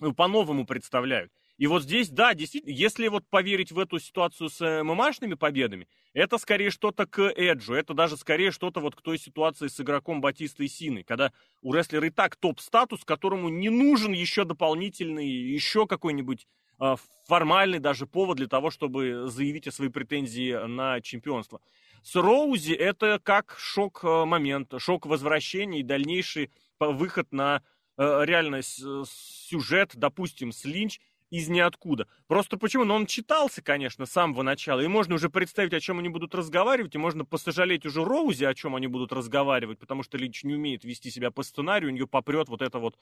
ну, 0.00 0.12
по-новому 0.12 0.66
представляют. 0.66 1.32
И 1.56 1.66
вот 1.66 1.84
здесь, 1.84 2.08
да, 2.08 2.34
действительно, 2.34 2.72
если 2.72 3.06
вот 3.08 3.28
поверить 3.28 3.70
в 3.70 3.78
эту 3.78 3.98
ситуацию 4.00 4.48
с 4.48 4.60
э, 4.60 4.82
ММАшными 4.82 5.34
победами, 5.34 5.88
это 6.14 6.38
скорее 6.38 6.70
что-то 6.70 7.06
к 7.06 7.20
Эджу, 7.20 7.74
это 7.74 7.92
даже 7.92 8.16
скорее 8.16 8.52
что-то 8.52 8.80
вот 8.80 8.94
к 8.94 9.02
той 9.02 9.18
ситуации 9.18 9.66
с 9.66 9.80
игроком 9.80 10.20
Батиста 10.20 10.62
и 10.62 10.68
Синой, 10.68 11.02
когда 11.02 11.32
у 11.60 11.74
рестлера 11.74 12.06
и 12.06 12.10
так 12.10 12.36
топ-статус, 12.36 13.04
которому 13.04 13.48
не 13.48 13.68
нужен 13.68 14.12
еще 14.12 14.44
дополнительный, 14.44 15.28
еще 15.28 15.86
какой-нибудь 15.86 16.46
э, 16.80 16.94
формальный 17.26 17.80
даже 17.80 18.06
повод 18.06 18.38
для 18.38 18.46
того, 18.46 18.70
чтобы 18.70 19.28
заявить 19.28 19.66
о 19.66 19.72
своей 19.72 19.90
претензии 19.90 20.52
на 20.66 21.00
чемпионство. 21.00 21.60
С 22.02 22.14
Роузи 22.14 22.72
это 22.72 23.18
как 23.22 23.56
шок-момент, 23.58 24.72
шок 24.78 25.06
возвращения 25.06 25.80
и 25.80 25.82
дальнейший 25.82 26.50
выход 26.78 27.32
на 27.32 27.62
э, 27.96 28.24
реально 28.24 28.60
сюжет, 28.62 29.90
допустим, 29.94 30.52
с 30.52 30.64
Линч– 30.64 31.00
из 31.30 31.48
ниоткуда. 31.48 32.06
Просто 32.26 32.56
почему? 32.56 32.84
Ну, 32.84 32.94
он 32.94 33.06
читался, 33.06 33.62
конечно, 33.62 34.06
с 34.06 34.12
самого 34.12 34.42
начала, 34.42 34.80
и 34.80 34.86
можно 34.86 35.16
уже 35.16 35.30
представить, 35.30 35.72
о 35.72 35.80
чем 35.80 35.98
они 35.98 36.08
будут 36.08 36.34
разговаривать, 36.34 36.94
и 36.94 36.98
можно 36.98 37.24
посожалеть 37.24 37.86
уже 37.86 38.04
Роузи, 38.04 38.44
о 38.44 38.54
чем 38.54 38.76
они 38.76 38.86
будут 38.86 39.12
разговаривать, 39.12 39.78
потому 39.78 40.02
что 40.02 40.16
Линч 40.18 40.44
не 40.44 40.54
умеет 40.54 40.84
вести 40.84 41.10
себя 41.10 41.30
по 41.30 41.42
сценарию, 41.42 41.90
у 41.90 41.94
нее 41.94 42.06
попрет 42.06 42.48
вот 42.48 42.62
это 42.62 42.78
вот 42.78 42.96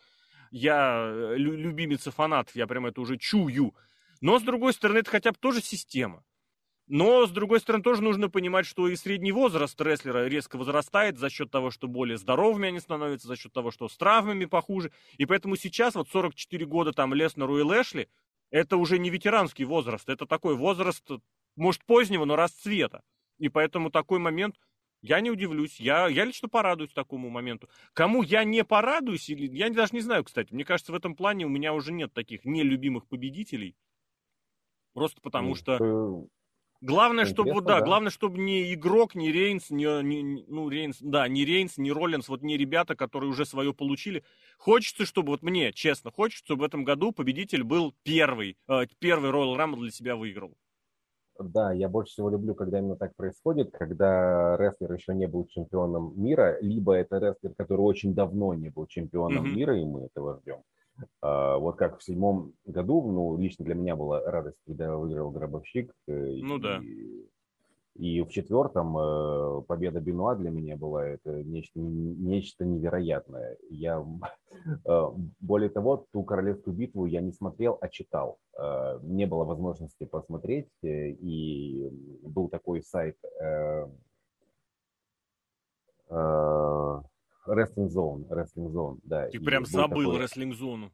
я 0.51 1.11
э, 1.13 1.35
любимец 1.37 2.07
и 2.07 2.11
фанат, 2.11 2.51
я 2.55 2.67
прям 2.67 2.87
это 2.87 3.01
уже 3.01 3.17
чую. 3.17 3.75
Но, 4.21 4.39
с 4.39 4.43
другой 4.43 4.73
стороны, 4.73 4.99
это 4.99 5.11
хотя 5.11 5.33
бы 5.33 5.39
тоже 5.41 5.61
система. 5.61 6.23
Но, 6.95 7.27
с 7.27 7.31
другой 7.31 7.59
стороны, 7.59 7.83
тоже 7.83 8.03
нужно 8.03 8.29
понимать, 8.29 8.67
что 8.67 8.87
и 8.87 8.97
средний 8.97 9.33
возраст 9.33 9.81
рестлера 9.81 10.27
резко 10.27 10.59
возрастает 10.59 11.17
за 11.17 11.31
счет 11.31 11.51
того, 11.51 11.71
что 11.71 11.89
более 11.89 12.19
здоровыми 12.19 12.69
они 12.69 12.81
становятся, 12.81 13.29
за 13.29 13.37
счет 13.37 13.51
того, 13.51 13.71
что 13.71 13.89
с 13.89 13.97
травмами 13.97 14.45
похуже. 14.45 14.93
И 15.17 15.25
поэтому 15.25 15.57
сейчас 15.57 15.95
вот 15.95 16.11
44 16.11 16.67
года 16.67 16.93
там 16.93 17.15
Леснеру 17.15 17.59
и 17.59 17.63
Лэшли, 17.63 18.11
это 18.51 18.77
уже 18.77 18.99
не 18.99 19.09
ветеранский 19.09 19.65
возраст, 19.65 20.07
это 20.11 20.27
такой 20.27 20.55
возраст, 20.55 21.03
может, 21.57 21.83
позднего, 21.87 22.27
но 22.27 22.37
расцвета. 22.37 23.03
И 23.39 23.49
поэтому 23.49 23.91
такой 23.91 24.19
момент, 24.19 24.57
я 25.01 25.21
не 25.21 25.31
удивлюсь, 25.31 25.81
я, 25.81 26.09
я 26.09 26.27
лично 26.27 26.51
порадуюсь 26.51 26.93
такому 26.93 27.31
моменту. 27.31 27.71
Кому 27.95 28.23
я 28.23 28.45
не 28.45 28.65
порадуюсь, 28.65 29.31
или 29.31 29.47
я 29.57 29.71
даже 29.71 29.95
не 29.95 30.03
знаю, 30.03 30.25
кстати, 30.25 30.53
мне 30.53 30.67
кажется, 30.67 30.93
в 30.93 30.95
этом 30.95 31.17
плане 31.17 31.47
у 31.47 31.49
меня 31.49 31.73
уже 31.73 31.91
нет 31.91 32.13
таких 32.13 32.45
нелюбимых 32.45 33.07
победителей. 33.07 33.77
Просто 34.93 35.23
потому 35.23 35.49
ну, 35.49 35.55
что... 35.55 36.29
Главное, 36.83 37.27
чтобы, 37.27 37.53
вот, 37.53 37.65
да, 37.65 37.79
да, 37.79 37.87
главное, 37.87 38.11
чтобы 38.11 38.39
не 38.39 38.75
игрок, 38.75 39.15
не 39.15 39.31
Рейнс, 39.31 39.71
не, 39.71 40.03
не, 40.03 40.45
ну, 40.49 40.69
Рейнс, 40.69 40.99
да, 41.01 41.29
не 41.29 41.45
Рейнс, 41.45 41.79
не 41.79 41.93
Роллинс, 41.93 42.29
вот 42.29 42.43
не 42.43 42.57
ребята, 42.57 42.97
которые 42.97 43.31
уже 43.31 43.47
свое 43.47 43.73
получили. 43.73 44.25
Хочется, 44.59 45.07
чтобы, 45.07 45.31
вот 45.31 45.43
мне, 45.43 45.73
честно, 45.73 46.11
хочется, 46.11 46.45
чтобы 46.45 46.63
в 46.63 46.65
этом 46.65 46.83
году 46.83 47.13
победитель 47.13 47.63
был 47.63 47.95
первый, 48.03 48.59
э, 48.69 48.87
первый 48.99 49.31
Royal 49.31 49.57
Rumble 49.57 49.83
для 49.83 49.91
себя 49.93 50.17
выиграл. 50.17 50.55
Да, 51.39 51.73
я 51.73 51.89
больше 51.89 52.15
всего 52.15 52.31
люблю, 52.31 52.57
когда 52.57 52.81
именно 52.81 52.97
так 52.97 53.15
происходит, 53.15 53.71
когда 53.71 54.57
рестлер 54.57 54.93
еще 54.93 55.15
не 55.15 55.29
был 55.29 55.47
чемпионом 55.47 56.21
мира, 56.21 56.59
либо 56.61 56.95
это 56.95 57.19
рестлер, 57.19 57.55
который 57.57 57.83
очень 57.83 58.13
давно 58.13 58.55
не 58.55 58.71
был 58.71 58.89
чемпионом 58.89 59.47
mm-hmm. 59.47 59.55
мира, 59.55 59.81
и 59.81 59.85
мы 59.85 60.07
этого 60.07 60.41
ждем. 60.41 60.63
А, 61.21 61.57
вот 61.59 61.77
как 61.77 61.99
в 61.99 62.05
седьмом 62.05 62.53
году, 62.65 63.11
ну, 63.11 63.39
лично 63.39 63.65
для 63.65 63.75
меня 63.75 63.97
была 63.97 64.21
радость, 64.21 64.59
когда 64.67 64.97
выиграл 64.97 65.31
Гробовщик. 65.31 65.93
Э, 66.09 66.13
ну 66.13 66.59
и, 66.59 66.61
да. 66.61 66.81
И 67.95 68.23
в 68.23 68.31
четвертом 68.31 68.97
э, 68.97 69.63
победа 69.63 70.01
Бенуа 70.01 70.35
для 70.35 70.51
меня 70.51 70.77
была 70.77 71.07
это 71.07 71.43
нечто, 71.45 71.79
нечто 71.79 72.65
невероятное. 72.65 73.59
Я, 73.69 74.05
э, 74.87 75.03
более 75.41 75.71
того, 75.71 76.07
ту 76.13 76.25
королевскую 76.25 76.75
битву 76.75 77.07
я 77.07 77.21
не 77.21 77.33
смотрел, 77.33 77.79
а 77.81 77.89
читал. 77.89 78.39
Не 79.03 79.27
было 79.27 79.45
возможности 79.45 80.05
посмотреть, 80.05 80.69
и 80.83 81.89
был 82.23 82.51
такой 82.51 82.83
сайт 82.83 83.17
Wrestling 87.47 87.89
Zone, 87.89 88.27
Wrestling 88.29 88.71
Zone, 88.73 88.99
да. 89.03 89.29
Ты 89.29 89.41
прям 89.41 89.65
забыл 89.67 90.13
такой... 90.13 90.25
Wrestling 90.25 90.53
Zone. 90.53 90.91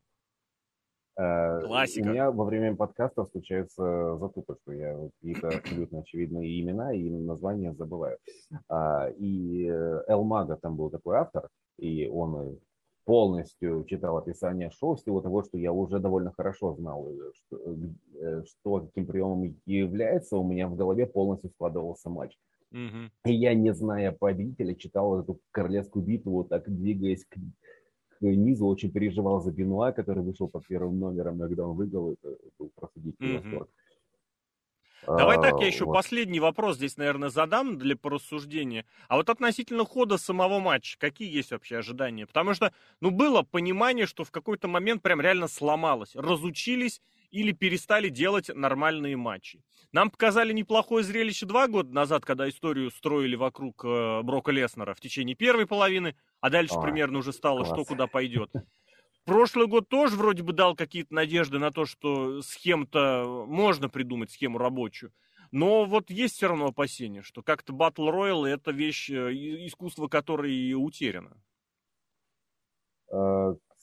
Э, 1.17 1.61
Классика. 1.63 2.07
У 2.07 2.11
меня 2.11 2.31
во 2.31 2.45
время 2.45 2.77
подкастов 2.77 3.29
случается 3.31 4.15
что 4.63 4.73
я 4.73 4.97
какие-то 4.97 5.49
абсолютно 5.49 6.01
очевидные 6.01 6.61
имена 6.61 6.95
и 6.95 7.11
названия 7.11 7.75
забываю. 7.75 8.19
А, 8.69 9.09
и 9.09 9.67
Эл 9.67 10.25
Мага 10.25 10.57
там 10.57 10.77
был 10.77 10.91
такой 10.91 11.17
автор, 11.17 11.49
и 11.77 12.07
он 12.07 12.59
полностью 13.09 13.85
читал 13.87 14.19
описание 14.19 14.71
шоу 14.71 14.99
с 14.99 15.03
того, 15.03 15.23
того, 15.23 15.43
что 15.43 15.57
я 15.57 15.73
уже 15.73 15.99
довольно 15.99 16.31
хорошо 16.37 16.75
знал, 16.75 17.09
э, 17.09 17.33
что, 17.33 17.57
э, 18.21 18.45
что 18.45 18.81
каким 18.81 19.07
приемом 19.07 19.57
является, 19.65 20.37
у 20.37 20.45
меня 20.47 20.69
в 20.69 20.77
голове 20.77 21.07
полностью 21.07 21.49
складывался 21.49 22.11
матч. 22.11 22.37
Угу. 22.71 23.11
И 23.27 23.33
я, 23.33 23.55
не 23.55 23.73
зная 23.73 24.13
победителя, 24.13 24.75
читал 24.75 25.21
эту 25.21 25.41
королевскую 25.51 26.05
битву, 26.05 26.33
вот 26.33 26.49
так 26.51 26.69
двигаясь 26.69 27.25
к, 27.25 27.35
к 27.35 28.21
низу, 28.21 28.67
очень 28.67 28.93
переживал 28.93 29.41
за 29.41 29.53
Бенуа, 29.53 29.93
который 29.93 30.23
вышел 30.23 30.49
под 30.49 30.67
первым 30.67 30.99
номером, 30.99 31.39
когда 31.39 31.67
он 31.67 31.77
выиграл, 31.77 32.13
это 32.13 32.37
был 32.59 32.71
просто 32.75 33.01
дикий 33.01 33.37
угу. 33.37 33.43
восторг. 33.43 33.71
Давай 35.07 35.39
а, 35.39 35.41
так, 35.41 35.61
я 35.61 35.67
еще 35.67 35.85
вот. 35.85 35.95
последний 35.95 36.41
вопрос 36.41 36.77
здесь, 36.77 36.97
наверное, 36.97 37.31
задам 37.31 37.79
для 37.79 37.97
порассуждения. 37.97 38.85
А 39.09 39.17
вот 39.17 39.31
относительно 39.31 39.85
хода 39.85 40.19
самого 40.19 40.59
матча, 40.59 40.99
какие 40.99 41.33
есть 41.33 41.53
вообще 41.53 41.79
ожидания? 41.79 42.27
Потому 42.27 42.53
что, 42.53 42.73
ну, 43.01 43.11
было 43.11 43.43
понимание, 43.43 44.07
что 44.07 44.25
в 44.25 44.31
какой-то 44.31 44.69
момент 44.69 45.03
прям 45.03 45.21
реально 45.21 45.49
сломалось. 45.49 46.15
Разучились 46.15 47.01
или 47.31 47.53
перестали 47.53 48.09
делать 48.09 48.51
нормальные 48.55 49.17
матчи. 49.17 49.63
Нам 49.93 50.11
показали 50.11 50.53
неплохое 50.53 51.05
зрелище 51.05 51.47
два 51.47 51.69
года 51.69 51.93
назад, 51.93 52.25
когда 52.25 52.49
историю 52.49 52.91
строили 52.91 53.37
вокруг 53.37 53.85
э, 53.85 54.23
Брока 54.23 54.51
Леснера 54.51 54.95
в 54.95 55.01
течение 55.01 55.37
первой 55.37 55.67
половины, 55.67 56.17
а 56.41 56.51
дальше 56.51 56.75
О, 56.75 56.81
примерно 56.83 57.19
уже 57.19 57.33
стало, 57.33 57.65
класс. 57.65 57.69
что 57.73 57.85
куда 57.85 58.07
пойдет. 58.07 58.51
Прошлый 59.25 59.67
год 59.67 59.89
тоже 59.89 60.17
вроде 60.17 60.43
бы 60.43 60.55
дал 60.55 60.75
какие-то 60.75 61.13
надежды 61.15 61.59
на 61.59 61.71
то, 61.71 61.85
что 61.85 62.41
схем-то 62.41 63.45
можно 63.47 63.91
придумать, 63.91 64.31
схему 64.31 64.57
рабочую. 64.57 65.13
Но 65.51 65.85
вот 65.85 66.11
есть 66.11 66.37
все 66.37 66.49
равно 66.49 66.69
опасения, 66.69 67.23
что 67.23 67.43
как-то 67.43 67.73
Battle 67.73 68.11
Royale 68.11 68.47
это 68.49 68.71
вещь, 68.71 69.11
э, 69.11 69.33
искусство 69.67 70.09
которое 70.09 70.75
утеряно. 70.75 71.37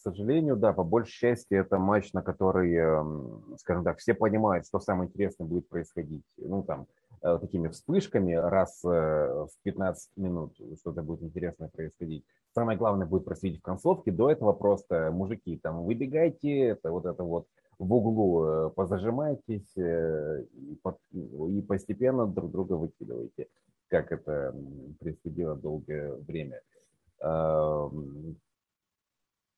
Сожалению, 0.05 0.55
да, 0.55 0.71
по 0.71 0.83
большей 0.83 1.13
части 1.13 1.55
это 1.55 1.79
матч, 1.79 2.13
на 2.13 2.21
который, 2.21 2.75
эм, 2.75 3.55
скажем 3.57 3.83
так, 3.83 3.97
все 3.97 4.13
понимают, 4.13 4.67
что 4.67 4.79
самое 4.79 5.09
интересное 5.09 5.47
будет 5.47 5.67
происходить. 5.67 6.23
Ну, 6.37 6.61
там, 6.61 6.85
э, 7.23 7.39
такими 7.41 7.69
вспышками 7.69 8.33
раз 8.33 8.85
э, 8.85 8.87
в 8.87 9.49
15 9.63 10.11
минут 10.15 10.53
что-то 10.79 11.01
будет 11.01 11.23
интересное 11.23 11.69
происходить. 11.69 12.23
Самое 12.53 12.77
главное 12.77 13.07
будет 13.07 13.25
происходить 13.25 13.57
в 13.57 13.63
концовке. 13.63 14.11
До 14.11 14.29
этого 14.29 14.53
просто, 14.53 15.09
мужики, 15.11 15.57
там, 15.57 15.83
выбегайте, 15.83 16.55
это 16.55 16.91
вот 16.91 17.07
это 17.07 17.23
вот 17.23 17.47
в 17.79 17.91
углу 17.91 18.45
э, 18.45 18.69
позажимайтесь 18.75 19.75
и, 19.75 21.57
и 21.57 21.61
постепенно 21.63 22.27
друг 22.27 22.51
друга 22.51 22.73
выкидывайте, 22.73 23.47
как 23.87 24.11
это 24.11 24.55
происходило 24.99 25.55
долгое 25.55 26.13
время. 26.13 26.61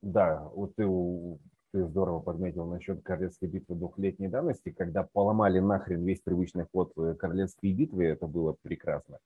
Эм, 0.02 0.12
да, 0.12 0.50
вот 0.54 0.76
ты, 0.76 0.88
ты 1.72 1.86
здорово 1.86 2.20
подметил 2.20 2.66
насчет 2.66 3.02
королевской 3.04 3.48
битвы 3.48 3.76
двухлетней 3.76 4.28
давности, 4.28 4.72
когда 4.72 5.04
поломали 5.04 5.60
нахрен 5.60 6.04
весь 6.04 6.22
привычный 6.22 6.66
ход 6.72 6.94
э, 6.98 7.16
королевской 7.16 7.74
битвы, 7.74 8.06
это 8.06 8.28
было 8.28 8.56
прекрасно. 8.62 9.20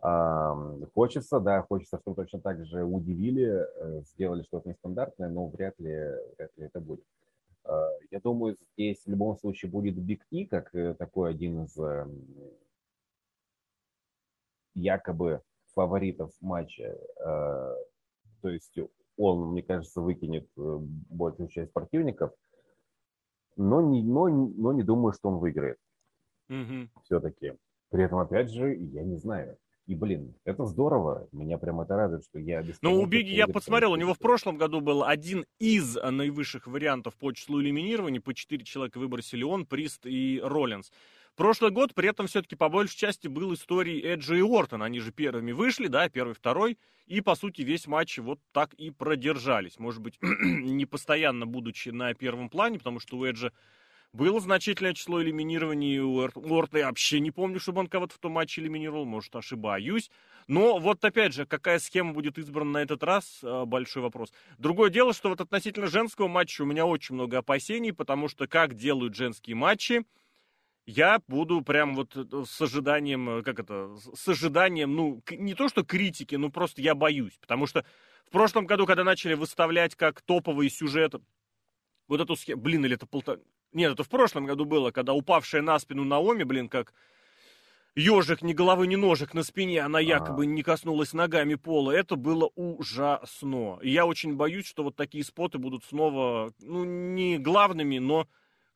А, 0.00 0.56
хочется, 0.94 1.40
да, 1.40 1.62
хочется, 1.62 1.98
чтобы 1.98 2.16
точно 2.16 2.40
так 2.40 2.64
же 2.66 2.84
удивили, 2.84 3.46
э, 3.46 4.02
сделали 4.02 4.42
что-то 4.42 4.68
нестандартное, 4.68 5.28
но 5.28 5.46
вряд 5.46 5.78
ли, 5.78 5.94
вряд 6.36 6.56
ли 6.56 6.64
это 6.66 6.80
будет. 6.80 7.04
А, 7.64 7.88
я 8.10 8.20
думаю, 8.20 8.56
здесь 8.74 9.04
в 9.04 9.10
любом 9.10 9.36
случае 9.38 9.70
будет 9.70 9.96
Биг 9.96 10.24
И, 10.30 10.46
как 10.46 10.74
э, 10.74 10.94
такой 10.94 11.30
один 11.30 11.64
из 11.64 11.76
якобы 14.74 15.42
фаворитов 15.74 16.32
матча. 16.40 16.96
А, 17.20 17.74
то 18.40 18.48
есть 18.48 18.78
он, 19.18 19.50
мне 19.50 19.62
кажется, 19.62 20.00
выкинет 20.00 20.48
э, 20.56 20.78
большую 21.10 21.48
часть 21.48 21.72
противников, 21.72 22.32
но 23.56 23.82
не, 23.82 24.02
но, 24.02 24.28
но 24.28 24.72
не 24.72 24.82
думаю, 24.82 25.12
что 25.12 25.28
он 25.28 25.38
выиграет. 25.38 25.76
Mm-hmm. 26.48 26.88
Все-таки. 27.04 27.52
При 27.90 28.04
этом, 28.04 28.18
опять 28.18 28.50
же, 28.50 28.74
я 28.74 29.02
не 29.02 29.16
знаю. 29.16 29.58
И, 29.86 29.94
блин, 29.94 30.34
это 30.44 30.66
здорово. 30.66 31.28
Меня 31.32 31.56
прям 31.56 31.80
это 31.80 31.96
радует, 31.96 32.22
что 32.22 32.38
я... 32.38 32.62
Ну, 32.82 33.00
у 33.00 33.06
Биги 33.06 33.30
я 33.30 33.48
посмотрел, 33.48 33.92
у 33.92 33.96
него 33.96 34.12
в 34.12 34.18
прошлом 34.18 34.58
году 34.58 34.82
был 34.82 35.02
один 35.02 35.46
из 35.58 35.96
наивысших 35.96 36.66
вариантов 36.66 37.16
по 37.16 37.32
числу 37.32 37.60
элиминирований. 37.62 38.20
По 38.20 38.34
четыре 38.34 38.64
человека 38.64 38.98
выбросили 38.98 39.44
он, 39.44 39.64
Прист 39.64 40.04
и 40.04 40.42
Роллинс. 40.44 40.92
Прошлый 41.38 41.70
год 41.70 41.94
при 41.94 42.08
этом 42.08 42.26
все-таки 42.26 42.56
по 42.56 42.68
большей 42.68 42.96
части 42.96 43.28
был 43.28 43.54
историей 43.54 44.04
Эджи 44.04 44.38
и 44.38 44.42
Ортона. 44.42 44.86
Они 44.86 44.98
же 44.98 45.12
первыми 45.12 45.52
вышли, 45.52 45.86
да, 45.86 46.08
первый, 46.08 46.34
второй. 46.34 46.78
И, 47.06 47.20
по 47.20 47.36
сути, 47.36 47.62
весь 47.62 47.86
матч 47.86 48.18
вот 48.18 48.40
так 48.50 48.74
и 48.74 48.90
продержались. 48.90 49.78
Может 49.78 50.02
быть, 50.02 50.18
не 50.20 50.84
постоянно 50.84 51.46
будучи 51.46 51.90
на 51.90 52.12
первом 52.12 52.50
плане, 52.50 52.78
потому 52.78 52.98
что 52.98 53.18
у 53.18 53.24
Эджа 53.24 53.52
было 54.12 54.40
значительное 54.40 54.94
число 54.94 55.22
элиминирований. 55.22 56.00
У 56.00 56.18
Орта 56.18 56.78
я 56.78 56.86
вообще 56.86 57.20
не 57.20 57.30
помню, 57.30 57.60
чтобы 57.60 57.82
он 57.82 57.86
кого-то 57.86 58.16
в 58.16 58.18
том 58.18 58.32
матче 58.32 58.60
элиминировал. 58.60 59.04
Может, 59.04 59.36
ошибаюсь. 59.36 60.10
Но 60.48 60.78
вот 60.80 61.04
опять 61.04 61.34
же, 61.34 61.46
какая 61.46 61.78
схема 61.78 62.14
будет 62.14 62.36
избрана 62.38 62.72
на 62.72 62.78
этот 62.78 63.04
раз, 63.04 63.38
э, 63.44 63.64
большой 63.64 64.02
вопрос. 64.02 64.32
Другое 64.58 64.90
дело, 64.90 65.12
что 65.12 65.28
вот 65.28 65.40
относительно 65.40 65.86
женского 65.86 66.26
матча 66.26 66.62
у 66.62 66.66
меня 66.66 66.84
очень 66.84 67.14
много 67.14 67.38
опасений, 67.38 67.92
потому 67.92 68.26
что 68.26 68.48
как 68.48 68.74
делают 68.74 69.14
женские 69.14 69.54
матчи– 69.54 70.04
я 70.88 71.20
буду 71.28 71.60
прям 71.60 71.94
вот 71.94 72.16
э, 72.16 72.44
с 72.46 72.62
ожиданием, 72.62 73.28
э, 73.28 73.42
как 73.42 73.60
это, 73.60 73.94
с 74.14 74.26
ожиданием, 74.26 74.96
ну, 74.96 75.22
не 75.30 75.52
то 75.52 75.68
что 75.68 75.84
критики, 75.84 76.34
но 76.36 76.48
просто 76.48 76.80
я 76.80 76.94
боюсь. 76.94 77.36
Потому 77.42 77.66
что 77.66 77.84
в 78.26 78.30
прошлом 78.30 78.64
году, 78.64 78.86
когда 78.86 79.04
начали 79.04 79.34
выставлять 79.34 79.94
как 79.96 80.22
топовый 80.22 80.70
сюжет 80.70 81.14
вот 82.08 82.20
эту 82.22 82.36
схему, 82.36 82.62
блин, 82.62 82.86
или 82.86 82.94
это 82.94 83.06
полтора... 83.06 83.38
Нет, 83.74 83.92
это 83.92 84.02
в 84.02 84.08
прошлом 84.08 84.46
году 84.46 84.64
было, 84.64 84.90
когда 84.90 85.12
упавшая 85.12 85.60
на 85.60 85.78
спину 85.78 86.04
Наоми, 86.04 86.44
блин, 86.44 86.70
как 86.70 86.94
ежик 87.94 88.40
ни 88.40 88.54
головы, 88.54 88.86
ни 88.86 88.96
ножек 88.96 89.34
на 89.34 89.42
спине, 89.42 89.82
она 89.82 90.00
якобы 90.00 90.46
не 90.46 90.62
коснулась 90.62 91.12
ногами 91.12 91.56
пола. 91.56 91.90
Это 91.90 92.16
было 92.16 92.50
ужасно. 92.54 93.78
И 93.82 93.90
я 93.90 94.06
очень 94.06 94.36
боюсь, 94.36 94.66
что 94.66 94.84
вот 94.84 94.96
такие 94.96 95.22
споты 95.22 95.58
будут 95.58 95.84
снова, 95.84 96.54
ну, 96.60 96.84
не 96.84 97.36
главными, 97.36 97.98
но 97.98 98.26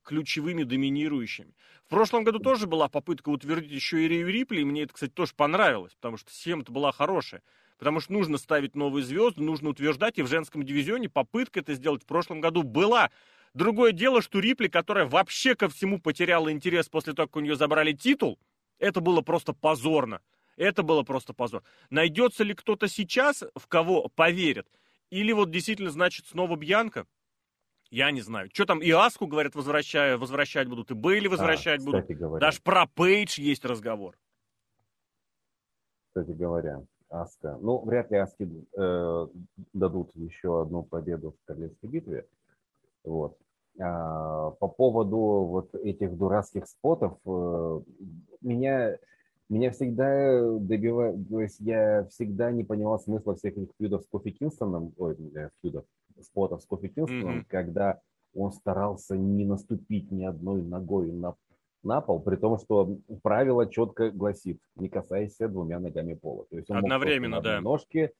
ключевыми, 0.03 0.63
доминирующими. 0.63 1.55
В 1.85 1.89
прошлом 1.89 2.25
году 2.25 2.39
тоже 2.39 2.67
была 2.67 2.89
попытка 2.89 3.29
утвердить 3.29 3.71
еще 3.71 4.05
и 4.05 4.09
Рию 4.09 4.29
Рипли, 4.29 4.61
и 4.61 4.65
мне 4.65 4.83
это, 4.83 4.95
кстати, 4.95 5.11
тоже 5.11 5.33
понравилось, 5.37 5.95
потому 5.95 6.17
что 6.17 6.33
схема-то 6.33 6.73
была 6.73 6.93
хорошая. 6.93 7.43
Потому 7.79 8.01
что 8.01 8.13
нужно 8.13 8.39
ставить 8.39 8.77
новые 8.77 9.05
звезды, 9.05 9.43
нужно 9.43 9.71
утверждать, 9.71 10.19
и 10.19 10.23
в 10.23 10.29
женском 10.29 10.63
дивизионе 10.63 11.09
попытка 11.09 11.61
это 11.61 11.75
сделать 11.75 12.03
в 12.03 12.07
прошлом 12.07 12.41
году 12.41 12.63
была. 12.63 13.11
Другое 13.55 13.93
дело, 13.93 14.23
что 14.23 14.39
Рипли, 14.39 14.69
которая 14.69 15.07
вообще 15.07 15.55
ко 15.55 15.69
всему 15.69 15.99
потеряла 16.01 16.53
интерес 16.53 16.89
после 16.89 17.13
того, 17.13 17.27
как 17.29 17.37
у 17.37 17.41
нее 17.41 17.57
забрали 17.57 17.93
титул, 17.93 18.39
это 18.79 19.01
было 19.01 19.21
просто 19.21 19.53
позорно. 19.53 20.21
Это 20.57 20.83
было 20.83 21.03
просто 21.03 21.33
позор. 21.33 21.63
Найдется 21.91 22.45
ли 22.45 22.55
кто-то 22.55 22.89
сейчас, 22.89 23.43
в 23.55 23.67
кого 23.67 24.09
поверят? 24.15 24.69
Или 25.11 25.33
вот 25.33 25.51
действительно, 25.51 25.91
значит, 25.91 26.27
снова 26.27 26.57
Бьянка? 26.57 27.07
Я 27.93 28.11
не 28.11 28.23
знаю. 28.23 28.49
Что 28.55 28.65
там, 28.65 28.81
и 28.81 28.91
Аску, 28.91 29.27
говорят, 29.27 29.55
возвращают, 29.55 30.19
возвращать 30.19 30.67
будут, 30.67 30.91
и 30.91 30.95
Бейли 30.95 31.29
возвращать 31.29 31.83
а, 31.83 31.85
будут. 31.85 32.07
Говоря. 32.09 32.41
Даже 32.41 32.63
про 32.63 32.87
Пейдж 32.87 33.39
есть 33.39 33.67
разговор. 33.67 34.17
Кстати 36.09 36.31
говоря, 36.31 36.83
Аска. 37.11 37.59
Ну, 37.61 37.85
вряд 37.85 38.11
ли 38.11 38.17
Аски 38.17 38.49
э, 38.79 39.27
дадут 39.75 40.11
еще 40.15 40.63
одну 40.63 40.85
победу 40.85 41.33
в 41.33 41.47
Королевской 41.47 41.91
битве. 41.91 42.27
Вот. 43.05 43.37
А, 43.79 44.53
по 44.53 44.69
поводу 44.69 45.19
вот 45.19 45.75
этих 45.75 46.17
дурацких 46.17 46.67
спотов, 46.69 47.19
э, 47.27 47.81
меня, 48.41 48.97
меня 49.51 49.71
всегда 49.71 50.59
добивает, 50.59 51.29
то 51.29 51.43
есть 51.43 51.61
я 51.61 52.07
всегда 52.07 52.53
не 52.53 52.65
понимал 52.65 52.99
смысла 53.01 53.35
всех 53.35 53.59
этих 53.59 53.69
фьюдов 53.79 54.03
с 54.03 54.07
Кофи 54.07 54.31
Кингстоном, 54.31 54.95
ой, 54.97 55.15
э, 55.35 55.51
фьюдов, 55.61 55.85
спотов 56.23 56.63
с 56.63 56.67
Кофи 56.67 56.89
Кингстоном, 56.89 57.41
mm-hmm. 57.41 57.47
когда 57.49 58.01
он 58.35 58.53
старался 58.53 59.17
не 59.17 59.45
наступить 59.45 60.11
ни 60.11 60.25
одной 60.25 60.63
ногой 60.63 61.13
на, 61.13 61.35
на 61.83 62.01
пол, 62.01 62.21
при 62.21 62.37
том, 62.37 62.59
что 62.59 62.97
правило 63.23 63.71
четко 63.71 64.11
гласит, 64.11 64.59
не 64.77 64.89
касайся 64.89 65.49
двумя 65.49 65.81
ногами 65.81 66.15
пола. 66.15 66.47
То 66.51 66.57
есть 66.57 66.71
он 66.71 66.79
одновременно, 66.79 67.37
мог 67.37 67.45
да. 67.45 67.55
На 67.57 67.61
ножке 67.61 68.13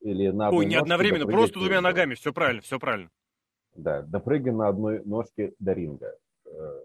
или 0.00 0.28
на 0.28 0.50
Ой, 0.50 0.66
не 0.66 0.76
одновременно, 0.76 1.26
просто 1.26 1.58
двумя 1.58 1.80
ногами, 1.80 2.14
все 2.14 2.32
правильно, 2.32 2.62
все 2.62 2.78
правильно. 2.78 3.10
Да, 3.74 4.02
допрыгай 4.02 4.52
на 4.52 4.68
одной 4.68 5.04
ножке 5.04 5.54
до 5.58 5.72
ринга. 5.72 6.16
Э, 6.46 6.80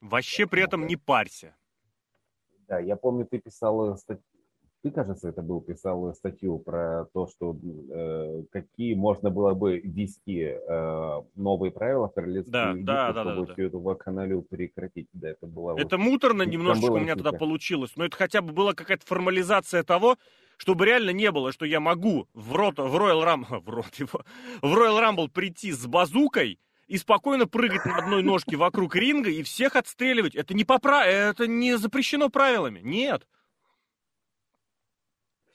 Вообще 0.00 0.46
при 0.46 0.62
этом 0.62 0.86
не 0.86 0.96
парься. 0.96 1.54
Да, 2.66 2.78
я 2.78 2.96
помню, 2.96 3.26
ты 3.26 3.38
писал 3.38 3.96
статью, 3.96 4.24
ты, 4.82 4.90
кажется, 4.90 5.28
это 5.28 5.42
был, 5.42 5.60
писал 5.60 6.14
статью 6.14 6.58
про 6.58 7.06
то, 7.12 7.26
что 7.26 7.56
э, 7.90 8.44
какие 8.50 8.94
можно 8.94 9.30
было 9.30 9.54
бы 9.54 9.78
ввести 9.78 10.40
э, 10.40 11.22
новые 11.34 11.70
правила 11.70 12.08
в 12.08 12.14
королевстве, 12.14 12.52
да, 12.52 12.70
Египта, 12.70 12.86
да, 12.86 13.12
да, 13.12 13.22
чтобы 13.22 13.46
да, 13.46 13.52
всю 13.52 13.62
да. 13.62 13.68
эту 13.68 13.80
вакханалию 13.80 14.42
прекратить. 14.42 15.08
Да, 15.12 15.28
это 15.28 15.46
было 15.46 15.78
это 15.78 15.98
вот, 15.98 16.04
муторно 16.04 16.42
немножечко 16.42 16.92
у 16.92 16.98
меня 16.98 17.14
тогда 17.14 17.32
получилось, 17.32 17.92
но 17.96 18.04
это 18.04 18.16
хотя 18.16 18.40
бы 18.42 18.52
была 18.52 18.72
какая-то 18.72 19.04
формализация 19.04 19.82
того, 19.82 20.16
чтобы 20.56 20.86
реально 20.86 21.10
не 21.10 21.30
было, 21.30 21.52
что 21.52 21.64
я 21.64 21.80
могу 21.80 22.28
в, 22.34 22.54
рот, 22.54 22.78
в 22.78 22.96
Royal 22.96 23.24
Rumble, 23.24 23.60
в, 23.64 23.68
рот 23.68 23.94
его, 23.96 24.24
в 24.62 24.74
Royal 24.74 25.00
Rumble 25.00 25.30
прийти 25.30 25.72
с 25.72 25.86
базукой 25.86 26.58
и 26.86 26.96
спокойно 26.96 27.46
прыгать 27.46 27.84
на 27.84 27.96
одной 27.96 28.22
ножке 28.22 28.56
вокруг 28.56 28.96
ринга 28.96 29.30
и 29.30 29.42
всех 29.42 29.76
отстреливать. 29.76 30.34
Это 30.34 30.54
не, 30.54 30.64
попра... 30.64 31.04
это 31.04 31.46
не 31.46 31.78
запрещено 31.78 32.30
правилами. 32.30 32.80
Нет. 32.82 33.26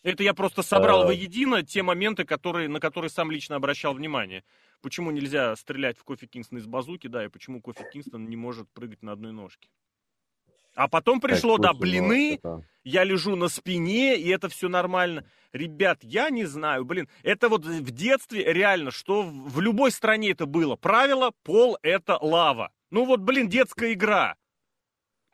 Это 0.06 0.22
я 0.22 0.36
просто 0.36 0.62
собрал 0.62 1.01
а... 1.01 1.06
воедино 1.08 1.64
те 1.64 1.82
моменты, 1.82 2.26
которые, 2.26 2.70
на 2.70 2.80
которые 2.80 3.10
сам 3.10 3.32
лично 3.32 3.56
обращал 3.56 3.95
внимание. 3.95 4.43
Почему 4.84 5.10
нельзя 5.10 5.56
стрелять 5.56 5.97
в 5.97 6.03
Кофи 6.03 6.28
Кингстон 6.28 6.60
из 6.60 6.68
базуки, 6.68 7.08
да, 7.08 7.26
и 7.26 7.28
почему 7.28 7.60
Кофи 7.60 7.84
Кингстон 7.91 8.30
не 8.30 8.36
может 8.36 8.70
прыгать 8.70 9.01
на 9.01 9.14
одной 9.14 9.32
ножке. 9.32 9.68
А 10.76 10.88
потом 10.88 11.20
пришло, 11.20 11.58
да, 11.58 11.74
блины, 11.74 12.39
я 12.84 13.03
лежу 13.03 13.36
на 13.36 13.47
спине, 13.47 14.16
и 14.16 14.30
это 14.30 14.47
все 14.47 14.70
нормально. 14.70 15.26
Ребят, 15.53 16.03
я 16.03 16.30
не 16.30 16.45
знаю, 16.45 16.86
блин, 16.86 17.10
это 17.24 17.49
вот 17.49 17.66
в 17.66 17.91
детстве 17.91 18.53
реально, 18.53 18.91
что 18.91 19.24
в 19.24 19.60
любой 19.60 19.89
стране 19.89 20.32
это 20.32 20.45
было. 20.45 20.76
Правило, 20.76 21.32
пол 21.41 21.80
это 21.82 22.20
лава. 22.22 22.72
Ну 22.91 23.06
вот, 23.06 23.22
блин, 23.22 23.49
детская 23.49 23.93
игра. 23.93 24.36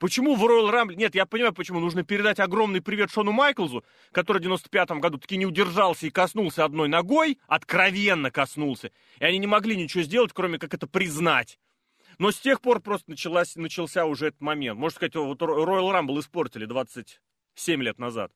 Почему 0.02 0.36
в 0.36 0.44
Royal 0.44 0.72
Rumble... 0.72 0.96
Нет, 0.96 1.14
я 1.14 1.28
понимаю, 1.28 1.54
почему. 1.54 1.80
Нужно 1.80 2.04
передать 2.04 2.40
огромный 2.40 2.82
привет 2.82 3.12
Шону 3.12 3.32
Майклзу, 3.34 3.86
который 4.12 4.42
в 4.42 4.46
95-м 4.48 5.00
году 5.00 5.20
таки 5.20 5.38
не 5.38 5.46
удержался 5.46 6.08
и 6.08 6.10
коснулся 6.10 6.66
одной 6.66 6.90
ногой, 6.90 7.38
откровенно 7.48 8.32
коснулся. 8.32 8.90
И 9.20 9.26
они 9.26 9.38
не 9.38 9.46
могли 9.46 9.78
ничего 9.78 10.02
сделать, 10.02 10.32
кроме 10.34 10.58
как 10.58 10.74
это 10.74 10.88
признать. 10.88 11.60
Но 12.18 12.32
с 12.32 12.40
тех 12.40 12.62
пор 12.62 12.82
просто 12.82 13.12
началась, 13.12 13.56
начался 13.56 14.06
уже 14.06 14.30
этот 14.30 14.42
момент. 14.42 14.80
Можно 14.80 14.96
сказать, 14.96 15.14
вот 15.14 15.40
Royal 15.40 15.92
Rumble 15.92 16.20
испортили 16.20 16.66
27 16.66 17.84
лет 17.84 18.00
назад. 18.00 18.32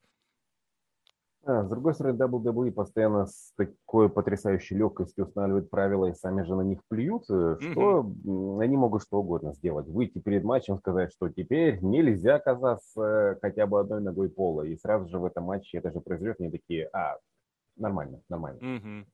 С 1.48 1.68
другой 1.70 1.94
стороны, 1.94 2.18
WWE 2.18 2.72
постоянно 2.72 3.28
с 3.28 3.54
такой 3.56 4.10
потрясающей 4.10 4.76
легкостью 4.76 5.26
устанавливают 5.26 5.70
правила 5.70 6.08
и 6.08 6.16
сами 6.16 6.42
же 6.42 6.56
на 6.56 6.62
них 6.62 6.80
плюют, 6.88 7.24
э, 7.30 7.58
что 7.60 8.02
mm-hmm. 8.02 8.64
они 8.64 8.76
могут 8.76 9.04
что 9.04 9.20
угодно 9.20 9.54
сделать. 9.54 9.88
Выйти 9.88 10.18
перед 10.18 10.44
матчем, 10.44 10.80
сказать, 10.80 11.12
что 11.12 11.30
теперь 11.30 11.78
нельзя 11.82 12.40
казаться 12.40 13.38
хотя 13.44 13.68
бы 13.68 13.80
одной 13.80 14.02
ногой 14.02 14.30
пола. 14.30 14.64
И 14.64 14.76
сразу 14.76 15.08
же 15.08 15.20
в 15.20 15.26
этом 15.26 15.44
матче 15.44 15.78
это 15.78 15.92
же 15.92 16.00
произойдет, 16.00 16.38
они 16.40 16.50
такие, 16.50 16.90
а, 16.92 17.18
нормально, 17.78 18.22
нормально. 18.28 18.60
Mm-hmm. 18.60 19.06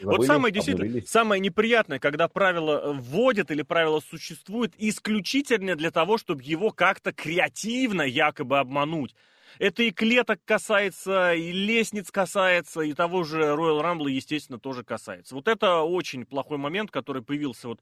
Забыли, 0.00 0.16
вот 0.16 0.26
самое 0.26 0.52
действительно, 0.52 0.86
обнулились. 0.86 1.08
самое 1.08 1.40
неприятное, 1.40 2.00
когда 2.00 2.26
правило 2.26 2.80
э, 2.80 2.92
вводят 2.98 3.52
или 3.52 3.62
правило 3.62 4.00
существует 4.00 4.72
исключительно 4.78 5.76
для 5.76 5.92
того, 5.92 6.18
чтобы 6.18 6.42
его 6.42 6.70
как-то 6.70 7.12
креативно 7.12 8.02
якобы 8.02 8.58
обмануть. 8.58 9.14
Это 9.58 9.82
и 9.82 9.90
клеток 9.90 10.40
касается, 10.44 11.34
и 11.34 11.52
лестниц 11.52 12.10
касается, 12.10 12.80
и 12.82 12.92
того 12.92 13.24
же 13.24 13.40
Royal 13.40 13.82
Rumble, 13.82 14.10
естественно, 14.10 14.58
тоже 14.58 14.84
касается. 14.84 15.34
Вот 15.34 15.48
это 15.48 15.80
очень 15.80 16.26
плохой 16.26 16.58
момент, 16.58 16.90
который 16.90 17.22
появился 17.22 17.68
вот 17.68 17.80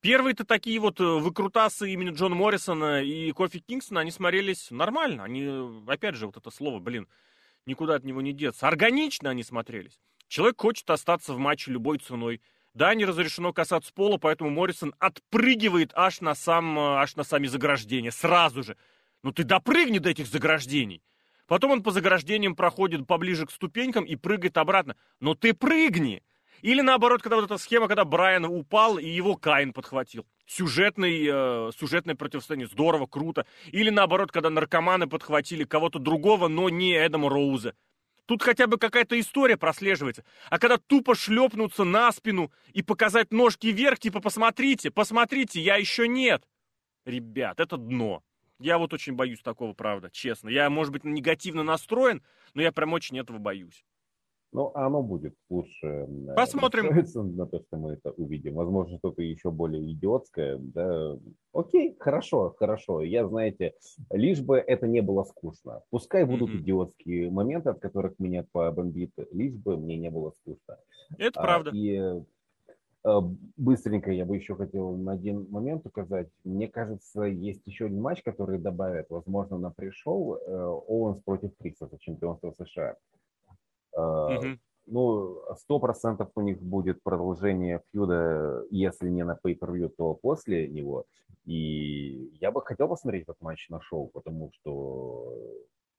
Первые-то 0.00 0.44
такие 0.44 0.78
вот 0.78 1.00
э, 1.00 1.04
выкрутасы 1.04 1.90
имени 1.92 2.10
Джона 2.10 2.36
Моррисона 2.36 3.02
и 3.02 3.32
Кофи 3.32 3.58
Кингстона, 3.58 4.00
они 4.00 4.12
смотрелись 4.12 4.70
нормально. 4.70 5.24
Они, 5.24 5.48
опять 5.88 6.14
же, 6.14 6.26
вот 6.26 6.36
это 6.36 6.50
слово, 6.52 6.78
блин, 6.78 7.08
никуда 7.66 7.96
от 7.96 8.04
него 8.04 8.22
не 8.22 8.32
деться. 8.32 8.68
Органично 8.68 9.30
они 9.30 9.42
смотрелись. 9.42 9.98
Человек 10.28 10.60
хочет 10.60 10.88
остаться 10.90 11.32
в 11.32 11.38
матче 11.38 11.72
любой 11.72 11.98
ценой. 11.98 12.40
Да, 12.74 12.94
не 12.94 13.06
разрешено 13.06 13.52
касаться 13.52 13.92
пола, 13.92 14.18
поэтому 14.18 14.50
Моррисон 14.50 14.94
отпрыгивает 15.00 15.90
аж 15.94 16.20
на, 16.20 16.36
сам, 16.36 16.78
э, 16.78 16.82
аж 16.98 17.16
на 17.16 17.24
сами 17.24 17.48
заграждения, 17.48 18.12
сразу 18.12 18.62
же. 18.62 18.76
Ну 19.22 19.32
ты 19.32 19.44
допрыгни 19.44 19.98
до 19.98 20.10
этих 20.10 20.26
заграждений. 20.26 21.02
Потом 21.46 21.70
он 21.70 21.82
по 21.82 21.90
заграждениям 21.90 22.54
проходит 22.54 23.06
поближе 23.06 23.46
к 23.46 23.50
ступенькам 23.50 24.04
и 24.04 24.16
прыгает 24.16 24.58
обратно. 24.58 24.96
Но 25.20 25.34
ты 25.34 25.54
прыгни! 25.54 26.22
Или 26.60 26.80
наоборот, 26.80 27.22
когда 27.22 27.36
вот 27.36 27.44
эта 27.44 27.56
схема, 27.56 27.86
когда 27.86 28.04
Брайан 28.04 28.44
упал 28.44 28.98
и 28.98 29.06
его 29.06 29.36
Каин 29.36 29.72
подхватил. 29.72 30.26
Сюжетный, 30.46 31.26
э, 31.30 31.70
сюжетное 31.78 32.16
противостояние. 32.16 32.66
Здорово, 32.66 33.06
круто. 33.06 33.46
Или 33.66 33.90
наоборот, 33.90 34.32
когда 34.32 34.50
наркоманы 34.50 35.06
подхватили 35.06 35.64
кого-то 35.64 35.98
другого, 35.98 36.48
но 36.48 36.68
не 36.68 36.94
Эдама 36.94 37.30
Роуза. 37.30 37.74
Тут 38.26 38.42
хотя 38.42 38.66
бы 38.66 38.76
какая-то 38.76 39.18
история 39.18 39.56
прослеживается. 39.56 40.24
А 40.50 40.58
когда 40.58 40.76
тупо 40.76 41.14
шлепнуться 41.14 41.84
на 41.84 42.12
спину 42.12 42.52
и 42.74 42.82
показать 42.82 43.32
ножки 43.32 43.68
вверх, 43.68 43.98
типа 44.00 44.20
посмотрите, 44.20 44.90
посмотрите, 44.90 45.60
я 45.60 45.76
еще 45.76 46.08
нет. 46.08 46.44
Ребят, 47.06 47.60
это 47.60 47.78
дно. 47.78 48.22
Я 48.58 48.78
вот 48.78 48.92
очень 48.92 49.14
боюсь 49.14 49.40
такого, 49.40 49.72
правда, 49.72 50.10
честно. 50.10 50.48
Я, 50.48 50.68
может 50.68 50.92
быть, 50.92 51.04
негативно 51.04 51.62
настроен, 51.62 52.22
но 52.54 52.62
я 52.62 52.72
прям 52.72 52.92
очень 52.92 53.18
этого 53.18 53.38
боюсь. 53.38 53.84
Ну, 54.50 54.72
оно 54.74 55.02
будет 55.02 55.34
лучше 55.50 56.08
Посмотрим. 56.34 56.86
на 57.36 57.46
то, 57.46 57.60
что 57.60 57.76
мы 57.76 57.92
это 57.92 58.12
увидим. 58.12 58.54
Возможно, 58.54 58.96
что-то 58.96 59.20
еще 59.20 59.50
более 59.50 59.92
идиотское. 59.92 60.56
Да. 60.58 61.18
Окей, 61.52 61.96
хорошо, 61.98 62.54
хорошо. 62.58 63.02
Я, 63.02 63.28
знаете, 63.28 63.74
лишь 64.10 64.40
бы 64.40 64.56
это 64.56 64.86
не 64.86 65.02
было 65.02 65.24
скучно. 65.24 65.82
Пускай 65.90 66.24
будут 66.24 66.50
mm-hmm. 66.50 66.60
идиотские 66.60 67.30
моменты, 67.30 67.70
от 67.70 67.80
которых 67.80 68.18
меня 68.18 68.46
побомбит, 68.50 69.12
лишь 69.32 69.54
бы 69.54 69.76
мне 69.76 69.98
не 69.98 70.10
было 70.10 70.32
скучно. 70.40 70.78
Это 71.18 71.40
а, 71.40 71.42
правда. 71.42 71.70
И 71.74 71.96
а, 71.96 72.24
быстренько 73.56 74.10
я 74.10 74.24
бы 74.24 74.36
еще 74.36 74.54
хотел 74.54 74.96
на 74.96 75.12
один 75.12 75.46
момент 75.50 75.86
указать. 75.86 76.28
Мне 76.44 76.68
кажется, 76.68 77.22
есть 77.22 77.62
еще 77.66 77.86
один 77.86 78.00
матч, 78.00 78.22
который 78.22 78.58
добавят, 78.58 79.06
возможно, 79.10 79.58
на 79.58 79.70
пришел 79.70 80.36
э, 80.36 80.40
Оуэнс 80.88 81.22
против 81.22 81.56
Крикса 81.58 81.86
за 81.86 81.98
чемпионство 81.98 82.52
США. 82.52 82.96
Угу. 83.94 84.58
ну, 84.86 85.42
сто 85.56 85.80
процентов 85.80 86.30
у 86.36 86.40
них 86.40 86.60
будет 86.62 87.02
продолжение 87.02 87.82
фьюда, 87.90 88.64
если 88.70 89.08
не 89.08 89.24
на 89.24 89.36
pay-per-view, 89.42 89.88
то 89.88 90.14
после 90.14 90.68
него. 90.68 91.04
И 91.44 92.30
я 92.40 92.50
бы 92.50 92.62
хотел 92.62 92.88
посмотреть 92.88 93.22
этот 93.22 93.40
матч 93.40 93.68
на 93.70 93.80
шоу, 93.80 94.08
потому 94.08 94.50
что 94.52 95.34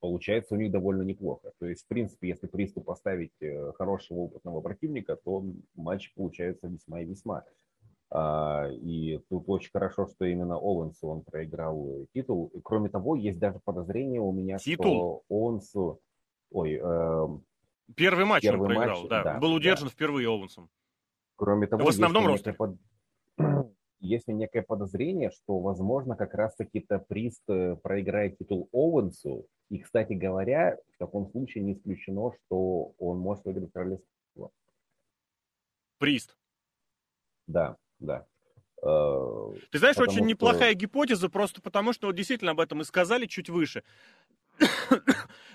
получается 0.00 0.54
у 0.54 0.58
них 0.58 0.70
довольно 0.70 1.02
неплохо. 1.02 1.52
То 1.58 1.66
есть, 1.66 1.84
в 1.84 1.88
принципе, 1.88 2.28
если 2.28 2.46
Присту 2.46 2.80
поставить 2.80 3.32
э, 3.40 3.72
хорошего 3.72 4.18
опытного 4.18 4.60
противника, 4.60 5.16
то 5.16 5.44
матч 5.74 6.12
получается 6.14 6.66
весьма 6.66 7.02
и 7.02 7.04
весьма. 7.04 7.44
А, 8.12 8.68
и 8.68 9.18
тут 9.28 9.44
очень 9.46 9.70
хорошо, 9.70 10.06
что 10.06 10.24
именно 10.24 10.56
Оуэнсу 10.56 11.06
он 11.06 11.22
проиграл 11.22 12.06
титул. 12.12 12.50
И, 12.54 12.60
кроме 12.60 12.88
того, 12.88 13.14
есть 13.14 13.38
даже 13.38 13.60
подозрение 13.64 14.20
у 14.20 14.32
меня, 14.32 14.58
титул? 14.58 15.22
что 15.28 15.34
Оуэнсу... 15.34 16.00
Ой, 16.50 16.80
э, 16.82 17.28
Первый 17.96 18.24
матч 18.24 18.42
первый 18.42 18.60
он 18.62 18.66
проиграл, 18.66 19.00
матч, 19.00 19.08
да. 19.08 19.22
да. 19.22 19.38
Был 19.38 19.52
удержан 19.52 19.88
да. 19.88 19.92
впервые 19.92 20.28
Оуэнсом. 20.28 20.68
Кроме 21.36 21.66
того, 21.66 21.84
в 21.84 21.88
основном 21.88 22.26
росте. 22.26 22.52
Под... 22.52 22.76
Есть 24.00 24.28
некое 24.28 24.62
подозрение, 24.62 25.30
что, 25.30 25.60
возможно, 25.60 26.16
как 26.16 26.34
раз-таки-то 26.34 26.98
Прист 26.98 27.42
э, 27.48 27.76
проиграет 27.76 28.38
титул 28.38 28.68
Оуэнсу. 28.72 29.46
И, 29.68 29.78
кстати 29.78 30.14
говоря, 30.14 30.78
в 30.94 30.98
таком 30.98 31.30
случае 31.30 31.64
не 31.64 31.74
исключено, 31.74 32.32
что 32.32 32.94
он 32.98 33.18
может 33.18 33.44
выиграть 33.44 33.72
королевство. 33.72 34.50
Прист. 35.98 36.36
Да, 37.46 37.76
да. 37.98 38.26
Э, 38.82 39.52
Ты 39.70 39.78
знаешь, 39.78 39.96
потому 39.96 40.12
очень 40.12 40.24
что... 40.24 40.28
неплохая 40.28 40.72
гипотеза, 40.74 41.28
просто 41.28 41.60
потому 41.60 41.92
что 41.92 42.06
вот 42.06 42.16
действительно 42.16 42.52
об 42.52 42.60
этом 42.60 42.80
и 42.80 42.84
сказали 42.84 43.26
чуть 43.26 43.50
выше. 43.50 43.84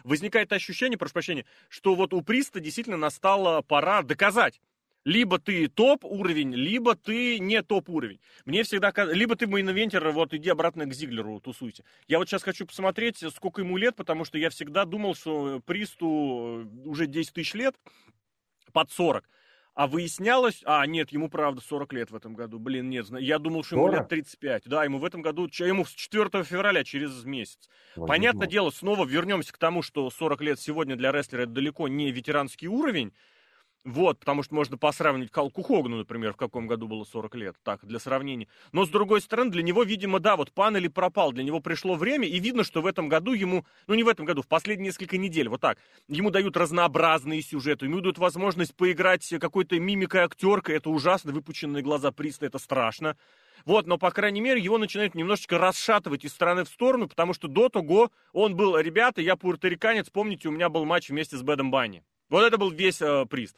возникает 0.04 0.54
ощущение, 0.54 0.98
прошу 0.98 1.14
прощения, 1.14 1.46
что 1.68 1.96
вот 1.96 2.14
у 2.14 2.22
Приста 2.22 2.60
действительно 2.60 2.98
настала 2.98 3.62
пора 3.62 4.04
доказать. 4.04 4.62
Либо 5.06 5.38
ты 5.38 5.68
топ 5.68 6.04
уровень, 6.04 6.54
либо 6.54 6.96
ты 6.96 7.38
не 7.40 7.62
топ 7.62 7.90
уровень. 7.90 8.20
Мне 8.46 8.64
всегда 8.64 8.92
либо 9.06 9.36
ты 9.36 9.46
main 9.46 9.67
eventer, 9.67 10.10
вот 10.10 10.34
иди 10.34 10.50
обратно 10.50 10.86
к 10.86 10.94
Зиглеру, 10.94 11.40
тусуйте. 11.40 11.84
Я 12.08 12.18
вот 12.18 12.28
сейчас 12.28 12.42
хочу 12.42 12.66
посмотреть, 12.66 13.24
сколько 13.34 13.62
ему 13.62 13.78
лет, 13.78 13.96
потому 13.96 14.26
что 14.26 14.40
я 14.40 14.50
всегда 14.50 14.84
думал, 14.84 15.14
что 15.14 15.62
Присту 15.66 16.68
уже 16.86 17.06
10 17.06 17.34
тысяч 17.34 17.54
лет, 17.54 17.76
под 18.74 18.92
40. 18.92 19.30
А 19.76 19.88
выяснялось... 19.88 20.62
А, 20.66 20.86
нет, 20.88 21.12
ему 21.12 21.30
правда 21.30 21.62
40 21.62 21.94
лет 21.94 22.10
в 22.10 22.16
этом 22.16 22.34
году. 22.34 22.60
Блин, 22.60 22.90
нет, 22.90 23.08
я 23.20 23.40
думал, 23.40 23.64
что 23.64 23.76
ему 23.76 23.88
40? 23.88 24.00
лет 24.00 24.10
35. 24.10 24.64
Да, 24.68 24.86
ему 24.86 25.00
в 25.00 25.06
этом 25.06 25.22
году... 25.22 25.50
Ему 25.60 25.84
с 25.84 25.92
4 25.92 26.44
февраля, 26.46 26.84
через 26.86 27.26
месяц. 27.26 27.70
Возможно. 27.96 28.08
Понятное 28.08 28.48
дело, 28.48 28.70
снова 28.70 29.06
вернемся 29.06 29.52
к 29.52 29.58
тому, 29.58 29.82
что 29.82 30.10
40 30.10 30.42
лет 30.42 30.60
сегодня 30.62 30.96
для 30.96 31.12
рестлера 31.12 31.42
это 31.42 31.52
далеко 31.52 31.90
не 31.90 32.10
ветеранский 32.12 32.70
уровень. 32.70 33.14
Вот, 33.86 34.18
потому 34.18 34.42
что 34.42 34.56
можно 34.56 34.78
посравнить 34.80 35.30
Калку 35.30 35.62
Хогану, 35.62 35.98
например, 35.98 36.34
в 36.34 36.38
каком 36.38 36.66
году 36.66 36.88
было 36.88 37.04
40 37.04 37.36
лет, 37.36 37.56
так, 37.62 37.86
для 37.86 38.00
сравнения. 38.00 38.48
Но, 38.72 38.84
с 38.84 38.90
другой 38.90 39.22
стороны, 39.22 39.52
для 39.52 39.62
него, 39.62 39.84
видимо, 39.84 40.20
да, 40.20 40.36
вот 40.36 40.52
пан 40.52 40.76
или 40.76 40.88
пропал, 40.88 41.32
для 41.32 41.44
него 41.44 41.60
пришло 41.60 41.94
время, 41.94 42.28
и 42.28 42.40
видно, 42.40 42.64
что 42.64 42.82
в 42.82 42.88
этом 42.88 43.10
году 43.10 43.34
ему, 43.34 43.64
ну 43.86 43.94
не 43.94 44.02
в 44.02 44.08
этом 44.08 44.26
году, 44.26 44.42
в 44.42 44.48
последние 44.48 44.88
несколько 44.88 45.20
недель, 45.20 45.50
вот 45.50 45.62
так, 45.62 45.78
ему 46.08 46.32
дают 46.32 46.58
разнообразные 46.58 47.44
сюжеты, 47.44 47.86
ему 47.86 48.02
дают 48.02 48.18
возможность 48.18 48.76
поиграть 48.76 49.32
какой-то 49.40 49.80
мимикой 49.80 50.22
актеркой, 50.22 50.78
это 50.78 50.90
ужасно, 50.90 51.32
выпученные 51.32 51.84
глаза 51.84 52.12
Приста, 52.12 52.48
это 52.48 52.58
страшно. 52.58 53.16
Вот, 53.66 53.86
но, 53.86 54.00
по 54.00 54.10
крайней 54.10 54.42
мере, 54.42 54.60
его 54.60 54.80
начинают 54.80 55.14
немножечко 55.14 55.60
расшатывать 55.60 56.26
из 56.26 56.32
стороны 56.32 56.64
в 56.64 56.70
сторону, 56.70 57.08
потому 57.08 57.36
что 57.36 57.48
до 57.48 57.70
того 57.70 58.10
он 58.34 58.56
был, 58.56 58.80
ребята, 58.80 59.22
я 59.22 59.36
пуэрториканец, 59.36 60.10
помните, 60.10 60.50
у 60.50 60.52
меня 60.52 60.70
был 60.70 60.86
матч 60.86 61.10
вместе 61.10 61.38
с 61.38 61.44
Бэдом 61.44 61.70
Банни. 61.70 62.04
Вот 62.30 62.44
это 62.44 62.58
был 62.58 62.72
весь 62.72 63.02
э, 63.02 63.26
Прист. 63.30 63.56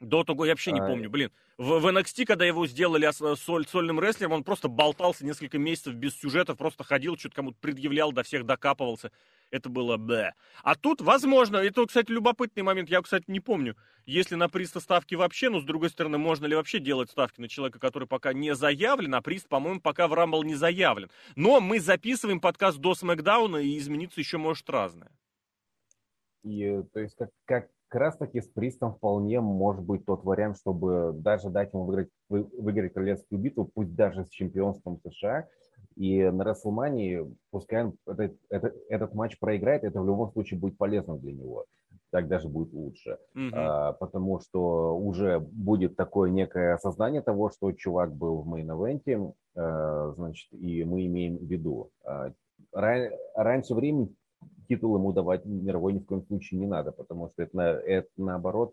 До 0.00 0.22
того 0.22 0.44
я 0.46 0.52
вообще 0.52 0.72
не 0.72 0.80
а... 0.80 0.86
помню, 0.86 1.10
блин. 1.10 1.32
В, 1.56 1.80
в 1.80 1.86
NXT, 1.86 2.24
когда 2.24 2.44
его 2.44 2.66
сделали 2.66 3.10
соль, 3.34 3.66
сольным 3.66 3.98
рестлером, 4.00 4.32
он 4.32 4.44
просто 4.44 4.68
болтался 4.68 5.24
несколько 5.24 5.58
месяцев 5.58 5.94
без 5.94 6.16
сюжетов, 6.16 6.56
просто 6.56 6.84
ходил, 6.84 7.16
что-то 7.18 7.34
кому-то 7.34 7.56
предъявлял, 7.60 8.12
до 8.12 8.22
всех 8.22 8.46
докапывался. 8.46 9.10
Это 9.50 9.68
было 9.68 9.96
б. 9.96 10.34
А 10.62 10.74
тут, 10.74 11.00
возможно, 11.00 11.56
это, 11.56 11.84
кстати, 11.86 12.10
любопытный 12.10 12.62
момент, 12.62 12.90
я, 12.90 13.00
кстати, 13.00 13.24
не 13.28 13.40
помню, 13.40 13.76
если 14.04 14.34
на 14.34 14.48
приста 14.48 14.78
ставки 14.78 15.14
вообще, 15.14 15.48
но, 15.48 15.60
с 15.60 15.64
другой 15.64 15.90
стороны, 15.90 16.18
можно 16.18 16.46
ли 16.46 16.54
вообще 16.54 16.78
делать 16.78 17.10
ставки 17.10 17.40
на 17.40 17.48
человека, 17.48 17.78
который 17.78 18.06
пока 18.06 18.32
не 18.32 18.54
заявлен, 18.54 19.14
а 19.14 19.22
прист, 19.22 19.48
по-моему, 19.48 19.80
пока 19.80 20.06
в 20.06 20.14
Рамбл 20.14 20.44
не 20.44 20.54
заявлен. 20.54 21.10
Но 21.34 21.60
мы 21.60 21.80
записываем 21.80 22.40
подкаст 22.40 22.78
до 22.78 22.94
Смакдауна, 22.94 23.56
и 23.56 23.78
измениться 23.78 24.20
еще 24.20 24.38
может 24.38 24.68
разное. 24.70 25.10
И, 26.48 26.82
то 26.92 27.00
есть, 27.00 27.14
как, 27.16 27.30
как 27.44 27.68
как 27.88 28.00
раз 28.00 28.16
таки 28.16 28.40
с 28.40 28.46
Пристом 28.46 28.94
вполне 28.94 29.40
может 29.40 29.82
быть 29.82 30.04
тот 30.04 30.24
вариант, 30.24 30.58
чтобы 30.58 31.12
даже 31.14 31.48
дать 31.48 31.72
ему 31.72 31.84
выиграть, 31.84 32.10
выиграть 32.28 32.92
королевскую 32.92 33.40
битву, 33.40 33.70
пусть 33.74 33.94
даже 33.94 34.24
с 34.24 34.28
чемпионством 34.28 35.00
США. 35.02 35.48
И 35.96 36.22
на 36.22 36.44
Расселмании, 36.44 37.26
пускай 37.50 37.84
он 37.84 37.94
этот, 38.06 38.36
этот, 38.50 38.76
этот 38.88 39.14
матч 39.14 39.38
проиграет, 39.38 39.84
это 39.84 40.00
в 40.00 40.06
любом 40.06 40.30
случае 40.32 40.60
будет 40.60 40.76
полезно 40.76 41.18
для 41.18 41.32
него. 41.32 41.64
Так 42.10 42.28
даже 42.28 42.48
будет 42.48 42.72
лучше. 42.72 43.18
Mm-hmm. 43.36 43.50
А, 43.52 43.92
потому 43.94 44.38
что 44.40 44.96
уже 44.96 45.40
будет 45.40 45.96
такое 45.96 46.30
некое 46.30 46.74
осознание 46.74 47.22
того, 47.22 47.50
что 47.50 47.72
чувак 47.72 48.14
был 48.14 48.42
в 48.42 48.48
мейн-эвенте, 48.48 49.32
а, 49.56 50.12
значит, 50.16 50.52
и 50.52 50.84
мы 50.84 51.06
имеем 51.06 51.38
в 51.38 51.44
виду. 51.44 51.90
А, 52.04 52.32
ран, 52.72 53.10
раньше 53.34 53.74
времени 53.74 54.14
титул 54.68 54.96
ему 54.96 55.12
давать 55.12 55.44
мировой 55.44 55.94
ни 55.94 55.98
в 55.98 56.04
коем 56.04 56.24
случае 56.26 56.60
не 56.60 56.66
надо, 56.66 56.92
потому 56.92 57.30
что 57.32 57.42
это, 57.42 57.60
это 57.60 58.08
наоборот 58.16 58.72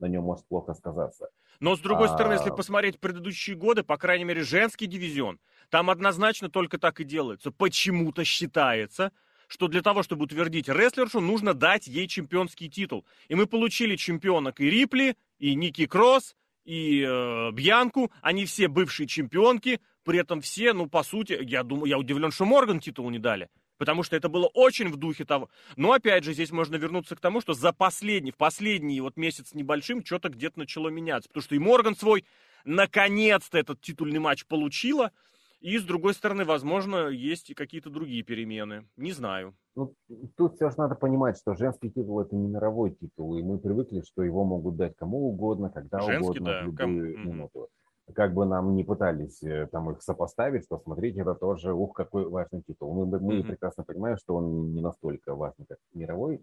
на 0.00 0.06
нем 0.06 0.24
может 0.24 0.46
плохо 0.46 0.74
сказаться. 0.74 1.28
Но, 1.60 1.76
с 1.76 1.80
другой 1.80 2.08
а... 2.08 2.14
стороны, 2.14 2.34
если 2.34 2.50
посмотреть 2.50 2.98
предыдущие 2.98 3.56
годы, 3.56 3.82
по 3.82 3.96
крайней 3.96 4.24
мере, 4.24 4.42
женский 4.42 4.86
дивизион, 4.86 5.38
там 5.68 5.90
однозначно 5.90 6.48
только 6.48 6.78
так 6.78 7.00
и 7.00 7.04
делается. 7.04 7.50
Почему-то 7.50 8.24
считается, 8.24 9.12
что 9.46 9.68
для 9.68 9.82
того, 9.82 10.02
чтобы 10.02 10.24
утвердить 10.24 10.68
рестлершу, 10.68 11.20
нужно 11.20 11.54
дать 11.54 11.86
ей 11.86 12.08
чемпионский 12.08 12.68
титул. 12.68 13.04
И 13.28 13.34
мы 13.34 13.46
получили 13.46 13.96
чемпионок 13.96 14.60
и 14.60 14.70
Рипли, 14.70 15.16
и 15.38 15.54
Ники 15.54 15.86
Кросс, 15.86 16.34
и 16.64 17.02
э, 17.06 17.50
Бьянку. 17.52 18.10
Они 18.22 18.46
все 18.46 18.68
бывшие 18.68 19.06
чемпионки, 19.06 19.80
при 20.04 20.18
этом 20.18 20.40
все, 20.40 20.72
ну, 20.72 20.88
по 20.88 21.02
сути, 21.02 21.38
я 21.42 21.62
думаю, 21.62 21.90
я 21.90 21.98
удивлен, 21.98 22.30
что 22.30 22.46
Морган 22.46 22.80
титул 22.80 23.10
не 23.10 23.18
дали 23.18 23.48
потому 23.80 24.02
что 24.02 24.14
это 24.14 24.28
было 24.28 24.46
очень 24.52 24.90
в 24.90 24.96
духе 24.98 25.24
того. 25.24 25.48
Но 25.74 25.92
опять 25.92 26.22
же, 26.22 26.34
здесь 26.34 26.52
можно 26.52 26.76
вернуться 26.76 27.16
к 27.16 27.20
тому, 27.20 27.40
что 27.40 27.54
за 27.54 27.72
последний, 27.72 28.30
в 28.30 28.36
последний 28.36 29.00
вот 29.00 29.16
месяц 29.16 29.54
небольшим 29.54 30.04
что-то 30.04 30.28
где-то 30.28 30.58
начало 30.58 30.90
меняться, 30.90 31.30
потому 31.30 31.42
что 31.42 31.54
и 31.54 31.58
Морган 31.58 31.96
свой 31.96 32.26
наконец-то 32.66 33.56
этот 33.56 33.80
титульный 33.80 34.18
матч 34.18 34.44
получила, 34.44 35.12
и 35.60 35.78
с 35.78 35.82
другой 35.82 36.12
стороны, 36.12 36.44
возможно, 36.44 37.08
есть 37.08 37.48
и 37.48 37.54
какие-то 37.54 37.88
другие 37.88 38.22
перемены. 38.22 38.86
Не 38.98 39.12
знаю. 39.12 39.56
Ну, 39.74 39.94
тут 40.36 40.56
все 40.56 40.68
же 40.68 40.74
надо 40.76 40.94
понимать, 40.94 41.38
что 41.38 41.54
женский 41.54 41.88
титул 41.88 42.20
это 42.20 42.36
не 42.36 42.48
мировой 42.48 42.90
титул, 42.90 43.38
и 43.38 43.42
мы 43.42 43.58
привыкли, 43.58 44.02
что 44.02 44.22
его 44.22 44.44
могут 44.44 44.76
дать 44.76 44.94
кому 44.96 45.26
угодно, 45.30 45.70
когда 45.70 46.00
женский, 46.00 46.40
угодно, 46.40 46.44
да, 46.44 46.60
в 46.60 46.64
любую 46.66 47.14
ком... 47.14 47.30
минуту 47.30 47.68
как 48.14 48.34
бы 48.34 48.44
нам 48.46 48.74
не 48.74 48.84
пытались 48.84 49.42
э, 49.42 49.66
там 49.70 49.90
их 49.90 50.02
сопоставить, 50.02 50.64
что 50.64 50.78
смотрите, 50.78 51.20
это 51.20 51.34
тоже, 51.34 51.72
ух, 51.72 51.94
какой 51.94 52.28
важный 52.28 52.62
титул. 52.62 52.92
Мы, 52.92 53.18
мы 53.18 53.38
mm-hmm. 53.38 53.46
прекрасно 53.46 53.84
понимаем, 53.84 54.16
что 54.16 54.36
он 54.36 54.72
не 54.72 54.80
настолько 54.80 55.34
важный, 55.34 55.66
как 55.66 55.78
мировой 55.94 56.42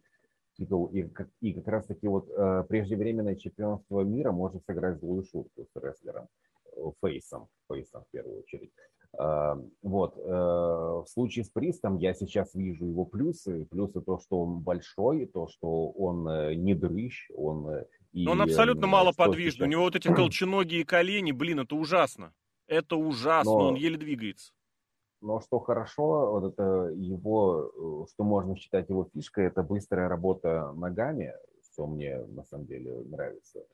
титул, 0.57 0.87
и 0.87 1.03
как, 1.03 1.29
и 1.41 1.53
как 1.53 1.67
раз 1.67 1.85
таки 1.85 2.07
вот 2.07 2.29
э, 2.29 2.63
преждевременное 2.67 3.35
чемпионство 3.35 4.01
мира 4.01 4.31
может 4.31 4.63
сыграть 4.65 4.99
злую 4.99 5.23
шутку 5.23 5.65
с 5.65 5.81
рестлером, 5.81 6.27
э, 6.75 6.79
фейсом, 7.01 7.47
фейсом 7.67 8.03
в 8.03 8.11
первую 8.11 8.39
очередь. 8.39 8.71
Uh, 9.17 9.67
вот. 9.81 10.17
Uh, 10.17 11.03
в 11.03 11.07
случае 11.07 11.45
с 11.45 11.49
Пристом 11.49 11.97
я 11.97 12.13
сейчас 12.13 12.53
вижу 12.53 12.85
его 12.85 13.05
плюсы. 13.05 13.65
Плюсы 13.65 14.01
то, 14.01 14.19
что 14.19 14.41
он 14.41 14.59
большой, 14.59 15.25
то, 15.25 15.47
что 15.47 15.89
он 15.91 16.25
не 16.61 16.75
дрыщ, 16.75 17.31
он 17.33 17.85
и, 18.11 18.25
Но 18.25 18.31
он 18.31 18.41
абсолютно 18.41 18.87
мало 18.87 19.11
подвижный. 19.11 19.67
У 19.67 19.69
него 19.69 19.83
вот 19.83 19.95
эти 19.95 20.07
колченогие 20.13 20.85
колени, 20.85 21.31
блин, 21.31 21.59
это 21.59 21.75
ужасно. 21.75 22.33
Это 22.67 22.95
ужасно, 22.95 23.51
Но... 23.51 23.67
он 23.69 23.75
еле 23.75 23.97
двигается. 23.97 24.51
Но 25.21 25.41
что 25.41 25.59
хорошо, 25.59 26.31
вот 26.31 26.53
это 26.53 26.91
его, 26.95 28.05
э, 28.05 28.13
что 28.13 28.23
можно 28.23 28.55
считать 28.55 28.89
его 28.89 29.09
фишкой, 29.13 29.45
это 29.45 29.63
быстрая 29.63 30.07
работа 30.07 30.73
ногами, 30.73 31.33
что 31.63 31.87
мне 31.87 32.19
на 32.19 32.43
самом 32.43 32.67
деле 32.67 33.01
нравится. 33.05 33.65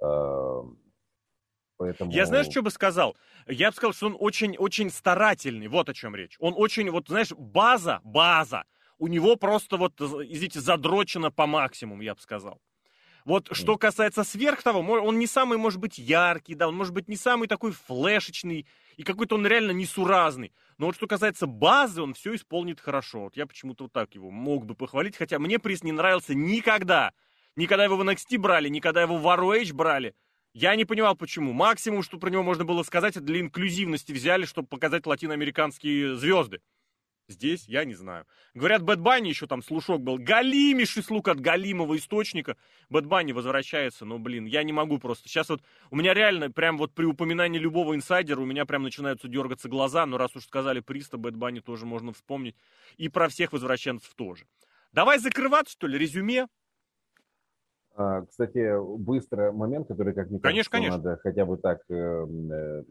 Эм, 0.00 0.78
поэтому... 1.76 2.10
Я 2.12 2.24
знаешь, 2.24 2.46
что 2.46 2.62
бы 2.62 2.70
сказал? 2.70 3.14
Я 3.46 3.70
бы 3.70 3.76
сказал, 3.76 3.92
что 3.92 4.06
он 4.06 4.16
очень-очень 4.18 4.90
старательный. 4.90 5.68
Вот 5.68 5.90
о 5.90 5.94
чем 5.94 6.16
речь. 6.16 6.36
Он 6.38 6.54
очень, 6.56 6.90
вот 6.90 7.08
знаешь, 7.08 7.32
база, 7.32 8.00
база. 8.02 8.64
У 8.98 9.06
него 9.06 9.36
просто 9.36 9.76
вот, 9.76 10.00
извините, 10.00 10.60
задрочена 10.60 11.30
по 11.30 11.46
максимуму, 11.46 12.02
я 12.02 12.14
бы 12.14 12.20
сказал. 12.20 12.60
Вот 13.30 13.48
что 13.52 13.78
касается 13.78 14.24
сверх 14.24 14.60
того, 14.60 14.80
он 14.80 15.20
не 15.20 15.28
самый, 15.28 15.56
может 15.56 15.78
быть, 15.78 15.98
яркий, 15.98 16.56
да, 16.56 16.66
он 16.66 16.74
может 16.74 16.92
быть 16.92 17.06
не 17.06 17.14
самый 17.14 17.46
такой 17.46 17.70
флешечный, 17.70 18.66
и 18.96 19.04
какой-то 19.04 19.36
он 19.36 19.46
реально 19.46 19.70
несуразный. 19.70 20.52
Но 20.78 20.86
вот 20.86 20.96
что 20.96 21.06
касается 21.06 21.46
базы, 21.46 22.02
он 22.02 22.14
все 22.14 22.34
исполнит 22.34 22.80
хорошо. 22.80 23.20
Вот 23.20 23.36
я 23.36 23.46
почему-то 23.46 23.84
вот 23.84 23.92
так 23.92 24.16
его 24.16 24.32
мог 24.32 24.66
бы 24.66 24.74
похвалить, 24.74 25.16
хотя 25.16 25.38
мне 25.38 25.60
приз 25.60 25.84
не 25.84 25.92
нравился 25.92 26.34
никогда. 26.34 27.12
Никогда 27.54 27.84
его 27.84 27.96
в 27.96 28.00
NXT 28.00 28.36
брали, 28.36 28.68
никогда 28.68 29.02
его 29.02 29.16
в 29.16 29.24
ROH 29.24 29.72
брали. 29.74 30.16
Я 30.52 30.74
не 30.74 30.84
понимал, 30.84 31.14
почему. 31.14 31.52
Максимум, 31.52 32.02
что 32.02 32.18
про 32.18 32.30
него 32.30 32.42
можно 32.42 32.64
было 32.64 32.82
сказать, 32.82 33.16
это 33.16 33.24
для 33.24 33.38
инклюзивности 33.38 34.10
взяли, 34.10 34.44
чтобы 34.44 34.66
показать 34.66 35.06
латиноамериканские 35.06 36.16
звезды. 36.16 36.62
Здесь 37.30 37.68
я 37.68 37.84
не 37.84 37.94
знаю. 37.94 38.26
Говорят, 38.54 38.82
Bad 38.82 38.98
Bunny 38.98 39.28
еще 39.28 39.46
там 39.46 39.62
слушок 39.62 40.02
был. 40.02 40.18
Галимейший 40.18 41.04
слух 41.04 41.28
от 41.28 41.38
галимого 41.38 41.96
источника. 41.96 42.56
Bad 42.88 43.06
Bunny 43.06 43.30
возвращается, 43.30 44.04
но, 44.04 44.18
блин, 44.18 44.46
я 44.46 44.64
не 44.64 44.72
могу 44.72 44.98
просто. 44.98 45.28
Сейчас 45.28 45.48
вот 45.48 45.62
у 45.92 45.96
меня 45.96 46.12
реально, 46.12 46.50
прям 46.50 46.76
вот 46.76 46.92
при 46.92 47.04
упоминании 47.04 47.60
любого 47.60 47.94
инсайдера, 47.94 48.40
у 48.40 48.46
меня 48.46 48.66
прям 48.66 48.82
начинаются 48.82 49.28
дергаться 49.28 49.68
глаза, 49.68 50.06
но 50.06 50.18
раз 50.18 50.34
уж 50.34 50.44
сказали 50.44 50.80
Приста, 50.80 51.18
Bad 51.18 51.36
Bunny 51.36 51.60
тоже 51.60 51.86
можно 51.86 52.12
вспомнить. 52.12 52.56
И 52.96 53.08
про 53.08 53.28
всех 53.28 53.52
возвращенцев 53.52 54.12
тоже. 54.14 54.44
Давай 54.92 55.20
закрываться, 55.20 55.72
что 55.72 55.86
ли, 55.86 55.98
резюме? 55.98 56.48
А, 57.94 58.22
кстати, 58.22 58.74
быстро 58.98 59.52
момент, 59.52 59.86
который, 59.86 60.14
как 60.14 60.30
мне 60.30 60.40
кажется, 60.40 60.70
конечно, 60.70 60.96
надо 60.96 61.20
хотя 61.22 61.44
бы 61.44 61.58
так 61.58 61.82
эм, 61.90 62.50
э, 62.50 62.84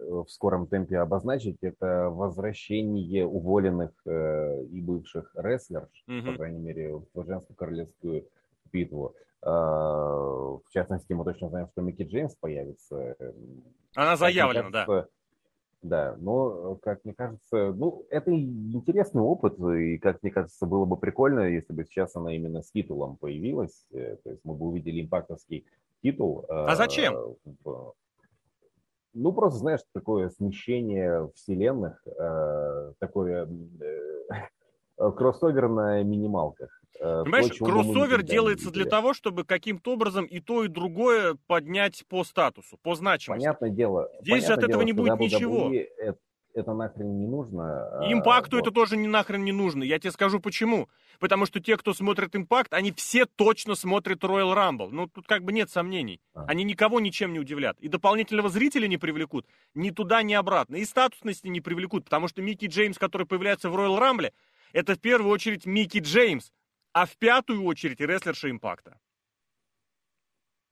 в 0.00 0.26
скором 0.28 0.66
темпе 0.66 0.98
обозначить, 0.98 1.58
это 1.62 2.10
возвращение 2.10 3.26
уволенных 3.26 3.90
э, 4.06 4.64
и 4.64 4.80
бывших 4.80 5.30
рестлеров, 5.36 5.88
mm-hmm. 6.08 6.26
по 6.26 6.32
крайней 6.34 6.60
мере, 6.60 6.94
в 6.96 7.24
женскую 7.24 7.56
королевскую 7.56 8.26
битву. 8.72 9.14
Э, 9.42 9.48
в 9.48 10.64
частности, 10.70 11.12
мы 11.12 11.24
точно 11.24 11.48
знаем, 11.48 11.68
что 11.68 11.82
Микки 11.82 12.02
Джеймс 12.02 12.34
появится. 12.36 13.16
Она 13.94 14.16
заявлена, 14.16 14.70
да. 14.70 15.06
Да, 15.80 16.16
но, 16.18 16.74
как 16.82 17.04
мне 17.04 17.14
кажется, 17.14 17.72
ну, 17.72 18.04
это 18.10 18.32
интересный 18.32 19.22
опыт, 19.22 19.60
и, 19.60 19.98
как 19.98 20.20
мне 20.24 20.32
кажется, 20.32 20.66
было 20.66 20.84
бы 20.86 20.96
прикольно, 20.96 21.48
если 21.48 21.72
бы 21.72 21.84
сейчас 21.84 22.16
она 22.16 22.34
именно 22.34 22.62
с 22.62 22.72
титулом 22.72 23.16
появилась, 23.16 23.86
э, 23.92 24.16
то 24.24 24.30
есть 24.30 24.44
мы 24.44 24.54
бы 24.54 24.66
увидели 24.66 25.02
импактовский 25.02 25.66
титул. 26.02 26.44
А 26.48 26.74
зачем? 26.74 27.14
Э, 27.64 27.92
ну, 29.14 29.32
просто, 29.32 29.58
знаешь, 29.58 29.80
такое 29.92 30.30
смещение 30.30 31.30
вселенных, 31.34 32.02
э, 32.06 32.92
такое 32.98 33.48
э, 33.80 35.10
кроссовер 35.16 35.68
на 35.68 36.02
минималках. 36.02 36.70
Э, 37.00 37.22
Понимаешь, 37.24 37.56
то, 37.56 37.64
кроссовер 37.64 38.22
делается 38.22 38.70
для 38.70 38.84
того, 38.84 39.14
чтобы 39.14 39.44
каким-то 39.44 39.92
образом 39.92 40.24
и 40.24 40.40
то, 40.40 40.64
и 40.64 40.68
другое 40.68 41.36
поднять 41.46 42.04
по 42.08 42.24
статусу, 42.24 42.78
по 42.82 42.94
значимости. 42.94 43.44
Понятное 43.44 43.70
дело. 43.70 44.10
Здесь 44.20 44.44
понятное 44.44 44.54
от 44.54 44.58
этого 44.70 44.84
дело, 44.84 44.86
не 44.86 44.92
будет 44.92 45.20
ничего. 45.20 45.72
Это, 45.98 46.18
это 46.58 46.74
нахрен 46.74 47.18
не 47.18 47.26
нужно. 47.26 48.00
Импакту 48.02 48.56
вот. 48.56 48.62
это 48.62 48.70
тоже 48.70 48.96
не 48.96 49.08
нахрен 49.08 49.44
не 49.44 49.52
нужно. 49.52 49.82
Я 49.82 49.98
тебе 49.98 50.10
скажу 50.10 50.40
почему. 50.40 50.88
Потому 51.18 51.46
что 51.46 51.60
те, 51.60 51.76
кто 51.76 51.94
смотрит 51.94 52.36
Импакт, 52.36 52.72
они 52.72 52.92
все 52.92 53.26
точно 53.26 53.74
смотрят 53.74 54.22
Royal 54.22 54.54
Rumble. 54.54 54.90
Ну, 54.90 55.08
тут 55.08 55.26
как 55.26 55.42
бы 55.42 55.52
нет 55.52 55.70
сомнений. 55.70 56.20
А. 56.34 56.44
Они 56.46 56.64
никого 56.64 57.00
ничем 57.00 57.32
не 57.32 57.40
удивлят. 57.40 57.78
И 57.80 57.88
дополнительного 57.88 58.48
зрителя 58.48 58.86
не 58.86 58.98
привлекут 58.98 59.46
ни 59.74 59.90
туда, 59.90 60.22
ни 60.22 60.34
обратно. 60.34 60.76
И 60.76 60.84
статусности 60.84 61.48
не 61.48 61.60
привлекут, 61.60 62.04
потому 62.04 62.28
что 62.28 62.42
Микки 62.42 62.66
Джеймс, 62.66 62.98
который 62.98 63.26
появляется 63.26 63.70
в 63.70 63.76
Royal 63.76 63.98
Rumble, 63.98 64.32
это 64.72 64.94
в 64.94 65.00
первую 65.00 65.32
очередь 65.32 65.66
Микки 65.66 65.98
Джеймс, 65.98 66.52
а 66.92 67.06
в 67.06 67.16
пятую 67.16 67.64
очередь 67.64 68.00
рестлерша 68.00 68.50
Импакта. 68.50 68.98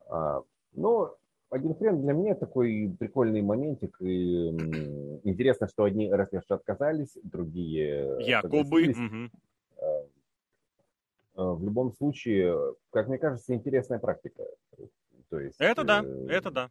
А, 0.08 0.42
ну, 0.72 1.16
один 1.50 1.74
хрен 1.74 2.02
для 2.02 2.12
меня 2.12 2.34
такой 2.34 2.94
прикольный 2.98 3.42
моментик. 3.42 3.96
И, 4.00 4.48
интересно, 5.24 5.68
что 5.68 5.84
одни 5.84 6.10
рестлерши 6.10 6.54
отказались, 6.54 7.16
другие 7.22 8.16
Якобы. 8.20 8.88
Угу. 8.90 9.30
В 11.36 11.64
любом 11.64 11.92
случае, 11.92 12.74
как 12.90 13.08
мне 13.08 13.18
кажется, 13.18 13.54
интересная 13.54 13.98
практика. 13.98 14.42
То 15.28 15.38
есть, 15.38 15.56
это 15.58 15.84
да, 15.84 16.02
э, 16.02 16.28
это 16.30 16.50
да. 16.50 16.70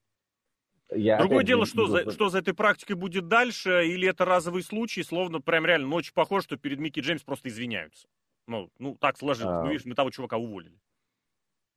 Я 0.91 1.19
Другое 1.19 1.43
дело, 1.43 1.65
что, 1.65 1.87
за, 1.87 2.11
что 2.11 2.29
за 2.29 2.39
этой 2.39 2.53
практикой 2.53 2.95
будет 2.95 3.27
дальше, 3.27 3.87
или 3.87 4.07
это 4.07 4.23
разовый 4.23 4.63
случай, 4.63 5.03
словно 5.03 5.41
прям 5.41 5.65
реально 5.65 5.87
ну, 5.87 5.95
очень 5.95 6.13
похоже, 6.13 6.45
что 6.45 6.57
перед 6.57 6.79
Микки 6.79 6.99
Джеймс 6.99 7.23
просто 7.23 7.49
извиняются. 7.49 8.07
Ну, 8.47 8.69
ну 8.79 8.95
так 8.95 9.17
сложилось. 9.17 9.53
А... 9.53 9.63
Ну, 9.63 9.69
видишь, 9.69 9.85
мы 9.85 9.95
того 9.95 10.11
чувака 10.11 10.37
уволили. 10.37 10.79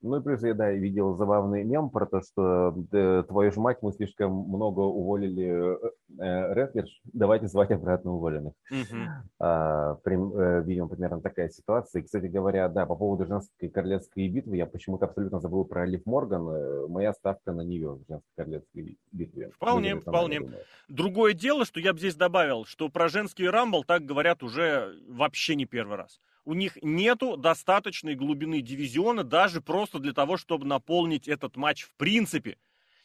Ну 0.01 0.17
и 0.17 0.23
плюс 0.23 0.43
я, 0.43 0.55
да, 0.55 0.71
видел 0.71 1.17
забавный 1.17 1.65
мем 1.65 1.91
про 1.91 2.07
то, 2.07 2.21
что 2.21 2.73
да, 2.77 3.25
твою 3.25 3.51
же 3.51 3.59
мать, 3.59 3.79
мы 3.83 3.93
слишком 3.93 4.33
много 4.33 4.81
уволили 4.81 5.45
э, 5.45 5.91
э 6.21 6.55
рестлерш, 6.55 7.01
давайте 7.05 7.49
звать 7.49 7.73
обратно 7.73 8.13
уволенных. 8.13 8.53
Uh-huh. 8.71 9.07
А, 9.41 9.99
э, 10.05 10.63
видимо, 10.65 10.89
примерно 10.89 11.21
такая 11.21 11.49
ситуация. 11.49 12.01
И, 12.01 12.05
кстати 12.05 12.27
говоря, 12.27 12.69
да, 12.69 12.87
по 12.87 12.95
поводу 12.95 13.27
женской 13.27 13.69
королевской 13.69 14.29
битвы, 14.29 14.57
я 14.57 14.67
почему-то 14.67 15.07
абсолютно 15.07 15.41
забыл 15.41 15.65
про 15.65 15.85
Лив 15.85 16.07
Морган. 16.07 16.49
Э, 16.49 16.87
моя 16.87 17.13
ставка 17.13 17.53
на 17.53 17.63
нее 17.63 17.95
в 17.95 18.05
женской 18.09 18.33
королевской 18.37 18.99
битве. 19.11 19.51
Вполне, 19.57 19.91
Люди, 19.91 20.03
вполне. 20.03 20.41
Другое 20.89 21.33
дело, 21.33 21.65
что 21.65 21.81
я 21.81 21.93
бы 21.93 21.99
здесь 21.99 22.15
добавил, 22.15 22.65
что 22.67 22.89
про 22.89 23.09
женский 23.09 23.49
рамбл 23.49 23.83
так 23.83 24.05
говорят 24.05 24.45
уже 24.45 24.95
вообще 25.09 25.57
не 25.57 25.65
первый 25.65 25.97
раз 25.97 26.21
у 26.49 26.55
них 26.55 26.79
нету 26.81 27.37
достаточной 27.37 28.15
глубины 28.15 28.63
дивизиона 28.63 29.23
даже 29.23 29.61
просто 29.61 29.99
для 29.99 30.15
того, 30.15 30.39
чтобы 30.39 30.65
наполнить 30.65 31.29
этот 31.29 31.57
матч 31.57 31.83
в 31.83 31.95
принципе. 31.97 32.57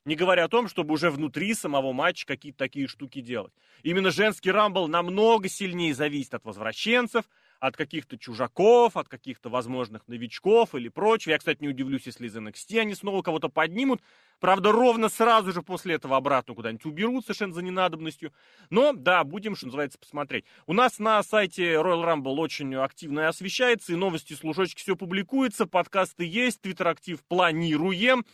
Не 0.06 0.16
говоря 0.16 0.46
о 0.46 0.48
том, 0.48 0.70
чтобы 0.70 0.94
уже 0.94 1.12
внутри 1.12 1.54
самого 1.54 1.92
матча 1.92 2.26
какие-то 2.26 2.60
такие 2.60 2.88
штуки 2.88 3.20
делать. 3.20 3.52
Именно 3.82 4.12
женский 4.12 4.50
рамбл 4.50 4.88
намного 4.88 5.50
сильнее 5.50 5.94
зависит 5.94 6.34
от 6.36 6.46
возвращенцев, 6.46 7.26
от 7.64 7.78
каких-то 7.78 8.18
чужаков, 8.18 8.98
от 8.98 9.08
каких-то 9.08 9.48
возможных 9.48 10.06
новичков 10.10 10.76
или 10.76 10.90
прочего. 10.90 11.32
Я, 11.32 11.38
кстати, 11.38 11.62
не 11.62 11.70
удивлюсь, 11.70 12.06
если 12.06 12.28
из 12.28 12.36
NXT 12.36 12.78
они 12.78 12.94
снова 12.94 13.22
кого-то 13.22 13.48
поднимут. 13.48 14.02
Правда, 14.42 14.74
ровно 14.74 15.08
сразу 15.08 15.54
же 15.54 15.62
после 15.62 15.96
этого 15.96 16.18
обратно 16.18 16.56
куда-нибудь 16.56 16.86
уберут 16.86 17.24
совершенно 17.24 17.54
за 17.54 17.62
ненадобностью. 17.62 18.34
Но, 18.70 18.92
да, 18.92 19.24
будем, 19.24 19.56
что 19.56 19.68
называется, 19.68 19.98
посмотреть. 19.98 20.44
У 20.68 20.74
нас 20.74 21.00
на 21.00 21.24
сайте 21.24 21.76
Royal 21.76 22.04
Rumble 22.04 22.36
очень 22.36 22.76
активно 22.76 23.30
освещается, 23.30 23.94
и 23.94 23.96
новости, 23.96 24.34
служочки, 24.34 24.82
все 24.82 24.98
публикуется, 24.98 25.66
подкасты 25.66 26.26
есть, 26.26 26.60
твиттер-актив 26.60 27.24
планируем. 27.30 28.26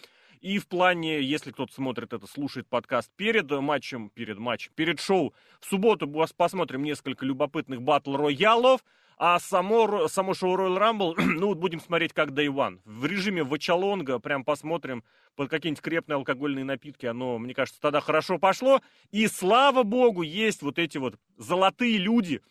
И 0.41 0.57
в 0.57 0.67
плане, 0.67 1.21
если 1.21 1.51
кто-то 1.51 1.71
смотрит 1.71 2.13
это, 2.13 2.25
слушает 2.25 2.65
подкаст 2.67 3.11
перед 3.15 3.51
матчем, 3.51 4.09
перед 4.09 4.39
матчем, 4.39 4.71
перед 4.73 4.99
шоу, 4.99 5.35
в 5.59 5.67
субботу 5.67 6.11
посмотрим 6.35 6.81
несколько 6.81 7.27
любопытных 7.27 7.83
батл-роялов. 7.83 8.81
А 9.21 9.37
само, 9.37 10.07
само 10.07 10.33
шоу 10.33 10.55
Royal 10.55 10.77
Rumble, 10.77 11.13
ну 11.17 11.47
вот 11.47 11.57
будем 11.57 11.81
смотреть 11.81 12.13
как 12.13 12.29
Day 12.29 12.47
One. 12.47 12.79
В 12.85 13.05
режиме 13.05 13.43
вачалонга 13.43 14.17
прям 14.19 14.45
посмотрим 14.45 15.03
под 15.35 15.49
какие-нибудь 15.49 15.83
крепные 15.83 16.15
алкогольные 16.15 16.63
напитки. 16.63 17.05
Оно, 17.05 17.37
мне 17.37 17.53
кажется, 17.53 17.81
тогда 17.81 17.99
хорошо 17.99 18.39
пошло. 18.39 18.81
И 19.11 19.27
слава 19.27 19.83
богу, 19.83 20.21
есть 20.21 20.61
вот 20.61 20.79
эти 20.79 20.97
вот 20.97 21.19
золотые 21.35 21.97
люди, 21.97 22.41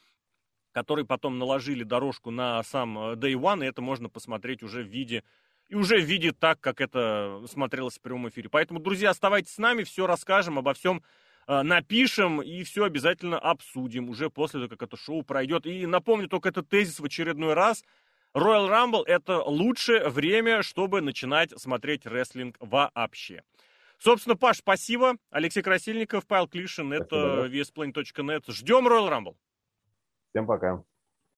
которые 0.72 1.06
потом 1.06 1.38
наложили 1.38 1.84
дорожку 1.84 2.30
на 2.30 2.62
сам 2.64 2.98
э, 2.98 3.14
Day 3.14 3.32
One, 3.32 3.64
и 3.64 3.68
это 3.68 3.80
можно 3.80 4.10
посмотреть 4.10 4.62
уже 4.62 4.82
в 4.82 4.88
виде 4.88 5.24
и 5.68 5.74
уже 5.74 5.98
в 5.98 6.04
виде 6.04 6.32
так, 6.32 6.60
как 6.60 6.82
это 6.82 7.42
смотрелось 7.50 7.96
в 7.96 8.02
прямом 8.02 8.28
эфире. 8.28 8.50
Поэтому, 8.50 8.78
друзья, 8.78 9.08
оставайтесь 9.08 9.54
с 9.54 9.58
нами, 9.58 9.84
все 9.84 10.06
расскажем 10.06 10.58
обо 10.58 10.74
всем 10.74 11.02
напишем 11.48 12.42
и 12.42 12.62
все 12.62 12.84
обязательно 12.84 13.38
обсудим 13.38 14.08
уже 14.10 14.30
после 14.30 14.60
того, 14.60 14.68
как 14.68 14.82
это 14.82 14.96
шоу 14.96 15.22
пройдет. 15.22 15.66
И 15.66 15.86
напомню 15.86 16.28
только 16.28 16.50
этот 16.50 16.68
тезис 16.68 17.00
в 17.00 17.04
очередной 17.04 17.54
раз. 17.54 17.82
Royal 18.34 18.68
Rumble– 18.68 19.04
это 19.06 19.42
лучшее 19.42 20.08
время, 20.10 20.62
чтобы 20.62 21.00
начинать 21.00 21.58
смотреть 21.58 22.06
рестлинг 22.06 22.56
вообще. 22.60 23.42
Собственно, 23.98 24.36
Паш, 24.36 24.58
спасибо. 24.58 25.16
Алексей 25.30 25.62
Красильников, 25.62 26.26
Павел 26.26 26.46
Клишин, 26.46 26.92
это 26.92 27.48
VSPlane.net. 27.50 28.44
Ждем 28.52 28.86
Royal 28.86 29.08
Rumble. 29.10 29.36
Всем 30.30 30.46
пока. 30.46 30.84